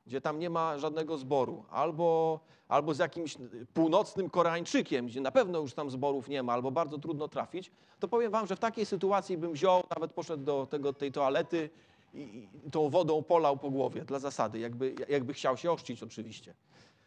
gdzie 0.08 0.22
tam 0.22 0.40
nie 0.40 0.50
ma 0.50 0.78
żadnego 0.78 1.18
zboru, 1.18 1.66
albo, 1.70 2.40
albo 2.68 2.94
z 2.94 3.00
jakimś 3.00 3.38
północnym 3.74 4.30
Koreańczykiem, 4.30 5.08
gdzie 5.08 5.22
na 5.22 5.32
pewno 5.32 5.60
już 5.60 5.74
tam 5.74 5.90
zborów 5.90 6.30
nie 6.30 6.44
ma, 6.44 6.54
albo 6.54 6.72
bardzo 6.72 6.98
trudno 6.98 7.28
trafić, 7.28 7.72
to 8.00 8.08
powiem 8.08 8.32
wam, 8.32 8.48
że 8.48 8.56
w 8.56 8.60
takiej 8.60 8.86
sytuacji 8.86 9.38
bym 9.38 9.54
wziął, 9.54 9.84
nawet 9.96 10.14
poszedł 10.14 10.44
do 10.44 10.66
tego, 10.66 10.94
tej 10.94 11.12
toalety 11.12 11.70
i, 12.14 12.48
i 12.66 12.72
tą 12.72 12.90
wodą 12.90 13.24
polał 13.24 13.58
po 13.58 13.70
głowie 13.70 14.06
dla 14.06 14.20
zasady, 14.20 14.60
jakby, 14.60 14.96
jakby 15.10 15.34
chciał 15.34 15.58
się 15.58 15.72
ochrzcić 15.72 16.04
oczywiście. 16.04 16.54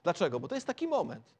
Dlaczego? 0.02 0.40
Bo 0.40 0.48
to 0.48 0.54
jest 0.54 0.66
taki 0.66 0.88
moment. 0.88 1.34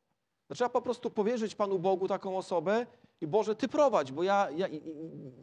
Trzeba 0.54 0.70
po 0.70 0.82
prostu 0.82 1.10
powierzyć 1.10 1.54
Panu 1.54 1.78
Bogu 1.78 2.08
taką 2.08 2.38
osobę 2.38 2.86
i 3.20 3.26
Boże, 3.26 3.56
Ty 3.56 3.68
prowadź, 3.68 4.12
bo 4.12 4.22
ja, 4.22 4.48
ja, 4.56 4.68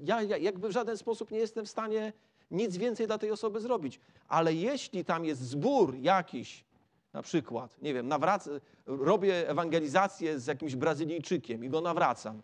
ja, 0.03 0.22
ja 0.22 0.38
jakby 0.38 0.68
w 0.68 0.72
żaden 0.72 0.97
sposób 0.97 1.32
nie 1.32 1.38
jestem 1.38 1.65
w 1.65 1.70
stanie 1.70 2.13
nic 2.52 2.78
więcej 2.78 3.08
dla 3.08 3.18
tej 3.18 3.32
osoby 3.32 3.60
zrobić. 3.62 4.00
Ale 4.28 4.54
jeśli 4.54 5.06
tam 5.06 5.26
jest 5.26 5.41
zbór 5.41 5.95
jakiś, 5.95 6.64
na 7.14 7.22
przykład, 7.22 7.82
nie 7.82 7.93
wiem, 7.93 8.08
nawrac, 8.08 8.50
robię 8.86 9.50
ewangelizację 9.50 10.39
z 10.39 10.48
jakimś 10.48 10.76
Brazylijczykiem 10.76 11.64
i 11.64 11.70
go 11.70 11.82
nawracam, 11.82 12.41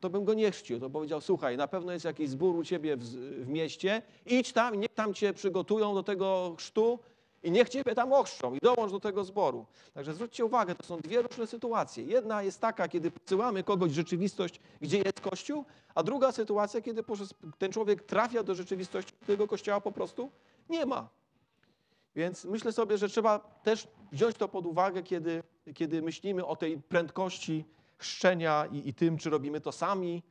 to 0.00 0.10
bym 0.10 0.24
go 0.24 0.34
nie 0.34 0.50
chrzcił. 0.50 0.80
To 0.80 0.90
powiedział, 0.90 1.20
słuchaj, 1.20 1.56
na 1.56 1.68
pewno 1.68 1.92
jest 1.92 2.04
jakiś 2.04 2.28
zbór 2.28 2.56
u 2.56 2.64
ciebie 2.64 2.96
w, 2.96 3.04
w 3.44 3.48
mieście, 3.48 4.02
idź 4.26 4.52
tam, 4.52 4.80
niech 4.80 4.94
tam 4.94 5.14
cię 5.14 5.32
przygotują 5.32 5.94
do 5.94 6.02
tego 6.02 6.54
chrztu 6.58 6.98
i 7.42 7.50
niech 7.50 7.68
ciebie 7.68 7.94
tam 7.94 8.12
ochrzczą 8.12 8.54
i 8.54 8.58
dołącz 8.62 8.92
do 8.92 9.00
tego 9.00 9.24
zboru. 9.24 9.66
Także 9.94 10.14
zwróćcie 10.14 10.44
uwagę, 10.44 10.74
to 10.74 10.82
są 10.82 11.00
dwie 11.00 11.22
różne 11.22 11.46
sytuacje. 11.46 12.04
Jedna 12.04 12.42
jest 12.42 12.60
taka, 12.60 12.88
kiedy 12.88 13.10
posyłamy 13.10 13.64
kogoś 13.64 13.90
w 13.90 13.94
rzeczywistość, 13.94 14.60
gdzie 14.80 14.98
jest 14.98 15.20
Kościół, 15.20 15.64
a 15.94 16.02
druga 16.02 16.32
sytuacja, 16.32 16.80
kiedy 16.80 17.04
ten 17.58 17.72
człowiek 17.72 18.02
trafia 18.02 18.42
do 18.42 18.54
rzeczywistości, 18.54 19.12
którego 19.22 19.48
Kościoła 19.48 19.80
po 19.80 19.92
prostu 19.92 20.30
nie 20.68 20.86
ma. 20.86 21.08
Więc 22.16 22.44
myślę 22.44 22.72
sobie, 22.72 22.98
że 22.98 23.08
trzeba 23.08 23.38
też 23.38 23.88
wziąć 24.12 24.36
to 24.36 24.48
pod 24.48 24.66
uwagę, 24.66 25.02
kiedy, 25.02 25.42
kiedy 25.74 26.02
myślimy 26.02 26.46
o 26.46 26.56
tej 26.56 26.78
prędkości 26.78 27.64
chrzczenia 27.98 28.66
i, 28.72 28.88
i 28.88 28.94
tym, 28.94 29.18
czy 29.18 29.30
robimy 29.30 29.60
to 29.60 29.72
sami, 29.72 30.22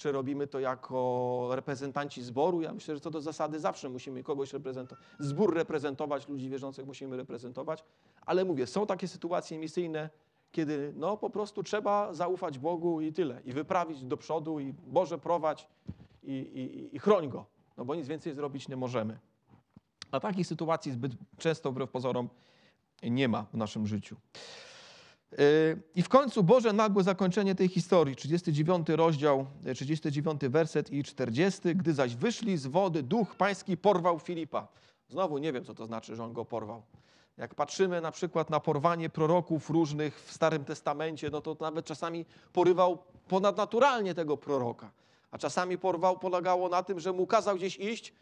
czy 0.00 0.12
robimy 0.12 0.46
to 0.46 0.60
jako 0.60 1.48
reprezentanci 1.52 2.22
zboru. 2.22 2.60
Ja 2.60 2.72
myślę, 2.72 2.94
że 2.94 3.00
co 3.00 3.10
do 3.10 3.20
zasady 3.20 3.60
zawsze 3.60 3.88
musimy 3.88 4.22
kogoś 4.22 4.52
reprezentować. 4.52 5.04
Zbór 5.18 5.54
reprezentować, 5.54 6.28
ludzi 6.28 6.48
wierzących 6.48 6.86
musimy 6.86 7.16
reprezentować. 7.16 7.84
Ale 8.26 8.44
mówię, 8.44 8.66
są 8.66 8.86
takie 8.86 9.08
sytuacje 9.08 9.58
misyjne, 9.58 10.10
kiedy 10.52 10.92
no 10.96 11.16
po 11.16 11.30
prostu 11.30 11.62
trzeba 11.62 12.14
zaufać 12.14 12.58
Bogu 12.58 13.00
i 13.00 13.12
tyle. 13.12 13.40
I 13.44 13.52
wyprawić 13.52 14.04
do 14.04 14.16
przodu 14.16 14.60
i 14.60 14.72
Boże 14.86 15.18
prowadź 15.18 15.68
i, 16.22 16.32
i, 16.32 16.96
i 16.96 16.98
chroń 16.98 17.28
Go. 17.28 17.46
No 17.76 17.84
bo 17.84 17.94
nic 17.94 18.08
więcej 18.08 18.34
zrobić 18.34 18.68
nie 18.68 18.76
możemy. 18.76 19.18
A 20.12 20.20
takich 20.20 20.46
sytuacji 20.46 20.92
zbyt 20.92 21.12
często, 21.38 21.72
wbrew 21.72 21.90
pozorom, 21.90 22.28
nie 23.02 23.28
ma 23.28 23.46
w 23.52 23.56
naszym 23.56 23.86
życiu. 23.86 24.16
Yy, 25.32 25.82
I 25.94 26.02
w 26.02 26.08
końcu 26.08 26.42
Boże 26.42 26.72
nagłe 26.72 27.02
zakończenie 27.02 27.54
tej 27.54 27.68
historii, 27.68 28.16
39 28.16 28.88
rozdział, 28.88 29.46
39 29.74 30.40
werset 30.40 30.92
i 30.92 31.04
40. 31.04 31.60
Gdy 31.74 31.94
zaś 31.94 32.16
wyszli 32.16 32.56
z 32.56 32.66
wody, 32.66 33.02
duch 33.02 33.36
pański 33.36 33.76
porwał 33.76 34.18
Filipa. 34.18 34.68
Znowu 35.08 35.38
nie 35.38 35.52
wiem, 35.52 35.64
co 35.64 35.74
to 35.74 35.86
znaczy, 35.86 36.16
że 36.16 36.24
on 36.24 36.32
go 36.32 36.44
porwał. 36.44 36.82
Jak 37.36 37.54
patrzymy 37.54 38.00
na 38.00 38.10
przykład 38.10 38.50
na 38.50 38.60
porwanie 38.60 39.10
proroków 39.10 39.70
różnych 39.70 40.20
w 40.20 40.32
Starym 40.32 40.64
Testamencie, 40.64 41.30
no 41.30 41.40
to 41.40 41.56
nawet 41.60 41.86
czasami 41.86 42.24
porywał 42.52 42.98
ponadnaturalnie 43.28 44.14
tego 44.14 44.36
proroka. 44.36 44.90
A 45.30 45.38
czasami 45.38 45.78
porwał, 45.78 46.18
polegało 46.18 46.68
na 46.68 46.82
tym, 46.82 47.00
że 47.00 47.12
mu 47.12 47.26
kazał 47.26 47.56
gdzieś 47.56 47.76
iść, 47.76 48.12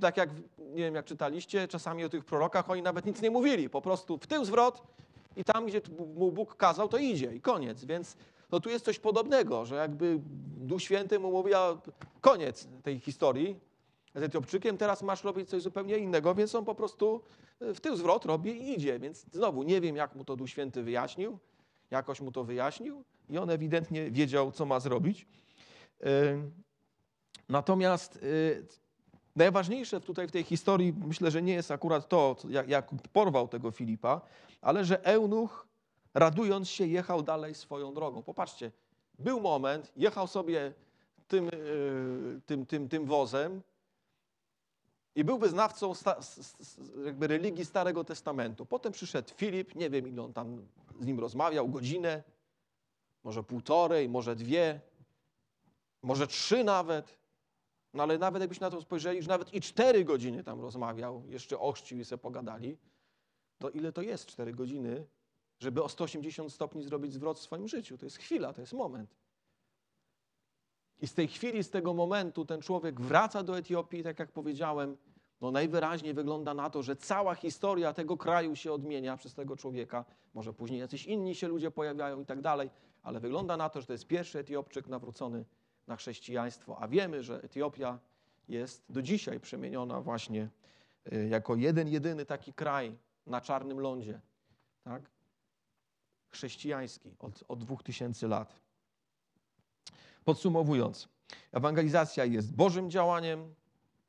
tak 0.00 0.16
jak, 0.16 0.30
nie 0.58 0.82
wiem 0.82 0.94
jak 0.94 1.04
czytaliście, 1.04 1.68
czasami 1.68 2.04
o 2.04 2.08
tych 2.08 2.24
prorokach 2.24 2.70
oni 2.70 2.82
nawet 2.82 3.06
nic 3.06 3.22
nie 3.22 3.30
mówili. 3.30 3.70
Po 3.70 3.80
prostu 3.80 4.18
w 4.18 4.26
tył 4.26 4.44
zwrot 4.44 4.82
i 5.36 5.44
tam, 5.44 5.66
gdzie 5.66 5.80
mu 6.16 6.32
Bóg 6.32 6.56
kazał, 6.56 6.88
to 6.88 6.98
idzie 6.98 7.34
i 7.34 7.40
koniec. 7.40 7.84
Więc 7.84 8.16
no 8.52 8.60
tu 8.60 8.70
jest 8.70 8.84
coś 8.84 8.98
podobnego, 8.98 9.64
że 9.64 9.76
jakby 9.76 10.20
Duch 10.56 10.82
Święty 10.82 11.18
mu 11.18 11.30
mówi, 11.30 11.54
a 11.54 11.78
koniec 12.20 12.68
tej 12.82 13.00
historii 13.00 13.60
z 14.14 14.22
Etiopczykiem, 14.22 14.76
teraz 14.76 15.02
masz 15.02 15.24
robić 15.24 15.48
coś 15.48 15.62
zupełnie 15.62 15.98
innego, 15.98 16.34
więc 16.34 16.54
on 16.54 16.64
po 16.64 16.74
prostu 16.74 17.20
w 17.60 17.80
tył 17.80 17.96
zwrot 17.96 18.24
robi 18.24 18.50
i 18.50 18.74
idzie. 18.74 18.98
Więc 18.98 19.26
znowu 19.32 19.62
nie 19.62 19.80
wiem, 19.80 19.96
jak 19.96 20.14
mu 20.14 20.24
to 20.24 20.36
Duch 20.36 20.50
Święty 20.50 20.82
wyjaśnił, 20.82 21.38
jakoś 21.90 22.20
mu 22.20 22.32
to 22.32 22.44
wyjaśnił 22.44 23.04
i 23.30 23.38
on 23.38 23.50
ewidentnie 23.50 24.10
wiedział, 24.10 24.52
co 24.52 24.66
ma 24.66 24.80
zrobić. 24.80 25.26
Natomiast 27.48 28.16
y, 28.16 28.66
Najważniejsze 29.36 30.00
tutaj 30.00 30.28
w 30.28 30.32
tej 30.32 30.42
historii 30.42 30.94
myślę, 31.06 31.30
że 31.30 31.42
nie 31.42 31.52
jest 31.52 31.70
akurat 31.70 32.08
to, 32.08 32.36
jak 32.66 32.90
porwał 33.12 33.48
tego 33.48 33.70
Filipa, 33.70 34.20
ale 34.64 34.84
że 34.84 35.04
Eunuch, 35.04 35.66
radując 36.14 36.68
się, 36.68 36.86
jechał 36.86 37.22
dalej 37.22 37.54
swoją 37.54 37.94
drogą. 37.94 38.22
Popatrzcie, 38.22 38.72
był 39.18 39.40
moment, 39.40 39.92
jechał 39.96 40.26
sobie 40.26 40.72
tym, 41.28 41.44
yy, 41.44 42.40
tym, 42.46 42.66
tym, 42.66 42.88
tym 42.88 43.06
wozem 43.06 43.62
i 45.14 45.24
był 45.24 45.38
wyznawcą 45.38 45.94
sta, 45.94 46.16
jakby 47.04 47.26
religii 47.26 47.64
Starego 47.64 48.04
Testamentu. 48.04 48.66
Potem 48.66 48.92
przyszedł 48.92 49.28
Filip, 49.36 49.74
nie 49.74 49.90
wiem 49.90 50.08
ile 50.08 50.22
on 50.22 50.32
tam 50.32 50.66
z 51.00 51.06
nim 51.06 51.20
rozmawiał, 51.20 51.68
godzinę, 51.68 52.22
może 53.24 53.42
półtorej, 53.42 54.08
może 54.08 54.36
dwie, 54.36 54.80
może 56.02 56.26
trzy 56.26 56.64
nawet. 56.64 57.18
No 57.94 58.02
ale 58.02 58.18
nawet 58.18 58.40
jakbyśmy 58.40 58.64
na 58.64 58.70
to 58.70 58.80
spojrzeli, 58.80 59.22
że 59.22 59.28
nawet 59.28 59.54
i 59.54 59.60
cztery 59.60 60.04
godziny 60.04 60.44
tam 60.44 60.60
rozmawiał, 60.60 61.22
jeszcze 61.26 61.58
ochrzcił 61.58 61.98
i 61.98 62.04
sobie 62.04 62.18
pogadali, 62.18 62.76
to 63.58 63.70
ile 63.70 63.92
to 63.92 64.02
jest 64.02 64.26
cztery 64.26 64.52
godziny, 64.52 65.06
żeby 65.58 65.82
o 65.82 65.88
180 65.88 66.52
stopni 66.52 66.82
zrobić 66.82 67.12
zwrot 67.12 67.38
w 67.38 67.42
swoim 67.42 67.68
życiu? 67.68 67.98
To 67.98 68.06
jest 68.06 68.18
chwila, 68.18 68.52
to 68.52 68.60
jest 68.60 68.72
moment. 68.72 69.16
I 71.00 71.06
z 71.06 71.14
tej 71.14 71.28
chwili, 71.28 71.64
z 71.64 71.70
tego 71.70 71.94
momentu 71.94 72.44
ten 72.44 72.60
człowiek 72.60 73.00
wraca 73.00 73.42
do 73.42 73.58
Etiopii, 73.58 74.02
tak 74.02 74.18
jak 74.18 74.32
powiedziałem, 74.32 74.96
no 75.40 75.50
najwyraźniej 75.50 76.14
wygląda 76.14 76.54
na 76.54 76.70
to, 76.70 76.82
że 76.82 76.96
cała 76.96 77.34
historia 77.34 77.92
tego 77.92 78.16
kraju 78.16 78.56
się 78.56 78.72
odmienia 78.72 79.16
przez 79.16 79.34
tego 79.34 79.56
człowieka. 79.56 80.04
Może 80.34 80.52
później 80.52 80.80
jacyś 80.80 81.06
inni 81.06 81.34
się 81.34 81.48
ludzie 81.48 81.70
pojawiają 81.70 82.20
i 82.20 82.26
tak 82.26 82.40
dalej, 82.40 82.70
ale 83.02 83.20
wygląda 83.20 83.56
na 83.56 83.68
to, 83.68 83.80
że 83.80 83.86
to 83.86 83.92
jest 83.92 84.06
pierwszy 84.06 84.38
Etiopczyk 84.38 84.88
nawrócony 84.88 85.44
na 85.86 85.96
chrześcijaństwo, 85.96 86.78
a 86.80 86.88
wiemy, 86.88 87.22
że 87.22 87.42
Etiopia 87.42 87.98
jest 88.48 88.84
do 88.88 89.02
dzisiaj 89.02 89.40
przemieniona 89.40 90.00
właśnie 90.00 90.48
y, 91.12 91.28
jako 91.28 91.56
jeden, 91.56 91.88
jedyny 91.88 92.26
taki 92.26 92.52
kraj 92.52 92.96
na 93.26 93.40
czarnym 93.40 93.80
lądzie, 93.80 94.20
tak? 94.84 95.02
chrześcijański 96.28 97.16
od, 97.18 97.44
od 97.48 97.64
dwóch 97.64 97.82
tysięcy 97.82 98.28
lat. 98.28 98.60
Podsumowując, 100.24 101.08
ewangelizacja 101.52 102.24
jest 102.24 102.54
Bożym 102.56 102.90
działaniem, 102.90 103.54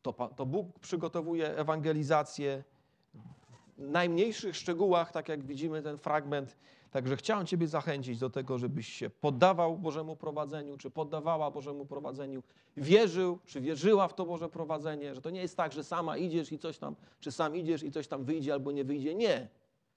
to, 0.01 0.13
to 0.13 0.45
Bóg 0.45 0.80
przygotowuje 0.80 1.57
ewangelizację 1.57 2.63
w 3.78 3.89
najmniejszych 3.89 4.55
szczegółach, 4.55 5.11
tak 5.11 5.30
jak 5.30 5.45
widzimy 5.45 5.82
ten 5.82 5.97
fragment 5.97 6.57
Także 6.96 7.18
chciałem 7.18 7.46
Ciebie 7.46 7.68
zachęcić 7.68 8.20
do 8.20 8.30
tego, 8.30 8.58
żebyś 8.58 8.88
się 8.88 9.10
poddawał 9.10 9.78
Bożemu 9.78 10.16
prowadzeniu, 10.16 10.78
czy 10.78 10.89
poddawała 10.89 11.52
Bożemu 11.52 11.86
prowadzeniu, 11.86 12.43
wierzył, 12.78 13.39
czy 13.46 13.62
wierzyła 13.62 14.08
w 14.08 14.14
to 14.14 14.26
Boże 14.26 14.50
prowadzenie, 14.50 15.16
że 15.16 15.22
to 15.22 15.30
nie 15.30 15.41
jest 15.41 15.58
tak, 15.58 15.72
że 15.72 15.84
sama 15.84 16.18
idziesz 16.18 16.52
i 16.52 16.60
coś 16.60 16.78
tam, 16.78 16.96
czy 17.20 17.32
sam 17.32 17.56
idziesz 17.56 17.84
i 17.84 17.91
coś 17.91 18.08
tam 18.08 18.24
wyjdzie 18.24 18.54
albo 18.54 18.72
nie 18.72 18.84
wyjdzie. 18.84 19.16
Nie, 19.16 19.48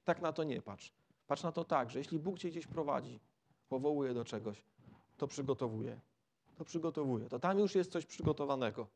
tak 0.05 0.21
na 0.21 0.33
to 0.33 0.45
nie 0.45 0.63
patrz. 0.63 0.93
Patrz 1.27 1.43
na 1.43 1.53
to 1.53 1.65
tak, 1.65 1.91
że 1.91 1.99
jeśli 1.99 2.19
Bóg 2.19 2.39
Cię 2.39 2.51
gdzieś 2.51 2.67
prowadzi, 2.67 3.21
powołuje 3.69 4.15
do 4.15 4.25
czegoś, 4.25 4.63
to 5.17 5.27
przygotowuje. 5.27 6.01
To 6.57 6.65
przygotowuje. 6.65 7.29
To 7.29 7.39
tam 7.39 7.59
już 7.59 7.75
jest 7.75 7.93
coś 7.93 8.07
przygotowanego. 8.07 8.87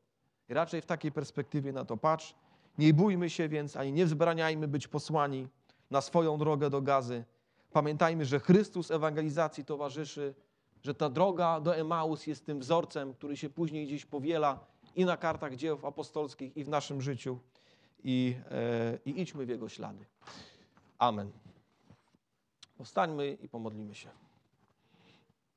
I 0.49 0.55
raczej 0.55 0.81
w 0.81 0.87
takiej 0.87 1.13
perspektywie 1.13 1.73
na 1.73 1.85
to 1.85 1.97
patrz. 1.97 2.35
Nie 2.79 2.95
bójmy 2.95 3.31
się 3.31 3.49
więc, 3.49 3.77
ani 3.77 3.93
nie 3.93 4.07
wzbraniajmy 4.07 4.69
być 4.69 4.89
posłani 4.89 5.49
na 5.91 6.01
swoją 6.01 6.39
drogę 6.39 6.71
do 6.71 6.83
gazy, 6.83 7.25
Pamiętajmy, 7.73 8.25
że 8.25 8.41
Chrystus 8.41 8.91
ewangelizacji 8.91 9.65
towarzyszy, 9.65 10.35
że 10.83 10.95
ta 10.95 11.11
droga 11.11 11.61
do 11.61 11.77
Emaus 11.77 12.27
jest 12.27 12.47
tym 12.47 12.61
wzorcem, 12.61 13.15
który 13.15 13.37
się 13.37 13.51
później 13.51 13.87
gdzieś 13.87 14.07
powiela 14.07 14.67
i 14.97 15.05
na 15.05 15.17
kartach 15.17 15.57
dzieł 15.57 15.79
apostolskich, 15.87 16.57
i 16.57 16.65
w 16.65 16.69
naszym 16.69 17.03
życiu. 17.03 17.39
I, 18.05 18.37
e, 18.51 18.99
i 19.05 19.21
idźmy 19.21 19.47
w 19.47 19.49
Jego 19.49 19.69
ślady. 19.69 20.05
Amen. 20.99 21.31
Powstańmy 22.77 23.33
i 23.43 23.49
pomodlimy 23.49 23.95
się. 23.95 24.09